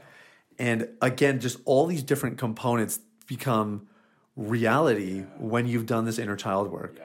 And 0.61 0.88
again, 1.00 1.40
just 1.40 1.58
all 1.64 1.86
these 1.86 2.02
different 2.02 2.36
components 2.36 3.00
become 3.26 3.88
reality 4.36 5.24
when 5.38 5.66
you've 5.66 5.86
done 5.86 6.04
this 6.04 6.18
inner 6.18 6.36
child 6.36 6.70
work. 6.70 7.00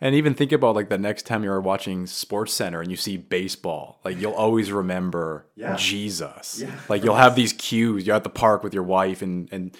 And 0.00 0.14
even 0.14 0.32
think 0.32 0.52
about 0.52 0.74
like 0.74 0.88
the 0.88 0.96
next 0.96 1.26
time 1.26 1.44
you're 1.44 1.60
watching 1.60 2.06
Sports 2.06 2.54
Center 2.54 2.80
and 2.80 2.90
you 2.90 2.96
see 2.96 3.18
baseball, 3.18 4.00
like 4.04 4.18
you'll 4.18 4.32
always 4.32 4.72
remember 4.72 5.46
yeah. 5.54 5.76
Jesus. 5.76 6.60
Yeah. 6.62 6.70
Like 6.88 7.04
you'll 7.04 7.16
have 7.16 7.34
these 7.34 7.52
cues. 7.52 8.06
You're 8.06 8.16
at 8.16 8.24
the 8.24 8.30
park 8.30 8.62
with 8.62 8.72
your 8.72 8.84
wife 8.84 9.20
and 9.20 9.48
and 9.52 9.76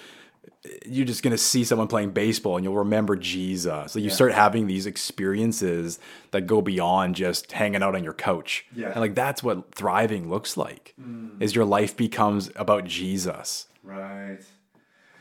you're 0.87 1.07
just 1.07 1.23
gonna 1.23 1.39
see 1.39 1.65
someone 1.65 1.89
playing 1.89 2.11
baseball 2.11 2.57
and 2.57 2.65
you'll 2.65 2.77
remember 2.77 3.17
Jesus. 3.17 3.93
So 3.93 3.99
you 3.99 4.09
yeah. 4.09 4.15
start 4.15 4.33
having 4.33 4.67
these 4.67 4.87
experiences 4.87 5.99
that 6.33 6.43
go 6.43 6.61
beyond 6.61 7.15
just 7.15 7.53
hanging 7.53 7.83
out 7.83 7.95
on 7.95 8.05
your 8.05 8.15
couch. 8.15 8.67
Yeah. 8.75 8.91
And 8.91 9.01
like 9.01 9.15
that's 9.15 9.43
what 9.43 9.75
thriving 9.75 10.29
looks 10.29 10.57
like. 10.57 10.95
Mm. 11.01 11.41
Is 11.41 11.55
your 11.55 11.65
life 11.65 11.97
becomes 11.97 12.51
about 12.57 12.85
Jesus. 12.85 13.67
Right. 13.83 14.41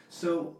So 0.09 0.57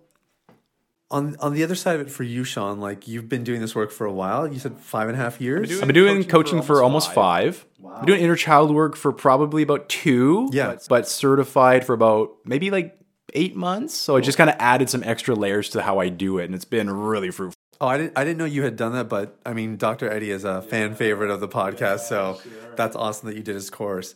on 1.10 1.36
on 1.40 1.54
the 1.54 1.64
other 1.64 1.76
side 1.76 1.96
of 1.96 2.02
it 2.02 2.12
for 2.12 2.24
you, 2.24 2.44
Shawn, 2.44 2.80
like 2.80 3.08
you've 3.08 3.30
been 3.30 3.44
doing 3.44 3.62
this 3.62 3.74
work 3.74 3.92
for 3.92 4.06
a 4.06 4.14
while. 4.14 4.52
You 4.52 4.60
said 4.60 4.78
five 4.78 5.10
and 5.10 5.18
a 5.18 5.22
half 5.22 5.42
years. 5.42 5.72
I've 5.72 5.88
been 5.88 5.94
doing, 5.96 6.18
coaching, 6.18 6.30
coaching, 6.30 6.62
for 6.62 6.84
almost, 6.84 7.08
for 7.08 7.14
almost 7.14 7.14
five. 7.14 7.56
five. 7.58 7.66
Wow. 7.80 7.92
I've 7.94 8.00
been 8.02 8.08
doing 8.08 8.22
inner 8.22 8.36
child 8.36 8.72
work 8.72 8.96
for 8.96 9.12
probably 9.12 9.64
about 9.64 9.90
two. 9.90 10.50
Yeah. 10.52 10.68
But, 10.68 10.86
but 10.90 11.08
certified 11.08 11.86
for 11.86 11.94
about 11.94 12.32
maybe 12.46 12.70
like 12.70 12.98
eight 13.34 13.56
months. 13.56 13.94
So 13.94 14.16
I 14.16 14.22
just 14.22 14.38
kind 14.38 14.50
of 14.50 14.56
added 14.60 14.90
some 14.90 15.04
extra 15.04 15.36
layers 15.36 15.70
to 15.70 15.82
how 15.82 16.00
I 16.00 16.10
do 16.10 16.38
it, 16.40 16.46
and 16.46 16.56
it's 16.56 16.66
been 16.66 16.90
really 16.90 17.32
fruitful. 17.32 17.56
Oh, 17.80 17.88
I 17.88 17.98
didn't, 17.98 18.14
I 18.18 18.24
didn't 18.24 18.38
know 18.38 18.46
you 18.46 18.64
had 18.64 18.76
done 18.76 18.94
that, 18.94 19.08
but 19.08 19.38
I 19.46 19.54
mean, 19.54 19.78
Dr. 19.78 20.10
Eddie 20.12 20.32
is 20.32 20.44
a 20.44 20.62
fan 20.64 20.96
favorite 20.96 21.30
of 21.30 21.40
the 21.40 21.48
podcast, 21.48 22.00
so 22.02 22.42
that's 22.76 22.96
awesome 22.96 23.30
that 23.30 23.38
you 23.38 23.44
did 23.44 23.56
his 23.56 23.70
course. 23.70 24.16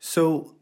So, 0.00 0.54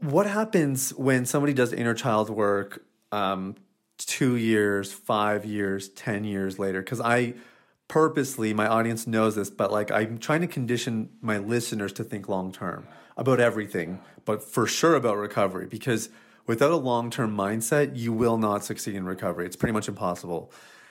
what 0.00 0.26
happens 0.26 0.94
when 0.94 1.26
somebody 1.26 1.52
does 1.52 1.72
inner 1.72 1.94
child 1.94 2.30
work 2.30 2.84
um, 3.12 3.56
two 3.98 4.36
years, 4.36 4.92
five 4.92 5.44
years, 5.44 5.88
10 5.90 6.24
years 6.24 6.58
later? 6.58 6.80
Because 6.80 7.00
I 7.00 7.34
purposely, 7.88 8.54
my 8.54 8.66
audience 8.66 9.06
knows 9.06 9.34
this, 9.34 9.50
but 9.50 9.72
like 9.72 9.90
I'm 9.90 10.18
trying 10.18 10.42
to 10.42 10.46
condition 10.46 11.10
my 11.20 11.38
listeners 11.38 11.92
to 11.94 12.04
think 12.04 12.28
long 12.28 12.52
term 12.52 12.86
about 13.16 13.40
everything, 13.40 14.00
but 14.24 14.42
for 14.42 14.66
sure 14.66 14.94
about 14.94 15.16
recovery 15.16 15.66
because 15.66 16.08
without 16.48 16.72
a 16.72 16.76
long 16.76 17.10
term 17.10 17.36
mindset, 17.36 17.96
you 17.96 18.12
will 18.12 18.38
not 18.38 18.64
succeed 18.64 18.96
in 18.96 19.06
recovery. 19.06 19.46
It's 19.46 19.54
pretty 19.54 19.74
much 19.74 19.86
impossible. 19.86 20.50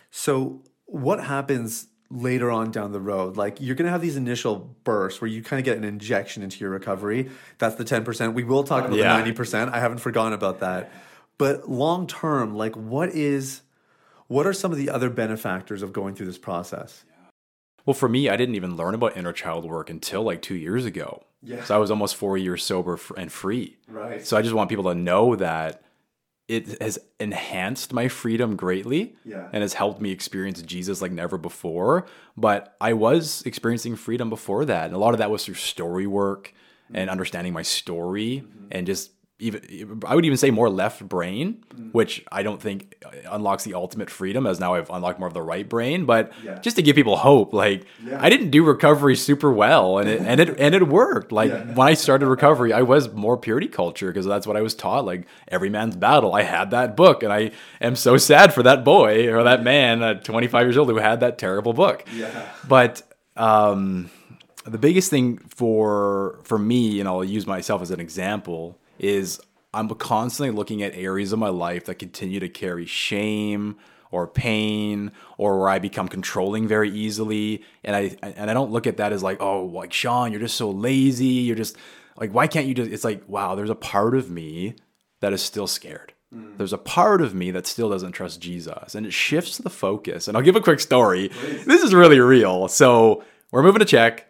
So, 0.09 0.63
what 0.85 1.21
happens 1.21 1.87
later 2.09 2.49
on 2.49 2.71
down 2.71 2.93
the 2.93 3.01
road? 3.01 3.35
Like, 3.35 3.59
you're 3.59 3.75
going 3.75 3.87
to 3.87 3.91
have 3.91 4.01
these 4.01 4.15
initial 4.15 4.77
bursts 4.85 5.19
where 5.19 5.29
you 5.29 5.43
kind 5.43 5.59
of 5.59 5.65
get 5.65 5.75
an 5.75 5.83
injection 5.83 6.43
into 6.43 6.59
your 6.59 6.69
recovery. 6.69 7.29
That's 7.57 7.75
the 7.75 7.83
10%. 7.83 8.33
We 8.33 8.45
will 8.45 8.63
talk 8.63 8.85
about 8.85 8.97
yeah. 8.97 9.21
the 9.21 9.33
90%. 9.33 9.73
I 9.73 9.79
haven't 9.79 9.97
forgotten 9.97 10.31
about 10.31 10.61
that. 10.61 10.89
But 11.37 11.69
long 11.69 12.07
term, 12.07 12.55
like, 12.55 12.77
what 12.77 13.09
is. 13.09 13.61
What 14.29 14.45
are 14.45 14.51
some 14.51 14.73
of 14.73 14.77
the 14.77 14.89
other 14.89 15.09
benefactors 15.09 15.81
of 15.81 15.93
going 15.93 16.13
through 16.13 16.25
this 16.25 16.37
process? 16.37 17.05
Well, 17.85 17.93
for 17.93 18.09
me, 18.09 18.27
I 18.27 18.35
didn't 18.35 18.55
even 18.55 18.75
learn 18.75 18.93
about 18.93 19.15
inner 19.15 19.31
child 19.31 19.63
work 19.63 19.89
until 19.89 20.21
like 20.21 20.41
two 20.41 20.55
years 20.55 20.83
ago. 20.83 21.23
Yeah. 21.41 21.63
So 21.63 21.75
I 21.75 21.77
was 21.77 21.91
almost 21.91 22.15
four 22.15 22.37
years 22.37 22.63
sober 22.63 22.99
and 23.15 23.31
free. 23.31 23.77
Right. 23.87 24.25
So 24.25 24.37
I 24.37 24.41
just 24.41 24.55
want 24.55 24.69
people 24.69 24.85
to 24.85 24.95
know 24.95 25.35
that 25.35 25.83
it 26.47 26.81
has 26.81 26.97
enhanced 27.19 27.91
my 27.91 28.07
freedom 28.07 28.55
greatly 28.55 29.15
yeah. 29.25 29.49
and 29.51 29.61
has 29.61 29.73
helped 29.73 29.99
me 29.99 30.11
experience 30.11 30.61
Jesus 30.61 31.01
like 31.01 31.11
never 31.11 31.37
before. 31.37 32.05
But 32.37 32.75
I 32.79 32.93
was 32.93 33.43
experiencing 33.45 33.97
freedom 33.97 34.29
before 34.29 34.63
that. 34.65 34.85
And 34.85 34.95
a 34.95 34.97
lot 34.97 35.13
of 35.13 35.17
that 35.17 35.29
was 35.29 35.45
through 35.45 35.55
story 35.55 36.07
work 36.07 36.53
mm-hmm. 36.85 36.95
and 36.95 37.09
understanding 37.09 37.53
my 37.53 37.63
story 37.63 38.43
mm-hmm. 38.45 38.67
and 38.71 38.87
just 38.87 39.11
even 39.39 40.01
I 40.05 40.15
would 40.15 40.25
even 40.25 40.37
say 40.37 40.49
more 40.49 40.69
left 40.69 41.07
brain, 41.07 41.63
mm. 41.75 41.93
which 41.93 42.25
I 42.31 42.41
don't 42.41 42.59
think 42.59 42.95
unlocks 43.29 43.63
the 43.63 43.75
ultimate 43.75 44.09
freedom 44.09 44.47
as 44.47 44.59
now 44.59 44.73
I've 44.73 44.89
unlocked 44.89 45.19
more 45.19 45.27
of 45.27 45.35
the 45.35 45.43
right 45.43 45.67
brain. 45.67 46.05
But 46.05 46.31
yeah. 46.43 46.57
just 46.59 46.75
to 46.77 46.81
give 46.81 46.95
people 46.95 47.17
hope, 47.17 47.53
like 47.53 47.85
yeah. 48.03 48.17
I 48.19 48.31
didn't 48.31 48.49
do 48.49 48.63
recovery 48.63 49.15
super 49.15 49.51
well, 49.51 49.99
and 49.99 50.09
it 50.09 50.21
and 50.21 50.39
it 50.39 50.59
and 50.59 50.73
it 50.73 50.87
worked. 50.87 51.31
Like 51.31 51.51
yeah. 51.51 51.65
when 51.65 51.87
I 51.87 51.93
started 51.93 52.25
recovery, 52.25 52.73
I 52.73 52.81
was 52.81 53.13
more 53.13 53.37
purity 53.37 53.67
culture 53.67 54.07
because 54.07 54.25
that's 54.25 54.47
what 54.47 54.57
I 54.57 54.61
was 54.61 54.73
taught. 54.73 55.05
Like 55.05 55.27
every 55.47 55.69
man's 55.69 55.95
battle. 55.95 56.33
I 56.33 56.41
had 56.41 56.71
that 56.71 56.95
book, 56.97 57.21
and 57.21 57.31
I 57.31 57.51
am 57.79 57.95
so 57.95 58.17
sad 58.17 58.55
for 58.55 58.63
that 58.63 58.83
boy 58.83 59.31
or 59.31 59.43
that 59.43 59.61
man 59.61 60.01
at 60.01 60.23
25 60.23 60.65
years 60.65 60.77
old 60.77 60.89
who 60.89 60.95
had 60.95 61.19
that 61.19 61.37
terrible 61.37 61.73
book. 61.73 62.03
Yeah. 62.11 62.49
But 62.67 63.03
um, 63.35 64.09
the 64.65 64.79
biggest 64.79 65.11
thing 65.11 65.37
for 65.37 66.39
for 66.43 66.57
me, 66.57 66.99
and 66.99 67.07
I'll 67.07 67.23
use 67.23 67.45
myself 67.45 67.83
as 67.83 67.91
an 67.91 67.99
example 67.99 68.79
is 68.99 69.39
I'm 69.73 69.89
constantly 69.89 70.55
looking 70.55 70.81
at 70.81 70.95
areas 70.95 71.33
of 71.33 71.39
my 71.39 71.49
life 71.49 71.85
that 71.85 71.95
continue 71.95 72.39
to 72.39 72.49
carry 72.49 72.85
shame 72.85 73.77
or 74.11 74.27
pain 74.27 75.11
or 75.37 75.59
where 75.59 75.69
I 75.69 75.79
become 75.79 76.07
controlling 76.07 76.67
very 76.67 76.89
easily 76.89 77.63
and 77.83 77.95
I 77.95 78.17
and 78.21 78.49
I 78.49 78.53
don't 78.53 78.71
look 78.71 78.87
at 78.87 78.97
that 78.97 79.11
as 79.11 79.21
like 79.21 79.41
oh 79.41 79.65
like 79.65 79.91
Shawn 79.91 80.31
you're 80.31 80.39
just 80.39 80.55
so 80.55 80.71
lazy 80.71 81.25
you're 81.25 81.57
just 81.57 81.75
like 82.15 82.31
why 82.31 82.47
can't 82.47 82.67
you 82.67 82.73
just 82.73 82.89
it's 82.89 83.03
like 83.03 83.23
wow 83.27 83.55
there's 83.55 83.69
a 83.69 83.75
part 83.75 84.15
of 84.15 84.31
me 84.31 84.75
that 85.19 85.33
is 85.33 85.41
still 85.41 85.67
scared 85.67 86.13
mm. 86.33 86.57
there's 86.57 86.73
a 86.73 86.77
part 86.77 87.21
of 87.21 87.35
me 87.35 87.51
that 87.51 87.67
still 87.67 87.89
doesn't 87.89 88.13
trust 88.13 88.39
Jesus, 88.41 88.95
and 88.95 89.05
it 89.05 89.13
shifts 89.13 89.57
the 89.57 89.69
focus. 89.69 90.27
And 90.27 90.35
I'll 90.35 90.43
give 90.43 90.55
a 90.55 90.61
quick 90.61 90.79
story. 90.79 91.29
This 91.65 91.83
is 91.83 91.93
really 91.93 92.19
real. 92.19 92.67
So 92.67 93.23
we're 93.51 93.63
moving 93.63 93.79
to 93.79 93.85
Czech. 93.85 94.27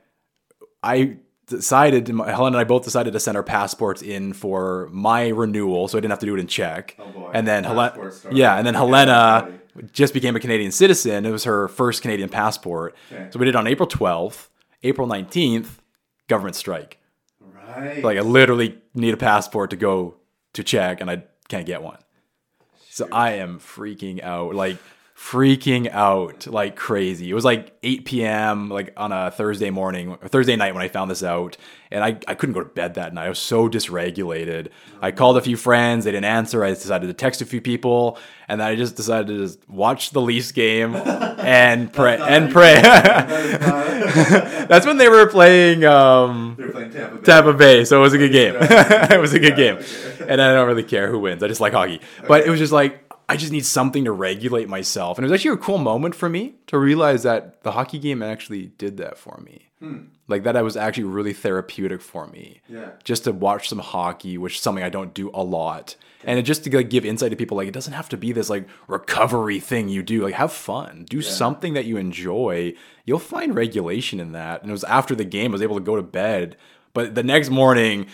I 0.83 1.17
decided, 1.47 2.07
Helen 2.07 2.53
and 2.53 2.57
I 2.57 2.63
both 2.63 2.83
decided 2.83 3.13
to 3.13 3.19
send 3.19 3.37
our 3.37 3.43
passports 3.43 4.01
in 4.01 4.33
for 4.33 4.89
my 4.91 5.29
renewal, 5.29 5.87
so 5.87 5.97
I 5.97 6.01
didn't 6.01 6.11
have 6.11 6.19
to 6.19 6.25
do 6.25 6.35
it 6.35 6.39
in 6.39 6.47
Czech. 6.47 6.95
Oh, 6.99 7.09
boy. 7.09 7.31
And 7.33 7.47
then 7.47 7.63
Helena, 7.63 8.11
yeah, 8.31 8.57
and 8.57 8.67
then 8.67 8.73
Helena 8.73 9.59
just 9.91 10.13
became 10.13 10.35
a 10.35 10.39
Canadian 10.39 10.71
citizen. 10.71 11.25
It 11.25 11.31
was 11.31 11.45
her 11.45 11.67
first 11.67 12.01
Canadian 12.01 12.29
passport. 12.29 12.95
Okay. 13.11 13.29
So 13.31 13.39
we 13.39 13.45
did 13.45 13.55
it 13.55 13.57
on 13.57 13.67
April 13.67 13.87
12th, 13.87 14.47
April 14.83 15.07
19th, 15.07 15.67
government 16.27 16.55
strike. 16.55 16.99
Right. 17.39 18.03
Like 18.03 18.17
I 18.17 18.21
literally 18.21 18.77
need 18.93 19.13
a 19.13 19.17
passport 19.17 19.69
to 19.69 19.75
go 19.75 20.15
to 20.53 20.63
Czech, 20.63 21.01
and 21.01 21.09
I 21.09 21.23
can't 21.47 21.65
get 21.65 21.81
one. 21.81 21.99
So 22.89 23.07
I 23.11 23.33
am 23.33 23.59
freaking 23.59 24.23
out, 24.23 24.55
like 24.55 24.77
freaking 25.17 25.89
out 25.91 26.45
like 26.47 26.75
crazy. 26.75 27.29
It 27.29 27.33
was 27.33 27.43
like 27.43 27.75
8 27.81 28.05
p.m. 28.05 28.69
like 28.69 28.93
on 28.95 29.11
a 29.11 29.31
Thursday 29.31 29.71
morning, 29.71 30.15
Thursday 30.27 30.55
night 30.55 30.73
when 30.75 30.83
I 30.83 30.87
found 30.89 31.09
this 31.09 31.23
out, 31.23 31.57
and 31.89 32.03
I, 32.03 32.19
I 32.27 32.35
couldn't 32.35 32.53
go 32.53 32.59
to 32.61 32.69
bed 32.69 32.93
that 32.95 33.13
night. 33.13 33.25
I 33.25 33.29
was 33.29 33.39
so 33.39 33.67
dysregulated. 33.67 34.69
I 35.01 35.11
called 35.11 35.37
a 35.37 35.41
few 35.41 35.57
friends, 35.57 36.05
they 36.05 36.11
didn't 36.11 36.25
answer. 36.25 36.63
I 36.63 36.69
decided 36.69 37.07
to 37.07 37.13
text 37.13 37.41
a 37.41 37.45
few 37.45 37.61
people, 37.61 38.19
and 38.47 38.61
then 38.61 38.67
I 38.67 38.75
just 38.75 38.95
decided 38.95 39.27
to 39.27 39.37
just 39.39 39.67
watch 39.67 40.11
the 40.11 40.21
Leafs 40.21 40.51
game 40.51 40.95
and 40.95 41.91
pray 41.91 42.17
and 42.21 42.51
pray. 42.51 42.79
That's 44.67 44.85
when 44.85 44.97
they 44.97 45.09
were 45.09 45.27
playing. 45.27 45.83
Um, 45.83 46.55
They're 46.57 46.69
playing 46.69 46.91
Tampa 46.91 47.15
Bay. 47.17 47.23
Tampa 47.23 47.53
Bay, 47.53 47.85
so 47.85 47.97
it 47.97 48.01
was 48.01 48.13
a 48.13 48.17
good 48.17 48.31
game. 48.31 48.55
It 49.17 49.19
was 49.19 49.33
a 49.33 49.39
good 49.39 49.57
Yeah, 49.57 49.73
game, 49.73 49.75
okay. 49.77 50.25
and 50.29 50.41
I 50.41 50.53
don't 50.53 50.67
really 50.67 50.83
care 50.83 51.09
who 51.09 51.19
wins. 51.19 51.41
I 51.41 51.47
just 51.47 51.61
like 51.61 51.73
hockey, 51.73 52.01
but 52.27 52.45
it 52.45 52.49
was 52.49 52.59
just 52.59 52.73
like 52.73 53.06
I 53.29 53.35
just 53.35 53.51
need 53.51 53.65
something 53.65 54.05
to 54.05 54.11
regulate 54.11 54.69
myself, 54.69 55.17
and 55.17 55.25
it 55.25 55.29
was 55.29 55.37
actually 55.37 55.55
a 55.55 55.57
cool 55.57 55.79
moment 55.79 56.15
for 56.15 56.29
me 56.29 56.55
to 56.67 56.77
realize 56.77 57.23
that 57.23 57.61
the 57.63 57.73
hockey 57.73 57.99
game 57.99 58.23
actually 58.23 58.67
did 58.77 58.97
that 58.97 59.17
for 59.17 59.41
me. 59.43 59.67
Hmm. 59.79 60.05
Like 60.29 60.43
that, 60.43 60.55
I 60.55 60.61
was 60.61 60.77
actually 60.77 61.03
really 61.05 61.33
therapeutic 61.33 62.01
for 62.01 62.27
me. 62.27 62.61
Yeah. 62.67 62.91
just 63.03 63.25
to 63.25 63.31
watch 63.31 63.69
some 63.69 63.79
hockey, 63.79 64.37
which 64.37 64.55
is 64.55 64.61
something 64.61 64.83
I 64.83 64.89
don't 64.89 65.13
do 65.13 65.29
a 65.33 65.43
lot, 65.43 65.95
and 66.23 66.39
it 66.39 66.43
just 66.43 66.63
to 66.63 66.75
like 66.75 66.89
give 66.89 67.05
insight 67.05 67.31
to 67.31 67.37
people. 67.37 67.57
Like 67.57 67.67
it 67.67 67.73
doesn't 67.73 67.93
have 67.93 68.09
to 68.09 68.17
be 68.17 68.31
this 68.31 68.49
like 68.49 68.67
recovery 68.87 69.59
thing 69.59 69.89
you 69.89 70.03
do. 70.03 70.23
Like 70.23 70.33
have 70.35 70.53
fun, 70.53 71.05
do 71.09 71.21
something 71.21 71.73
that 71.73 71.85
you 71.85 71.97
enjoy. 71.97 72.73
You'll 73.05 73.19
find 73.19 73.53
regulation 73.53 74.19
in 74.19 74.31
that. 74.31 74.61
And 74.61 74.69
it 74.69 74.73
was 74.73 74.83
after 74.85 75.15
the 75.15 75.25
game, 75.25 75.51
I 75.51 75.53
was 75.53 75.61
able 75.61 75.75
to 75.75 75.83
go 75.83 75.95
to 75.95 76.01
bed. 76.01 76.57
But 76.93 77.13
the 77.13 77.23
next 77.23 77.49
morning, 77.49 78.07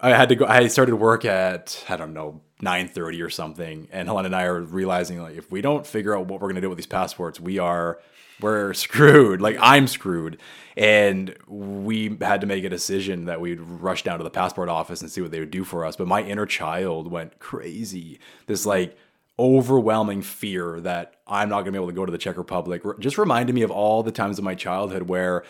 I 0.00 0.10
had 0.10 0.28
to 0.28 0.34
go. 0.34 0.46
I 0.46 0.66
started 0.66 0.96
work 0.96 1.24
at 1.24 1.82
I 1.88 1.96
don't 1.96 2.12
know 2.12 2.40
nine 2.62 2.88
thirty 2.88 3.20
or 3.20 3.28
something, 3.28 3.88
and 3.92 4.08
Helen 4.08 4.24
and 4.24 4.34
I 4.34 4.44
are 4.44 4.60
realizing 4.60 5.20
like 5.20 5.36
if 5.36 5.50
we 5.50 5.60
don't 5.60 5.86
figure 5.86 6.16
out 6.16 6.26
what 6.26 6.40
we're 6.40 6.48
gonna 6.48 6.62
do 6.62 6.68
with 6.68 6.78
these 6.78 6.86
passports, 6.86 7.38
we 7.38 7.58
are 7.58 7.98
we're 8.40 8.72
screwed. 8.74 9.42
Like 9.42 9.58
I'm 9.60 9.86
screwed, 9.88 10.38
and 10.76 11.36
we 11.46 12.16
had 12.20 12.40
to 12.40 12.46
make 12.46 12.64
a 12.64 12.70
decision 12.70 13.26
that 13.26 13.40
we'd 13.40 13.60
rush 13.60 14.04
down 14.04 14.18
to 14.18 14.24
the 14.24 14.30
passport 14.30 14.68
office 14.68 15.02
and 15.02 15.10
see 15.10 15.20
what 15.20 15.32
they 15.32 15.40
would 15.40 15.50
do 15.50 15.64
for 15.64 15.84
us. 15.84 15.96
But 15.96 16.06
my 16.06 16.22
inner 16.22 16.46
child 16.46 17.10
went 17.10 17.38
crazy. 17.40 18.20
This 18.46 18.64
like 18.64 18.96
overwhelming 19.38 20.22
fear 20.22 20.80
that 20.80 21.16
I'm 21.26 21.48
not 21.48 21.62
gonna 21.62 21.72
be 21.72 21.78
able 21.78 21.88
to 21.88 21.92
go 21.92 22.06
to 22.06 22.12
the 22.12 22.18
Czech 22.18 22.36
Republic 22.36 22.82
just 23.00 23.18
reminded 23.18 23.54
me 23.54 23.62
of 23.62 23.70
all 23.70 24.02
the 24.02 24.12
times 24.12 24.38
in 24.38 24.44
my 24.44 24.54
childhood 24.54 25.04
where 25.08 25.42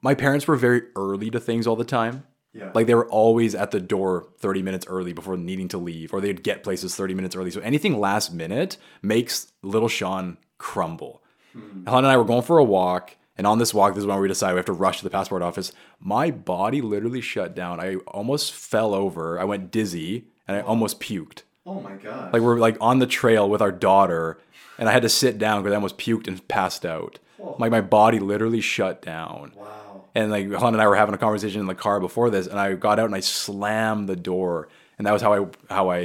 my 0.00 0.14
parents 0.14 0.46
were 0.46 0.56
very 0.56 0.82
early 0.94 1.30
to 1.30 1.40
things 1.40 1.66
all 1.66 1.76
the 1.76 1.84
time. 1.84 2.24
Yeah. 2.56 2.70
Like 2.74 2.86
they 2.86 2.94
were 2.94 3.08
always 3.08 3.54
at 3.54 3.70
the 3.70 3.80
door 3.80 4.28
30 4.38 4.62
minutes 4.62 4.86
early 4.88 5.12
before 5.12 5.36
needing 5.36 5.68
to 5.68 5.78
leave, 5.78 6.14
or 6.14 6.20
they'd 6.20 6.42
get 6.42 6.62
places 6.62 6.94
30 6.94 7.14
minutes 7.14 7.36
early. 7.36 7.50
So 7.50 7.60
anything 7.60 8.00
last 8.00 8.32
minute 8.32 8.78
makes 9.02 9.52
little 9.62 9.88
Shawn 9.88 10.38
crumble. 10.58 11.22
Hmm. 11.52 11.84
Helen 11.84 12.04
and 12.04 12.12
I 12.12 12.16
were 12.16 12.24
going 12.24 12.42
for 12.42 12.58
a 12.58 12.64
walk, 12.64 13.16
and 13.36 13.46
on 13.46 13.58
this 13.58 13.74
walk, 13.74 13.94
this 13.94 14.02
is 14.02 14.06
when 14.06 14.18
we 14.18 14.28
decided 14.28 14.54
we 14.54 14.58
have 14.58 14.66
to 14.66 14.72
rush 14.72 14.98
to 14.98 15.04
the 15.04 15.10
passport 15.10 15.42
office. 15.42 15.72
My 16.00 16.30
body 16.30 16.80
literally 16.80 17.20
shut 17.20 17.54
down. 17.54 17.78
I 17.80 17.96
almost 18.06 18.52
fell 18.52 18.94
over. 18.94 19.38
I 19.38 19.44
went 19.44 19.70
dizzy, 19.70 20.24
and 20.48 20.56
I 20.56 20.60
almost 20.60 21.00
puked. 21.00 21.42
Oh 21.66 21.80
my 21.80 21.94
god. 21.94 22.32
Like 22.32 22.42
we're 22.42 22.58
like 22.58 22.76
on 22.80 23.00
the 23.00 23.06
trail 23.06 23.48
with 23.50 23.60
our 23.60 23.72
daughter, 23.72 24.38
and 24.78 24.88
I 24.88 24.92
had 24.92 25.02
to 25.02 25.08
sit 25.08 25.36
down 25.36 25.62
because 25.62 25.72
I 25.72 25.76
almost 25.76 25.98
puked 25.98 26.28
and 26.28 26.46
passed 26.48 26.86
out. 26.86 27.18
Oh. 27.42 27.56
Like 27.58 27.70
my 27.70 27.80
body 27.80 28.18
literally 28.18 28.60
shut 28.60 29.02
down. 29.02 29.52
wow. 29.56 29.85
And 30.16 30.30
like 30.30 30.48
Helen 30.48 30.72
and 30.74 30.80
I 30.80 30.88
were 30.88 30.96
having 30.96 31.14
a 31.14 31.18
conversation 31.18 31.60
in 31.60 31.66
the 31.66 31.74
car 31.74 32.00
before 32.00 32.30
this, 32.30 32.46
and 32.46 32.58
I 32.58 32.72
got 32.72 32.98
out 32.98 33.04
and 33.04 33.14
I 33.14 33.20
slammed 33.20 34.08
the 34.08 34.16
door, 34.16 34.68
and 34.96 35.06
that 35.06 35.12
was 35.12 35.20
how 35.20 35.34
I 35.34 35.46
how 35.68 35.90
I 35.90 35.98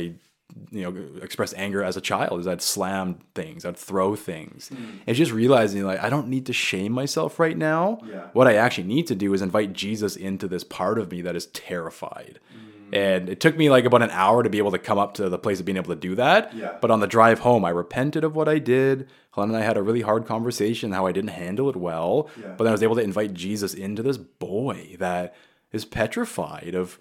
you 0.70 0.84
know 0.84 1.22
expressed 1.22 1.54
anger 1.56 1.82
as 1.82 1.96
a 1.96 2.02
child 2.02 2.42
is 2.42 2.46
I'd 2.46 2.62
slam 2.62 3.20
things, 3.36 3.64
I'd 3.64 3.78
throw 3.78 4.18
things, 4.18 4.68
hmm. 4.68 4.98
and 5.08 5.16
just 5.16 5.32
realizing 5.32 5.84
like 5.86 6.04
I 6.04 6.10
don't 6.10 6.28
need 6.28 6.46
to 6.48 6.54
shame 6.54 6.92
myself 6.92 7.40
right 7.40 7.58
now. 7.58 8.00
Yeah. 8.06 8.28
What 8.34 8.48
I 8.48 8.56
actually 8.56 8.88
need 8.88 9.08
to 9.08 9.16
do 9.16 9.34
is 9.34 9.42
invite 9.42 9.72
Jesus 9.72 10.18
into 10.18 10.46
this 10.50 10.66
part 10.66 11.00
of 11.00 11.10
me 11.10 11.22
that 11.22 11.38
is 11.38 11.46
terrified. 11.46 12.42
Hmm. 12.52 12.71
And 12.94 13.30
it 13.30 13.40
took 13.40 13.58
me 13.58 13.70
like 13.70 13.86
about 13.86 14.02
an 14.02 14.10
hour 14.12 14.44
to 14.44 14.50
be 14.50 14.58
able 14.58 14.72
to 14.72 14.80
come 14.80 14.98
up 14.98 15.16
to 15.16 15.30
the 15.30 15.38
place 15.38 15.60
of 15.60 15.66
being 15.66 15.78
able 15.78 15.94
to 15.94 16.00
do 16.00 16.16
that. 16.16 16.54
Yeah. 16.54 16.78
But 16.82 16.92
on 16.92 17.00
the 17.00 17.08
drive 17.08 17.40
home, 17.40 17.64
I 17.66 17.70
repented 17.70 18.24
of 18.24 18.36
what 18.36 18.48
I 18.48 18.60
did. 18.60 19.08
Helen 19.34 19.52
and 19.52 19.58
I 19.58 19.66
had 19.66 19.78
a 19.78 19.82
really 19.82 20.02
hard 20.02 20.26
conversation 20.26 20.92
how 20.92 21.06
I 21.06 21.12
didn't 21.12 21.32
handle 21.32 21.70
it 21.70 21.76
well. 21.76 22.30
Yeah. 22.40 22.56
But 22.58 22.66
then 22.66 22.68
I 22.68 22.72
was 22.72 22.84
able 22.84 22.96
to 22.96 23.02
invite 23.02 23.34
Jesus 23.34 23.74
into 23.74 24.04
this 24.04 24.18
boy 24.18 24.96
that 25.00 25.36
is 25.72 25.86
petrified 25.86 26.76
of 26.76 27.00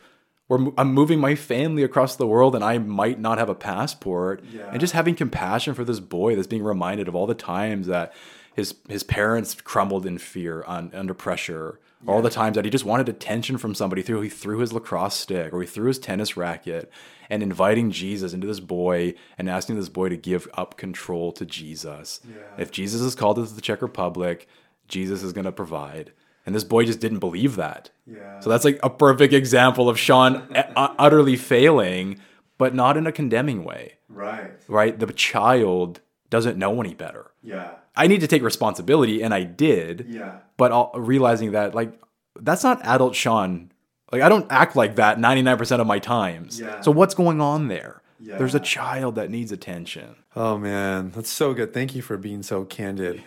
we're, 0.49 0.73
I'm 0.77 0.93
moving 0.93 1.21
my 1.21 1.37
family 1.37 1.85
across 1.85 2.17
the 2.17 2.27
world 2.27 2.55
and 2.57 2.65
I 2.65 2.79
might 2.79 3.21
not 3.21 3.39
have 3.39 3.49
a 3.49 3.55
passport. 3.55 4.45
Yeah. 4.53 4.69
And 4.71 4.81
just 4.81 4.93
having 4.93 5.15
compassion 5.15 5.75
for 5.75 5.85
this 5.85 6.01
boy 6.01 6.35
that's 6.35 6.49
being 6.49 6.65
reminded 6.65 7.09
of 7.09 7.15
all 7.15 7.27
the 7.27 7.35
times 7.35 7.87
that 7.87 8.13
his 8.55 8.75
his 8.89 9.03
parents 9.03 9.55
crumbled 9.55 10.07
in 10.07 10.19
fear 10.19 10.63
on 10.65 10.91
under 10.93 11.15
pressure. 11.15 11.79
All 12.07 12.23
the 12.23 12.31
times 12.31 12.55
that 12.55 12.65
he 12.65 12.71
just 12.71 12.85
wanted 12.85 13.09
attention 13.09 13.59
from 13.59 13.75
somebody 13.75 14.01
through 14.01 14.23
he 14.23 14.31
threw 14.31 14.59
his 14.59 14.73
lacrosse 14.73 15.17
stick 15.17 15.53
or 15.53 15.61
he 15.61 15.67
threw 15.67 15.89
his 15.89 15.99
tennis 15.99 16.37
racket 16.37 16.91
and 17.29 17.43
inviting 17.43 17.91
Jesus 17.91 18.33
into 18.33 18.47
this 18.47 18.61
boy 18.61 19.15
and 19.37 19.51
asking 19.51 19.77
this 19.77 19.91
boy 19.91 20.09
to 20.09 20.17
give 20.17 20.49
up 20.55 20.77
control 20.77 21.31
to 21.33 21.45
Jesus. 21.45 22.21
Yeah. 22.27 22.43
If 22.59 22.71
Jesus 22.71 23.03
is 23.03 23.15
called 23.15 23.39
into 23.39 23.53
the 23.53 23.61
Czech 23.61 23.83
Republic, 23.83 24.49
Jesus 24.89 25.23
is 25.23 25.33
going 25.33 25.45
to 25.45 25.53
provide. 25.53 26.13
And 26.47 26.55
this 26.55 26.65
boy 26.65 26.85
just 26.87 27.01
didn't 27.01 27.19
believe 27.19 27.57
that. 27.57 27.91
Yeah. 28.07 28.41
So 28.41 28.51
that's 28.51 28.65
like 28.65 28.81
a 28.83 28.91
perfect 28.91 29.33
example 29.33 29.89
of 29.89 29.99
Shawn 29.99 30.37
uh, 30.57 30.73
uh, 30.75 30.95
utterly 30.99 31.37
failing, 31.37 32.19
but 32.59 32.75
not 32.75 32.97
in 32.97 33.07
a 33.07 33.13
condemning 33.13 33.63
way, 33.63 33.99
right. 34.09 34.53
right? 34.69 34.99
The 34.99 35.13
child 35.13 36.01
doesn't 36.31 36.57
know 36.57 36.81
any 36.81 36.95
better. 36.95 37.31
Yeah. 37.43 37.73
I 38.01 38.07
need 38.07 38.21
to 38.21 38.27
take 38.27 38.43
responsibility, 38.43 39.23
and 39.23 39.33
I 39.35 39.43
did, 39.45 40.07
Yeah. 40.09 40.39
but 40.57 40.73
all, 40.73 40.91
realizing 40.95 41.53
that, 41.53 41.75
like, 41.75 41.93
that's 42.41 42.65
not 42.65 42.81
adult 42.85 43.15
Shawn. 43.15 43.71
Like, 44.13 44.23
I 44.23 44.29
don't 44.29 44.47
act 44.51 44.75
like 44.75 44.97
that 44.97 45.19
99% 45.19 45.81
of 45.81 45.87
my 45.87 45.99
times. 45.99 46.59
Yeah. 46.61 46.81
So, 46.81 46.91
what's 46.91 47.15
going 47.15 47.41
on 47.41 47.69
there? 47.69 48.01
Yeah. 48.19 48.39
There's 48.39 48.55
a 48.55 48.61
child 48.61 49.15
that 49.17 49.31
needs 49.31 49.51
attention. 49.53 50.15
Oh 50.37 50.59
man, 50.59 51.11
that's 51.15 51.31
so 51.31 51.55
good. 51.55 51.73
Thank 51.73 51.95
you 51.95 52.03
for 52.03 52.17
being 52.19 52.43
so 52.43 52.65
candid. 52.65 53.23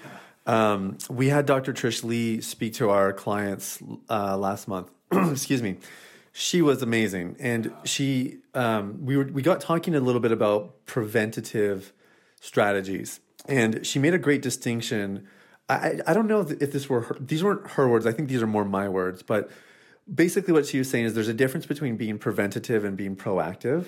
Um, 0.45 0.97
we 1.09 1.29
had 1.29 1.45
Dr. 1.45 1.73
Trish 1.73 2.03
Lee 2.03 2.41
speak 2.41 2.73
to 2.75 2.89
our 2.89 3.11
clients 3.11 3.79
uh, 4.09 4.37
last 4.37 4.67
month. 4.67 4.89
Excuse 5.11 5.61
me. 5.63 5.77
She 6.31 6.61
was 6.61 6.81
amazing, 6.83 7.35
and 7.39 7.71
she 7.85 8.37
um, 8.53 9.05
we 9.05 9.17
were 9.17 9.25
we 9.25 9.41
got 9.41 9.61
talking 9.61 9.95
a 9.95 9.99
little 9.99 10.21
bit 10.21 10.31
about 10.31 10.85
preventative 10.85 11.91
strategies, 12.41 13.19
and 13.45 13.85
she 13.85 13.99
made 13.99 14.13
a 14.13 14.19
great 14.19 14.41
distinction. 14.41 15.27
I 15.69 15.99
I 16.07 16.13
don't 16.13 16.27
know 16.27 16.41
if 16.41 16.51
if 16.61 16.71
this 16.71 16.89
were 16.89 17.01
her, 17.01 17.17
these 17.19 17.43
weren't 17.43 17.71
her 17.71 17.87
words. 17.87 18.05
I 18.05 18.11
think 18.11 18.29
these 18.29 18.41
are 18.41 18.47
more 18.47 18.65
my 18.65 18.89
words, 18.89 19.23
but 19.23 19.49
basically 20.13 20.53
what 20.53 20.65
she 20.65 20.77
was 20.77 20.89
saying 20.89 21.05
is 21.05 21.13
there's 21.13 21.27
a 21.27 21.33
difference 21.33 21.65
between 21.65 21.97
being 21.97 22.17
preventative 22.17 22.83
and 22.83 22.97
being 22.97 23.15
proactive 23.15 23.87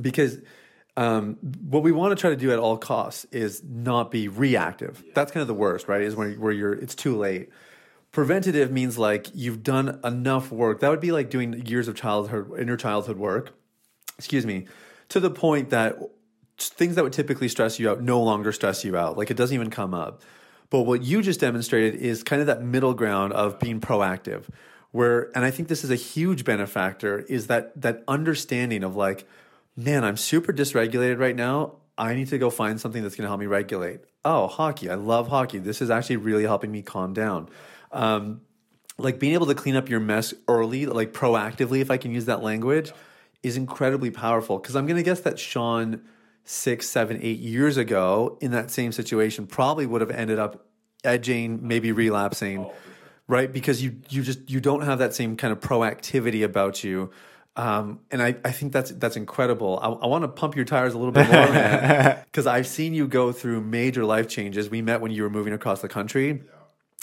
because 0.00 0.38
um, 0.96 1.36
what 1.68 1.82
we 1.82 1.92
want 1.92 2.16
to 2.16 2.20
try 2.20 2.30
to 2.30 2.36
do 2.36 2.52
at 2.52 2.58
all 2.58 2.76
costs 2.76 3.24
is 3.26 3.62
not 3.64 4.10
be 4.10 4.28
reactive. 4.28 5.02
That's 5.14 5.30
kind 5.30 5.42
of 5.42 5.48
the 5.48 5.54
worst, 5.54 5.88
right? 5.88 6.02
Is 6.02 6.16
where, 6.16 6.32
where 6.32 6.52
you're 6.52 6.72
it's 6.72 6.94
too 6.94 7.16
late. 7.16 7.50
Preventative 8.12 8.72
means 8.72 8.98
like 8.98 9.28
you've 9.34 9.62
done 9.62 10.00
enough 10.02 10.50
work. 10.50 10.80
That 10.80 10.90
would 10.90 11.00
be 11.00 11.12
like 11.12 11.30
doing 11.30 11.64
years 11.64 11.86
of 11.86 11.94
childhood 11.94 12.50
inner 12.58 12.76
childhood 12.76 13.18
work. 13.18 13.52
Excuse 14.18 14.44
me, 14.44 14.66
to 15.08 15.20
the 15.20 15.30
point 15.30 15.70
that 15.70 15.96
things 16.68 16.94
that 16.96 17.04
would 17.04 17.12
typically 17.12 17.48
stress 17.48 17.78
you 17.78 17.90
out 17.90 18.02
no 18.02 18.22
longer 18.22 18.52
stress 18.52 18.84
you 18.84 18.96
out. 18.96 19.16
Like 19.16 19.30
it 19.30 19.36
doesn't 19.36 19.54
even 19.54 19.70
come 19.70 19.94
up. 19.94 20.22
But 20.68 20.82
what 20.82 21.02
you 21.02 21.20
just 21.20 21.40
demonstrated 21.40 21.96
is 22.00 22.22
kind 22.22 22.40
of 22.40 22.46
that 22.46 22.62
middle 22.62 22.94
ground 22.94 23.32
of 23.32 23.58
being 23.58 23.80
proactive. 23.80 24.44
Where 24.92 25.30
and 25.36 25.44
I 25.44 25.50
think 25.50 25.68
this 25.68 25.84
is 25.84 25.90
a 25.90 25.96
huge 25.96 26.44
benefactor 26.44 27.20
is 27.20 27.46
that 27.46 27.80
that 27.80 28.02
understanding 28.08 28.84
of 28.84 28.96
like, 28.96 29.26
man, 29.76 30.04
I'm 30.04 30.16
super 30.16 30.52
dysregulated 30.52 31.18
right 31.18 31.36
now. 31.36 31.76
I 31.98 32.14
need 32.14 32.28
to 32.28 32.38
go 32.38 32.50
find 32.50 32.80
something 32.80 33.02
that's 33.02 33.14
going 33.14 33.24
to 33.24 33.28
help 33.28 33.40
me 33.40 33.46
regulate. 33.46 34.00
Oh, 34.24 34.46
hockey. 34.46 34.88
I 34.88 34.94
love 34.94 35.28
hockey. 35.28 35.58
This 35.58 35.82
is 35.82 35.90
actually 35.90 36.16
really 36.16 36.44
helping 36.44 36.72
me 36.72 36.82
calm 36.82 37.12
down. 37.12 37.48
Um, 37.92 38.40
like 38.98 39.18
being 39.18 39.34
able 39.34 39.46
to 39.46 39.54
clean 39.54 39.76
up 39.76 39.88
your 39.88 40.00
mess 40.00 40.34
early, 40.48 40.86
like 40.86 41.12
proactively, 41.12 41.80
if 41.80 41.90
I 41.90 41.96
can 41.96 42.12
use 42.12 42.26
that 42.26 42.42
language, 42.42 42.92
is 43.42 43.56
incredibly 43.56 44.10
powerful. 44.10 44.58
Because 44.58 44.76
I'm 44.76 44.86
going 44.86 44.96
to 44.96 45.02
guess 45.02 45.20
that 45.20 45.38
Shawn, 45.38 46.02
six, 46.50 46.88
seven, 46.88 47.20
eight 47.22 47.38
years 47.38 47.76
ago, 47.76 48.36
in 48.40 48.50
that 48.50 48.72
same 48.72 48.90
situation, 48.90 49.46
probably 49.46 49.86
would 49.86 50.00
have 50.00 50.10
ended 50.10 50.38
up 50.38 50.66
edging, 51.04 51.66
maybe 51.66 51.92
relapsing, 51.92 52.68
right? 53.28 53.52
Because 53.52 53.82
you 53.82 53.96
you 54.08 54.22
just 54.22 54.50
you 54.50 54.60
don't 54.60 54.82
have 54.82 54.98
that 54.98 55.14
same 55.14 55.36
kind 55.36 55.52
of 55.52 55.60
proactivity 55.60 56.44
about 56.44 56.82
you. 56.82 57.10
Um, 57.54 58.00
and 58.10 58.20
I, 58.20 58.36
I 58.44 58.50
think 58.50 58.72
that's 58.72 58.90
that's 58.90 59.16
incredible. 59.16 59.78
I, 59.80 59.90
I 59.90 60.06
want 60.08 60.22
to 60.22 60.28
pump 60.28 60.56
your 60.56 60.64
tires 60.64 60.92
a 60.92 60.98
little 60.98 61.12
bit 61.12 61.28
more, 61.28 61.52
man, 61.52 62.24
because 62.24 62.48
I've 62.48 62.66
seen 62.66 62.94
you 62.94 63.06
go 63.06 63.30
through 63.30 63.60
major 63.60 64.04
life 64.04 64.28
changes. 64.28 64.68
We 64.68 64.82
met 64.82 65.00
when 65.00 65.12
you 65.12 65.22
were 65.22 65.30
moving 65.30 65.52
across 65.52 65.80
the 65.80 65.88
country. 65.88 66.42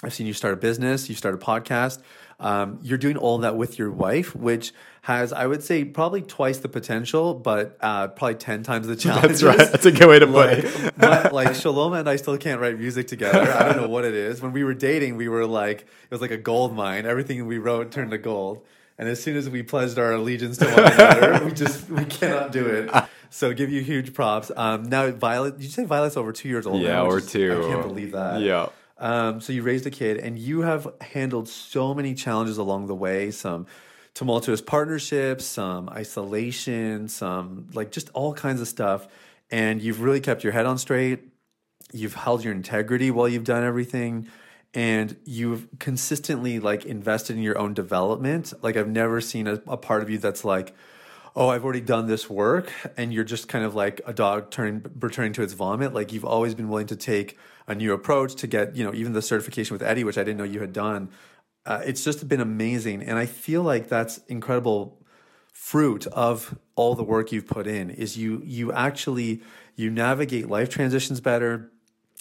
I've 0.04 0.14
seen 0.14 0.28
you 0.28 0.34
start 0.34 0.54
a 0.54 0.58
business, 0.58 1.10
you 1.10 1.16
start 1.16 1.34
a 1.34 1.40
podcast. 1.40 2.00
Um, 2.40 2.78
you're 2.84 3.00
doing 3.00 3.18
all 3.18 3.40
that 3.40 3.58
with 3.58 3.80
your 3.80 3.90
wife, 3.90 4.36
which 4.36 4.72
has, 5.02 5.34
I 5.34 5.48
would 5.48 5.64
say, 5.64 5.84
probably 5.86 6.22
twice 6.22 6.60
the 6.60 6.70
potential, 6.70 7.34
but 7.34 7.78
uh, 7.82 8.10
probably 8.10 8.36
10 8.36 8.62
times 8.62 8.86
the 8.86 8.96
challenges. 8.96 9.42
That's 9.42 9.58
right. 9.58 9.72
That's 9.72 9.88
a 9.88 9.92
good 9.92 10.08
way 10.08 10.20
to 10.20 10.28
put 10.28 10.36
like, 10.36 10.58
it. 10.60 10.94
but 10.98 11.34
like 11.34 11.50
Shaloma 11.50 12.00
and 12.00 12.08
I 12.08 12.18
still 12.18 12.38
can't 12.38 12.62
write 12.62 12.78
music 12.78 13.08
together. 13.08 13.52
I 13.52 13.64
don't 13.64 13.78
know 13.78 13.88
what 13.88 14.06
it 14.06 14.14
is. 14.14 14.40
When 14.40 14.52
we 14.52 14.64
were 14.64 14.76
dating, 14.76 15.18
we 15.18 15.30
were 15.30 15.48
like, 15.48 15.82
it 15.82 16.12
was 16.12 16.22
like 16.22 16.30
a 16.32 16.38
gold 16.38 16.76
mine. 16.76 17.08
Everything 17.08 17.48
we 17.48 17.58
wrote 17.58 17.92
turned 17.92 18.12
to 18.12 18.20
gold. 18.20 18.64
And 19.00 19.10
as 19.10 19.22
soon 19.22 19.36
as 19.36 19.50
we 19.50 19.64
pledged 19.64 19.98
our 19.98 20.12
allegiance 20.12 20.58
to 20.58 20.66
one 20.66 20.92
another, 20.92 21.46
we 21.46 21.52
just 21.54 21.90
we 21.90 22.06
cannot 22.06 22.52
do 22.52 22.66
it. 22.66 22.92
So 23.30 23.54
give 23.54 23.72
you 23.72 23.82
huge 23.82 24.14
props. 24.14 24.52
Um, 24.56 24.84
now 24.84 25.12
Violet, 25.12 25.58
did 25.58 25.64
you 25.64 25.70
say 25.70 25.86
Violet's 25.86 26.18
over 26.18 26.32
two 26.32 26.50
years 26.50 26.66
old? 26.66 26.82
Yeah, 26.82 27.02
or 27.02 27.22
two. 27.22 27.64
I 27.64 27.74
can't 27.74 27.88
believe 27.88 28.14
that. 28.14 28.42
Yeah. 28.42 28.70
Um, 29.00 29.42
so 29.42 29.54
you 29.54 29.62
raised 29.64 29.86
a 29.86 29.92
kid, 29.92 30.18
and 30.18 30.40
you 30.40 30.62
have 30.62 30.88
handled 31.02 31.48
so 31.48 31.94
many 31.94 32.14
challenges 32.14 32.58
along 32.58 32.88
the 32.88 32.96
way. 32.96 33.32
Some 33.32 33.68
tumultuous 34.14 34.62
partnerships, 34.62 35.46
some 35.46 35.90
isolation, 35.90 37.08
some 37.08 37.68
like 37.74 37.92
just 37.92 38.10
all 38.14 38.34
kinds 38.34 38.60
of 38.62 38.68
stuff. 38.68 39.08
And 39.52 39.82
you've 39.82 40.02
really 40.02 40.20
kept 40.20 40.44
your 40.44 40.54
head 40.54 40.66
on 40.66 40.78
straight. 40.80 41.20
You've 41.94 42.16
held 42.16 42.44
your 42.44 42.54
integrity 42.54 43.12
while 43.12 43.30
you've 43.30 43.44
done 43.44 43.64
everything, 43.64 44.28
and 44.74 45.16
you've 45.24 45.68
consistently 45.80 46.60
like 46.60 46.86
invested 46.86 47.36
in 47.36 47.44
your 47.44 47.58
own 47.58 47.74
development. 47.74 48.54
Like 48.62 48.76
I've 48.76 48.90
never 48.90 49.22
seen 49.22 49.48
a, 49.48 49.62
a 49.68 49.78
part 49.78 50.02
of 50.02 50.10
you 50.10 50.18
that's 50.18 50.44
like, 50.44 50.74
oh, 51.36 51.50
I've 51.50 51.64
already 51.64 51.82
done 51.82 52.08
this 52.08 52.28
work, 52.30 52.74
and 52.98 53.14
you're 53.14 53.24
just 53.24 53.48
kind 53.48 53.64
of 53.64 53.76
like 53.76 54.02
a 54.06 54.14
dog 54.14 54.50
turning 54.50 54.84
returning 55.00 55.34
to 55.34 55.44
its 55.44 55.54
vomit. 55.54 55.94
Like 55.94 56.12
you've 56.12 56.26
always 56.26 56.56
been 56.56 56.68
willing 56.68 56.88
to 56.88 56.96
take 56.96 57.38
a 57.68 57.76
new 57.76 57.94
approach 57.94 58.36
to 58.36 58.48
get, 58.48 58.76
you 58.76 58.84
know, 58.84 58.94
even 58.94 59.14
the 59.14 59.22
certification 59.22 59.74
with 59.74 59.84
Eddie, 59.84 60.04
which 60.04 60.18
I 60.18 60.24
didn't 60.24 60.38
know 60.38 60.44
you 60.44 60.62
had 60.62 60.74
done. 60.74 61.10
Uh, 61.66 61.82
it's 61.86 62.04
just 62.04 62.28
been 62.28 62.40
amazing, 62.40 63.04
and 63.04 63.18
I 63.18 63.26
feel 63.26 63.62
like 63.62 63.90
that's 63.90 64.20
incredible 64.30 64.98
fruit 65.52 66.08
of 66.08 66.58
all 66.76 66.96
the 66.96 67.04
work 67.04 67.32
you've 67.32 67.48
put 67.48 67.68
in. 67.68 67.90
Is 67.90 68.18
you 68.18 68.42
you 68.46 68.72
actually 68.72 69.42
you 69.76 69.90
navigate 69.90 70.48
life 70.48 70.70
transitions 70.70 71.20
better 71.20 71.72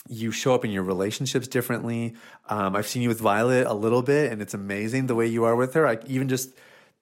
you 0.08 0.30
show 0.30 0.54
up 0.54 0.64
in 0.64 0.70
your 0.70 0.82
relationships 0.82 1.48
differently. 1.48 2.14
Um, 2.48 2.76
I've 2.76 2.86
seen 2.86 3.02
you 3.02 3.08
with 3.08 3.20
Violet 3.20 3.66
a 3.66 3.74
little 3.74 4.02
bit, 4.02 4.32
and 4.32 4.40
it's 4.40 4.54
amazing 4.54 5.06
the 5.06 5.14
way 5.14 5.26
you 5.26 5.44
are 5.44 5.56
with 5.56 5.74
her. 5.74 5.86
I 5.86 5.98
even 6.06 6.28
just 6.28 6.50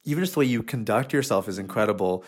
even 0.04 0.22
just 0.22 0.34
the 0.34 0.40
way 0.40 0.46
you 0.46 0.62
conduct 0.62 1.12
yourself 1.12 1.48
is 1.48 1.58
incredible. 1.58 2.24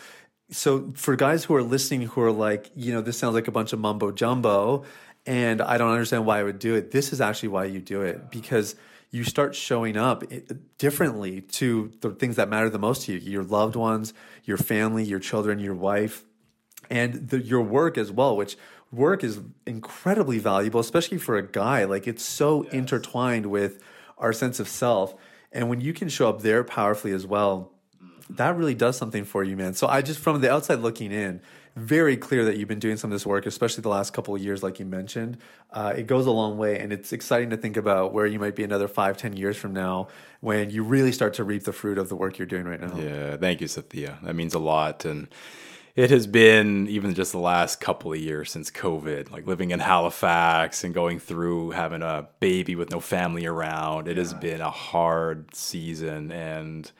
So 0.49 0.91
for 0.95 1.15
guys 1.15 1.43
who 1.43 1.55
are 1.55 1.63
listening, 1.63 2.03
who 2.03 2.21
are 2.21 2.31
like, 2.31 2.71
you 2.75 2.93
know, 2.93 3.01
this 3.01 3.17
sounds 3.17 3.35
like 3.35 3.47
a 3.47 3.51
bunch 3.51 3.73
of 3.73 3.79
mumbo 3.79 4.11
jumbo, 4.11 4.85
and 5.27 5.61
I 5.61 5.77
don't 5.77 5.91
understand 5.91 6.25
why 6.25 6.39
I 6.39 6.43
would 6.43 6.57
do 6.57 6.73
it. 6.73 6.91
This 6.91 7.11
is 7.11 7.19
actually 7.21 7.49
why 7.49 7.65
you 7.65 7.81
do 7.81 8.01
it 8.01 8.31
because 8.31 8.75
you 9.11 9.23
start 9.23 9.55
showing 9.55 9.97
up 9.97 10.23
eh, 10.31 10.39
differently 10.77 11.41
to 11.41 11.91
the 12.01 12.11
things 12.11 12.37
that 12.37 12.49
matter 12.49 12.69
the 12.69 12.79
most 12.79 13.03
to 13.03 13.13
you: 13.13 13.19
your 13.19 13.43
loved 13.43 13.75
ones, 13.75 14.13
your 14.45 14.57
family, 14.57 15.03
your 15.03 15.19
children, 15.19 15.59
your 15.59 15.75
wife 15.75 16.23
and 16.89 17.29
the, 17.29 17.39
your 17.39 17.61
work 17.61 17.97
as 17.97 18.11
well 18.11 18.37
which 18.37 18.57
work 18.91 19.21
is 19.23 19.41
incredibly 19.65 20.39
valuable 20.39 20.79
especially 20.79 21.17
for 21.17 21.37
a 21.37 21.45
guy. 21.45 21.83
Like 21.83 22.07
it's 22.07 22.23
so 22.23 22.63
intertwined 22.63 23.47
with 23.47 23.83
our 24.17 24.31
sense 24.31 24.59
of 24.59 24.67
self. 24.67 25.13
And 25.51 25.69
when 25.69 25.81
you 25.81 25.93
can 25.93 26.09
show 26.09 26.29
up 26.29 26.41
there 26.41 26.63
powerfully 26.63 27.11
as 27.11 27.27
well 27.27 27.73
that 28.29 28.57
really 28.57 28.75
does 28.75 28.97
something 28.97 29.25
for 29.25 29.43
you 29.43 29.57
man. 29.57 29.73
So 29.73 29.87
i 29.87 30.01
just 30.01 30.19
from 30.19 30.39
the 30.41 30.51
outside 30.51 30.79
looking 30.79 31.11
in 31.11 31.41
very 31.77 32.17
clear 32.17 32.43
that 32.45 32.57
you've 32.57 32.67
been 32.67 32.79
doing 32.79 32.97
some 32.97 33.11
of 33.11 33.15
this 33.15 33.25
work 33.25 33.45
especially 33.45 33.81
the 33.81 33.89
last 33.89 34.11
couple 34.11 34.35
of 34.35 34.41
years 34.41 34.63
like 34.63 34.79
you 34.79 34.85
mentioned 34.85 35.37
uh, 35.71 35.93
it 35.95 36.07
goes 36.07 36.25
a 36.25 36.31
long 36.31 36.57
way 36.57 36.79
and 36.79 36.91
it's 36.91 37.13
exciting 37.13 37.49
to 37.49 37.57
think 37.57 37.77
about 37.77 38.13
where 38.13 38.25
you 38.25 38.39
might 38.39 38.55
be 38.55 38.63
another 38.63 38.87
five 38.87 39.17
ten 39.17 39.35
years 39.35 39.55
from 39.55 39.73
now 39.73 40.07
when 40.41 40.69
you 40.69 40.83
really 40.83 41.11
start 41.11 41.33
to 41.33 41.43
reap 41.43 41.63
the 41.63 41.73
fruit 41.73 41.97
of 41.97 42.09
the 42.09 42.15
work 42.15 42.37
you're 42.37 42.45
doing 42.45 42.65
right 42.65 42.81
now 42.81 42.95
Yeah, 42.97 43.37
thank 43.37 43.61
you, 43.61 43.67
Sathiya. 43.67 44.21
That 44.23 44.35
means 44.35 44.53
a 44.53 44.59
lot. 44.59 45.05
And 45.05 45.27
it 45.95 46.11
has 46.11 46.27
been 46.27 46.87
even 46.87 47.13
just 47.13 47.31
the 47.31 47.39
last 47.39 47.79
couple 47.79 48.13
of 48.13 48.19
years 48.19 48.51
since 48.51 48.69
COVID, 48.69 49.31
like 49.31 49.47
living 49.47 49.71
in 49.71 49.79
Halifax 49.79 50.83
and 50.83 50.93
going 50.93 51.19
through 51.19 51.71
having 51.71 52.03
a 52.03 52.27
baby 52.39 52.75
with 52.75 52.91
no 52.91 52.99
family 52.99 53.45
around. 53.45 54.07
It 54.07 54.17
has 54.17 54.33
been 54.33 54.61
a 54.61 54.69
hard 54.69 55.55
season. 55.55 56.31
And 56.31 56.91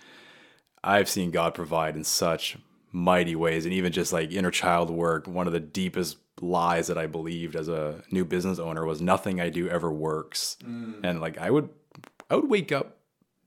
I've 0.83 1.09
seen 1.09 1.31
God 1.31 1.53
provide 1.53 1.95
in 1.95 2.03
such 2.03 2.57
mighty 2.91 3.35
ways. 3.35 3.65
And 3.65 3.73
even 3.73 3.91
just 3.91 4.13
like 4.13 4.31
inner 4.31 4.51
child 4.51 4.89
work, 4.89 5.27
one 5.27 5.47
of 5.47 5.53
the 5.53 5.59
deepest 5.59 6.17
lies 6.41 6.87
that 6.87 6.97
I 6.97 7.07
believed 7.07 7.55
as 7.55 7.67
a 7.67 8.03
new 8.11 8.25
business 8.25 8.59
owner 8.59 8.85
was 8.85 9.01
nothing 9.01 9.41
I 9.41 9.49
do 9.49 9.67
ever 9.69 9.91
works. 9.91 10.57
Mm. 10.63 10.99
And 11.03 11.21
like 11.21 11.37
I 11.37 11.49
would 11.49 11.69
I 12.29 12.35
would 12.35 12.49
wake 12.49 12.71
up 12.71 12.97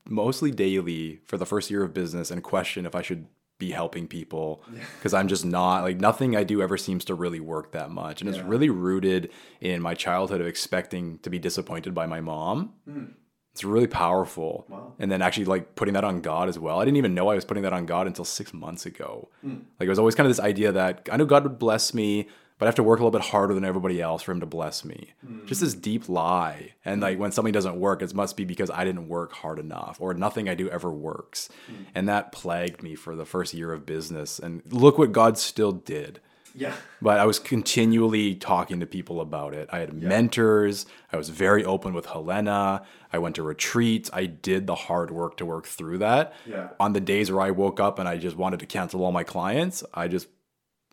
mostly 0.05 0.51
daily 0.51 1.21
for 1.25 1.37
the 1.37 1.45
first 1.45 1.69
year 1.69 1.83
of 1.83 1.93
business 1.93 2.31
and 2.31 2.43
question 2.43 2.85
if 2.85 2.95
I 2.95 3.01
should 3.01 3.27
be 3.61 3.71
helping 3.71 4.07
people 4.07 4.63
because 4.97 5.13
I'm 5.13 5.27
just 5.27 5.45
not 5.45 5.83
like 5.83 5.99
nothing 5.99 6.35
I 6.35 6.43
do 6.43 6.63
ever 6.63 6.77
seems 6.77 7.05
to 7.05 7.13
really 7.13 7.39
work 7.39 7.73
that 7.73 7.91
much. 7.91 8.19
And 8.19 8.29
it's 8.29 8.39
really 8.39 8.71
rooted 8.71 9.29
in 9.61 9.83
my 9.83 9.93
childhood 9.93 10.41
of 10.41 10.47
expecting 10.47 11.19
to 11.19 11.29
be 11.29 11.37
disappointed 11.37 11.93
by 11.93 12.07
my 12.07 12.21
mom. 12.21 12.73
Mm. 12.89 13.13
It's 13.53 13.63
really 13.65 13.87
powerful. 13.87 14.65
And 14.97 15.11
then 15.11 15.21
actually 15.21 15.45
like 15.45 15.75
putting 15.75 15.93
that 15.95 16.03
on 16.03 16.21
God 16.21 16.47
as 16.47 16.57
well. 16.57 16.79
I 16.79 16.85
didn't 16.85 16.97
even 16.97 17.13
know 17.13 17.27
I 17.29 17.35
was 17.35 17.45
putting 17.45 17.63
that 17.63 17.73
on 17.73 17.85
God 17.85 18.07
until 18.07 18.23
six 18.23 18.53
months 18.53 18.85
ago. 18.85 19.29
Hmm. 19.41 19.55
Like 19.79 19.87
it 19.87 19.89
was 19.89 19.99
always 19.99 20.15
kind 20.15 20.25
of 20.25 20.29
this 20.29 20.39
idea 20.43 20.71
that 20.71 21.09
I 21.11 21.17
know 21.17 21.25
God 21.25 21.43
would 21.43 21.59
bless 21.59 21.93
me, 21.93 22.29
but 22.57 22.65
I 22.65 22.69
have 22.69 22.75
to 22.75 22.83
work 22.83 22.99
a 22.99 23.03
little 23.03 23.19
bit 23.19 23.29
harder 23.29 23.53
than 23.53 23.65
everybody 23.65 23.99
else 23.99 24.21
for 24.21 24.31
him 24.31 24.39
to 24.39 24.45
bless 24.45 24.85
me. 24.85 25.13
Hmm. 25.25 25.45
Just 25.47 25.59
this 25.59 25.73
deep 25.73 26.07
lie. 26.07 26.73
And 26.85 26.99
hmm. 26.99 27.03
like 27.03 27.19
when 27.19 27.33
something 27.33 27.51
doesn't 27.51 27.75
work, 27.75 28.01
it 28.01 28.13
must 28.13 28.37
be 28.37 28.45
because 28.45 28.69
I 28.69 28.85
didn't 28.85 29.09
work 29.09 29.33
hard 29.33 29.59
enough 29.59 29.97
or 29.99 30.13
nothing 30.13 30.47
I 30.47 30.55
do 30.55 30.69
ever 30.69 30.89
works. 30.89 31.49
And 31.93 32.07
that 32.07 32.31
plagued 32.31 32.81
me 32.81 32.95
for 32.95 33.17
the 33.17 33.25
first 33.25 33.53
year 33.53 33.73
of 33.73 33.85
business. 33.85 34.39
And 34.39 34.61
look 34.69 34.97
what 34.97 35.11
God 35.11 35.37
still 35.37 35.73
did. 35.73 36.21
yeah 36.55 36.75
But 37.01 37.19
I 37.19 37.25
was 37.25 37.37
continually 37.39 38.35
talking 38.35 38.79
to 38.79 38.85
people 38.85 39.19
about 39.19 39.53
it. 39.53 39.67
I 39.73 39.79
had 39.79 39.93
mentors. 39.93 40.85
I 41.11 41.17
was 41.17 41.29
very 41.29 41.65
open 41.65 41.93
with 41.93 42.05
Helena. 42.05 42.83
I 43.13 43.19
went 43.19 43.35
to 43.35 43.43
retreats. 43.43 44.09
I 44.13 44.25
did 44.25 44.67
the 44.67 44.75
hard 44.75 45.11
work 45.11 45.37
to 45.37 45.45
work 45.45 45.65
through 45.65 45.99
that. 45.99 46.33
Yeah. 46.45 46.69
On 46.79 46.93
the 46.93 47.01
days 47.01 47.31
where 47.31 47.41
I 47.41 47.51
woke 47.51 47.79
up 47.79 47.99
and 47.99 48.07
I 48.07 48.17
just 48.17 48.37
wanted 48.37 48.59
to 48.61 48.65
cancel 48.65 49.03
all 49.03 49.11
my 49.11 49.23
clients, 49.23 49.83
I 49.93 50.07
just 50.07 50.27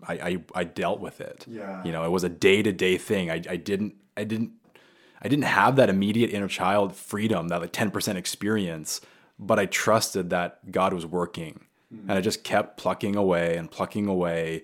I 0.07 0.15
I, 0.15 0.39
I 0.55 0.65
dealt 0.65 1.01
with 1.01 1.21
it. 1.21 1.45
Yeah. 1.49 1.83
You 1.85 1.93
know, 1.93 2.05
it 2.05 2.11
was 2.11 2.25
a 2.25 2.29
day 2.29 2.63
to 2.63 2.73
day 2.73 2.99
thing. 2.99 3.31
I, 3.31 3.43
I 3.49 3.57
didn't 3.57 3.95
I 4.17 4.25
didn't 4.25 4.53
I 5.21 5.29
didn't 5.29 5.45
have 5.45 5.77
that 5.77 5.89
immediate 5.91 6.31
inner 6.31 6.49
child 6.49 6.95
freedom, 6.95 7.49
that 7.49 7.61
like 7.61 7.73
10% 7.73 8.15
experience, 8.15 9.01
but 9.39 9.59
I 9.59 9.67
trusted 9.67 10.31
that 10.31 10.71
God 10.71 10.93
was 10.93 11.05
working. 11.05 11.61
Hmm. 11.91 12.09
And 12.09 12.13
I 12.13 12.21
just 12.21 12.45
kept 12.45 12.77
plucking 12.77 13.17
away 13.17 13.57
and 13.57 13.71
plucking 13.71 14.07
away. 14.07 14.63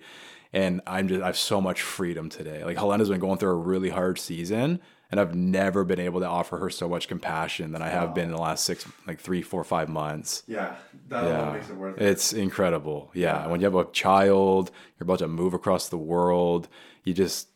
And 0.53 0.81
I'm 0.87 1.07
just 1.07 1.21
I 1.21 1.27
have 1.27 1.37
so 1.37 1.59
much 1.59 1.81
freedom 1.81 2.29
today. 2.29 2.63
Like 2.63 2.77
Helena's 2.77 3.09
been 3.09 3.19
going 3.19 3.37
through 3.37 3.49
a 3.49 3.55
really 3.55 3.89
hard 3.89 4.17
season. 4.19 4.81
And 5.15 5.21
I've 5.21 5.33
never 5.33 5.85
been 5.85 6.01
able 6.01 6.19
to 6.19 6.27
offer 6.27 6.57
her 6.57 6.69
so 6.69 6.89
much 6.89 7.07
compassion 7.07 7.71
than 7.71 7.81
I 7.81 7.87
have 7.87 8.13
been 8.13 8.25
in 8.25 8.31
the 8.35 8.41
last 8.41 8.65
six, 8.65 8.85
like 9.07 9.17
three, 9.17 9.41
four, 9.41 9.63
five 9.63 9.87
months. 9.87 10.43
yeah 10.45 10.75
that 11.07 11.23
Yeah, 11.23 11.53
makes 11.53 11.69
it 11.69 11.75
worth 11.77 11.97
it. 11.97 12.05
it's 12.05 12.33
incredible. 12.33 13.11
Yeah. 13.13 13.47
when 13.47 13.61
you 13.61 13.65
have 13.65 13.75
a 13.75 13.85
child, 13.91 14.71
you're 14.99 15.05
about 15.05 15.19
to 15.19 15.29
move 15.29 15.53
across 15.53 15.87
the 15.87 15.97
world. 15.97 16.67
You 17.05 17.13
just, 17.13 17.47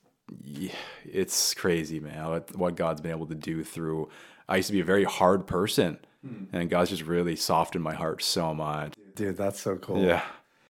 it's 1.05 1.53
crazy, 1.53 1.99
man. 1.99 2.29
What, 2.29 2.55
what 2.55 2.75
God's 2.77 3.01
been 3.01 3.11
able 3.11 3.25
to 3.27 3.35
do 3.35 3.63
through. 3.65 4.07
I 4.47 4.55
used 4.55 4.67
to 4.67 4.73
be 4.73 4.79
a 4.79 4.85
very 4.85 5.03
hard 5.03 5.45
person, 5.45 5.99
hmm. 6.25 6.45
and 6.53 6.69
God's 6.69 6.91
just 6.91 7.03
really 7.03 7.35
softened 7.35 7.83
my 7.83 7.93
heart 7.93 8.23
so 8.23 8.53
much. 8.53 8.93
Dude, 9.15 9.35
that's 9.35 9.59
so 9.59 9.75
cool. 9.75 10.01
Yeah, 10.01 10.23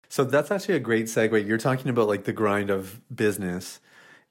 So 0.08 0.22
that's 0.22 0.52
actually 0.52 0.76
a 0.76 0.80
great 0.80 1.06
segue. 1.06 1.46
You're 1.48 1.58
talking 1.58 1.90
about 1.90 2.06
like 2.06 2.24
the 2.24 2.32
grind 2.32 2.70
of 2.70 3.00
business. 3.14 3.80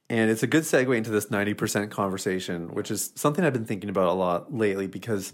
And 0.10 0.30
it's 0.30 0.44
a 0.44 0.48
good 0.48 0.64
segue 0.64 0.96
into 0.96 1.10
this 1.10 1.28
90% 1.28 1.90
conversation, 1.90 2.74
which 2.74 2.92
is 2.92 3.12
something 3.16 3.44
I've 3.44 3.54
been 3.54 3.66
thinking 3.66 3.90
about 3.90 4.10
a 4.10 4.14
lot 4.14 4.54
lately 4.54 4.88
because 4.88 5.34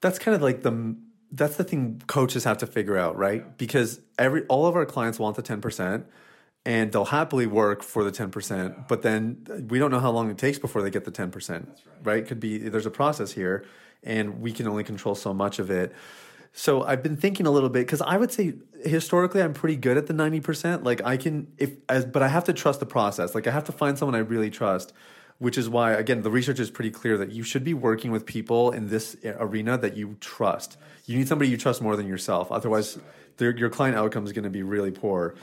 that's 0.00 0.18
kind 0.18 0.34
of 0.34 0.42
like 0.42 0.62
the 0.62 0.96
that's 1.34 1.56
the 1.56 1.64
thing 1.64 2.02
coaches 2.06 2.44
have 2.44 2.58
to 2.58 2.66
figure 2.66 2.98
out, 2.98 3.16
right? 3.16 3.56
Because 3.56 4.00
every 4.18 4.42
all 4.46 4.66
of 4.66 4.76
our 4.76 4.84
clients 4.84 5.18
want 5.18 5.36
the 5.36 5.42
10% 5.42 6.04
and 6.64 6.92
they'll 6.92 7.06
happily 7.06 7.46
work 7.46 7.82
for 7.82 8.04
the 8.04 8.12
10%, 8.12 8.86
but 8.86 9.02
then 9.02 9.66
we 9.68 9.78
don't 9.78 9.90
know 9.90 9.98
how 9.98 10.10
long 10.10 10.30
it 10.30 10.38
takes 10.38 10.58
before 10.58 10.82
they 10.82 10.90
get 10.90 11.04
the 11.04 11.10
10%, 11.10 11.66
right. 12.02 12.26
Could 12.26 12.38
be 12.38 12.58
there's 12.58 12.86
a 12.86 12.90
process 12.90 13.32
here 13.32 13.64
and 14.04 14.40
we 14.40 14.52
can 14.52 14.66
only 14.66 14.84
control 14.84 15.14
so 15.14 15.32
much 15.32 15.58
of 15.58 15.70
it. 15.70 15.92
So 16.52 16.82
I've 16.82 17.02
been 17.02 17.16
thinking 17.16 17.46
a 17.46 17.50
little 17.50 17.70
bit 17.70 17.86
because 17.86 18.02
I 18.02 18.16
would 18.16 18.30
say 18.30 18.54
historically 18.84 19.42
I'm 19.42 19.54
pretty 19.54 19.76
good 19.76 19.96
at 19.96 20.06
the 20.06 20.12
90%. 20.12 20.84
Like 20.84 21.02
I 21.04 21.16
can 21.16 21.50
if 21.56 21.72
as 21.88 22.04
but 22.04 22.22
I 22.22 22.28
have 22.28 22.44
to 22.44 22.52
trust 22.52 22.80
the 22.80 22.86
process. 22.86 23.34
Like 23.34 23.46
I 23.46 23.50
have 23.50 23.64
to 23.64 23.72
find 23.72 23.98
someone 23.98 24.14
I 24.14 24.18
really 24.18 24.50
trust, 24.50 24.92
which 25.38 25.56
is 25.56 25.68
why 25.68 25.92
again 25.92 26.22
the 26.22 26.30
research 26.30 26.60
is 26.60 26.70
pretty 26.70 26.90
clear 26.90 27.16
that 27.16 27.32
you 27.32 27.42
should 27.42 27.64
be 27.64 27.72
working 27.72 28.10
with 28.10 28.26
people 28.26 28.70
in 28.70 28.88
this 28.88 29.16
arena 29.24 29.78
that 29.78 29.96
you 29.96 30.16
trust. 30.20 30.76
You 31.06 31.16
need 31.16 31.26
somebody 31.26 31.50
you 31.50 31.56
trust 31.56 31.80
more 31.80 31.96
than 31.96 32.06
yourself. 32.06 32.52
Otherwise, 32.52 32.98
your 33.38 33.70
client 33.70 33.96
outcome 33.96 34.24
is 34.24 34.32
going 34.32 34.44
to 34.44 34.50
be 34.50 34.62
really 34.62 34.90
poor. 34.90 35.34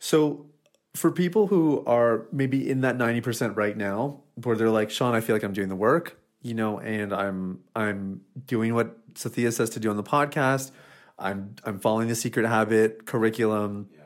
So 0.00 0.46
for 0.94 1.12
people 1.12 1.46
who 1.46 1.84
are 1.86 2.26
maybe 2.32 2.68
in 2.68 2.80
that 2.80 2.98
90% 2.98 3.56
right 3.56 3.76
now 3.76 4.20
where 4.42 4.56
they're 4.56 4.68
like, 4.68 4.90
"Shawn, 4.90 5.14
I 5.14 5.20
feel 5.20 5.36
like 5.36 5.44
I'm 5.44 5.52
doing 5.52 5.68
the 5.68 5.76
work." 5.76 6.20
you 6.42 6.54
know, 6.54 6.78
and 6.80 7.12
I'm 7.12 7.60
I'm 7.76 8.22
doing 8.46 8.74
what 8.74 8.99
Sathiya 9.14 9.52
says 9.52 9.70
to 9.70 9.80
do 9.80 9.90
on 9.90 9.96
the 9.96 10.02
podcast. 10.02 10.70
I'm 11.18 11.56
I'm 11.64 11.78
following 11.78 12.08
the 12.08 12.14
secret 12.14 12.46
habit 12.46 13.06
curriculum, 13.06 13.90
yeah. 13.92 14.00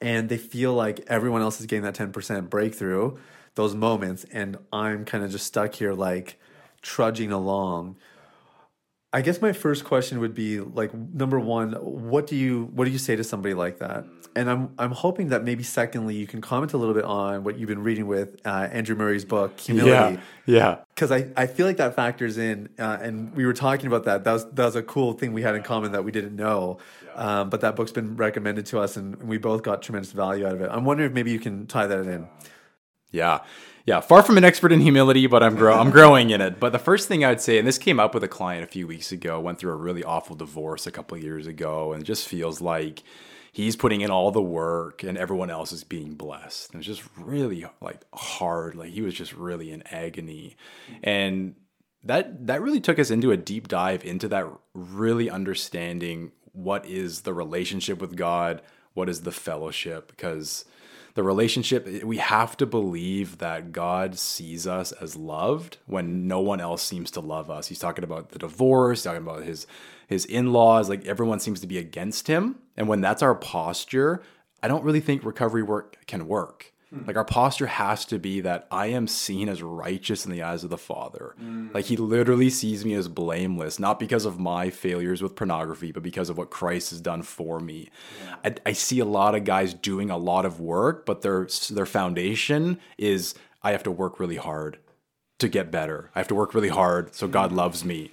and 0.00 0.28
they 0.28 0.36
feel 0.36 0.74
like 0.74 1.00
everyone 1.06 1.42
else 1.42 1.60
is 1.60 1.66
getting 1.66 1.84
that 1.84 1.94
ten 1.94 2.12
percent 2.12 2.50
breakthrough, 2.50 3.16
those 3.54 3.74
moments, 3.74 4.24
and 4.32 4.58
I'm 4.72 5.04
kind 5.04 5.24
of 5.24 5.30
just 5.30 5.46
stuck 5.46 5.74
here 5.74 5.94
like 5.94 6.38
trudging 6.82 7.32
along. 7.32 7.96
I 9.12 9.22
guess 9.22 9.42
my 9.42 9.52
first 9.52 9.84
question 9.84 10.20
would 10.20 10.34
be 10.34 10.60
like 10.60 10.94
number 10.94 11.40
one, 11.40 11.72
what 11.72 12.26
do 12.26 12.36
you 12.36 12.70
what 12.72 12.84
do 12.84 12.90
you 12.90 12.98
say 12.98 13.16
to 13.16 13.24
somebody 13.24 13.54
like 13.54 13.78
that? 13.78 14.04
And 14.36 14.48
I'm 14.48 14.74
I'm 14.78 14.92
hoping 14.92 15.28
that 15.28 15.42
maybe 15.42 15.62
secondly 15.62 16.14
you 16.14 16.26
can 16.26 16.40
comment 16.40 16.72
a 16.72 16.76
little 16.76 16.94
bit 16.94 17.04
on 17.04 17.42
what 17.42 17.58
you've 17.58 17.68
been 17.68 17.82
reading 17.82 18.06
with 18.06 18.40
uh, 18.44 18.68
Andrew 18.70 18.94
Murray's 18.94 19.24
book 19.24 19.58
Humility. 19.58 20.20
Yeah, 20.46 20.56
yeah. 20.56 20.78
Because 20.94 21.10
I, 21.10 21.28
I 21.36 21.46
feel 21.46 21.66
like 21.66 21.78
that 21.78 21.96
factors 21.96 22.38
in, 22.38 22.68
uh, 22.78 22.98
and 23.00 23.34
we 23.34 23.44
were 23.44 23.52
talking 23.52 23.88
about 23.88 24.04
that. 24.04 24.24
That 24.24 24.32
was 24.32 24.50
that 24.52 24.64
was 24.64 24.76
a 24.76 24.82
cool 24.82 25.14
thing 25.14 25.32
we 25.32 25.42
had 25.42 25.54
in 25.56 25.62
common 25.62 25.92
that 25.92 26.04
we 26.04 26.12
didn't 26.12 26.36
know. 26.36 26.78
Um, 27.16 27.50
but 27.50 27.60
that 27.62 27.74
book's 27.74 27.92
been 27.92 28.16
recommended 28.16 28.66
to 28.66 28.78
us, 28.78 28.96
and 28.96 29.20
we 29.22 29.36
both 29.36 29.62
got 29.62 29.82
tremendous 29.82 30.12
value 30.12 30.46
out 30.46 30.54
of 30.54 30.60
it. 30.60 30.70
I'm 30.72 30.84
wondering 30.84 31.10
if 31.10 31.14
maybe 31.14 31.32
you 31.32 31.40
can 31.40 31.66
tie 31.66 31.86
that 31.86 32.06
in. 32.06 32.28
Yeah, 33.10 33.40
yeah, 33.86 34.00
far 34.00 34.22
from 34.22 34.36
an 34.36 34.44
expert 34.44 34.72
in 34.72 34.80
humility, 34.80 35.26
but 35.26 35.42
I'm 35.42 35.56
grow 35.56 35.74
I'm 35.74 35.90
growing 35.90 36.30
in 36.30 36.40
it. 36.40 36.60
But 36.60 36.70
the 36.70 36.78
first 36.78 37.08
thing 37.08 37.24
I'd 37.24 37.40
say, 37.40 37.58
and 37.58 37.66
this 37.66 37.78
came 37.78 37.98
up 37.98 38.14
with 38.14 38.22
a 38.22 38.28
client 38.28 38.62
a 38.62 38.66
few 38.66 38.86
weeks 38.86 39.10
ago, 39.10 39.40
went 39.40 39.58
through 39.58 39.72
a 39.72 39.76
really 39.76 40.04
awful 40.04 40.36
divorce 40.36 40.86
a 40.86 40.90
couple 40.90 41.16
years 41.18 41.46
ago, 41.46 41.92
and 41.92 42.02
it 42.02 42.06
just 42.06 42.28
feels 42.28 42.60
like 42.60 43.02
he's 43.52 43.76
putting 43.76 44.00
in 44.00 44.10
all 44.10 44.30
the 44.30 44.42
work 44.42 45.02
and 45.02 45.18
everyone 45.18 45.50
else 45.50 45.72
is 45.72 45.84
being 45.84 46.14
blessed. 46.14 46.72
And 46.72 46.80
it's 46.80 46.86
just 46.86 47.08
really 47.16 47.66
like 47.80 48.02
hard. 48.14 48.74
Like 48.74 48.90
he 48.90 49.02
was 49.02 49.14
just 49.14 49.34
really 49.34 49.70
in 49.70 49.82
agony. 49.86 50.56
And 51.02 51.54
that 52.04 52.46
that 52.46 52.62
really 52.62 52.80
took 52.80 52.98
us 52.98 53.10
into 53.10 53.30
a 53.30 53.36
deep 53.36 53.68
dive 53.68 54.04
into 54.04 54.28
that 54.28 54.46
really 54.74 55.28
understanding 55.28 56.32
what 56.52 56.86
is 56.86 57.22
the 57.22 57.34
relationship 57.34 58.00
with 58.00 58.16
God, 58.16 58.62
what 58.94 59.08
is 59.08 59.22
the 59.22 59.32
fellowship 59.32 60.08
because 60.08 60.64
the 61.14 61.22
relationship 61.22 61.86
eh, 61.86 62.00
we 62.04 62.18
have 62.18 62.56
to 62.56 62.66
believe 62.66 63.38
that 63.38 63.72
god 63.72 64.18
sees 64.18 64.66
us 64.66 64.92
as 64.92 65.16
loved 65.16 65.78
when 65.86 66.26
no 66.26 66.40
one 66.40 66.60
else 66.60 66.82
seems 66.82 67.10
to 67.10 67.20
love 67.20 67.50
us. 67.50 67.68
He's 67.68 67.78
talking 67.78 68.04
about 68.04 68.30
the 68.30 68.38
divorce 68.38 69.02
talking 69.02 69.22
about 69.22 69.44
his 69.44 69.66
his 70.06 70.24
in-laws 70.24 70.88
like 70.88 71.06
everyone 71.06 71.40
seems 71.40 71.60
to 71.60 71.66
be 71.66 71.78
against 71.78 72.26
him. 72.26 72.56
And 72.76 72.88
when 72.88 73.00
that's 73.00 73.22
our 73.22 73.34
posture 73.34 74.22
i 74.62 74.68
don't 74.68 74.84
really 74.84 75.00
think 75.00 75.24
recovery 75.24 75.62
work 75.62 75.96
can 76.06 76.26
work 76.26 76.72
Hmm. 76.92 77.06
Like 77.06 77.16
our 77.16 77.24
posture 77.24 77.68
has 77.68 78.04
to 78.06 78.18
be 78.18 78.40
that 78.40 78.66
I 78.70 78.86
am 78.86 79.06
seen 79.06 79.48
as 79.48 79.62
righteous 79.62 80.24
in 80.24 80.32
the 80.32 80.42
eyes 80.42 80.64
of 80.64 80.70
the 80.70 80.78
Father. 80.78 81.34
Mm. 81.40 81.72
Like 81.72 81.84
he 81.84 81.96
literally 81.96 82.50
sees 82.50 82.84
me 82.84 82.94
as 82.94 83.06
blameless, 83.06 83.78
not 83.78 84.00
because 84.00 84.24
of 84.24 84.40
my 84.40 84.70
failures 84.70 85.22
with 85.22 85.36
pornography, 85.36 85.92
but 85.92 86.02
because 86.02 86.28
of 86.30 86.36
what 86.36 86.50
Christ 86.50 86.90
has 86.90 87.00
done 87.00 87.22
for 87.22 87.60
me. 87.60 87.90
Yeah. 88.24 88.36
I, 88.44 88.70
I, 88.70 88.72
see 88.72 88.98
a 88.98 89.04
lot 89.04 89.36
of 89.36 89.44
guys 89.44 89.72
doing 89.72 90.10
a 90.10 90.16
lot 90.16 90.44
of 90.44 90.58
work, 90.58 91.06
but 91.06 91.22
their 91.22 91.46
their 91.70 91.86
foundation 91.86 92.80
is 92.98 93.34
I 93.62 93.70
have 93.70 93.84
to 93.84 93.92
work 93.92 94.18
really 94.18 94.36
hard 94.36 94.78
to 95.38 95.48
get 95.48 95.70
better. 95.70 96.10
I 96.16 96.18
have 96.18 96.28
to 96.28 96.34
work 96.34 96.54
really 96.54 96.68
hard 96.68 97.14
so 97.14 97.28
God 97.28 97.50
hmm. 97.50 97.56
loves 97.56 97.84
me. 97.84 98.10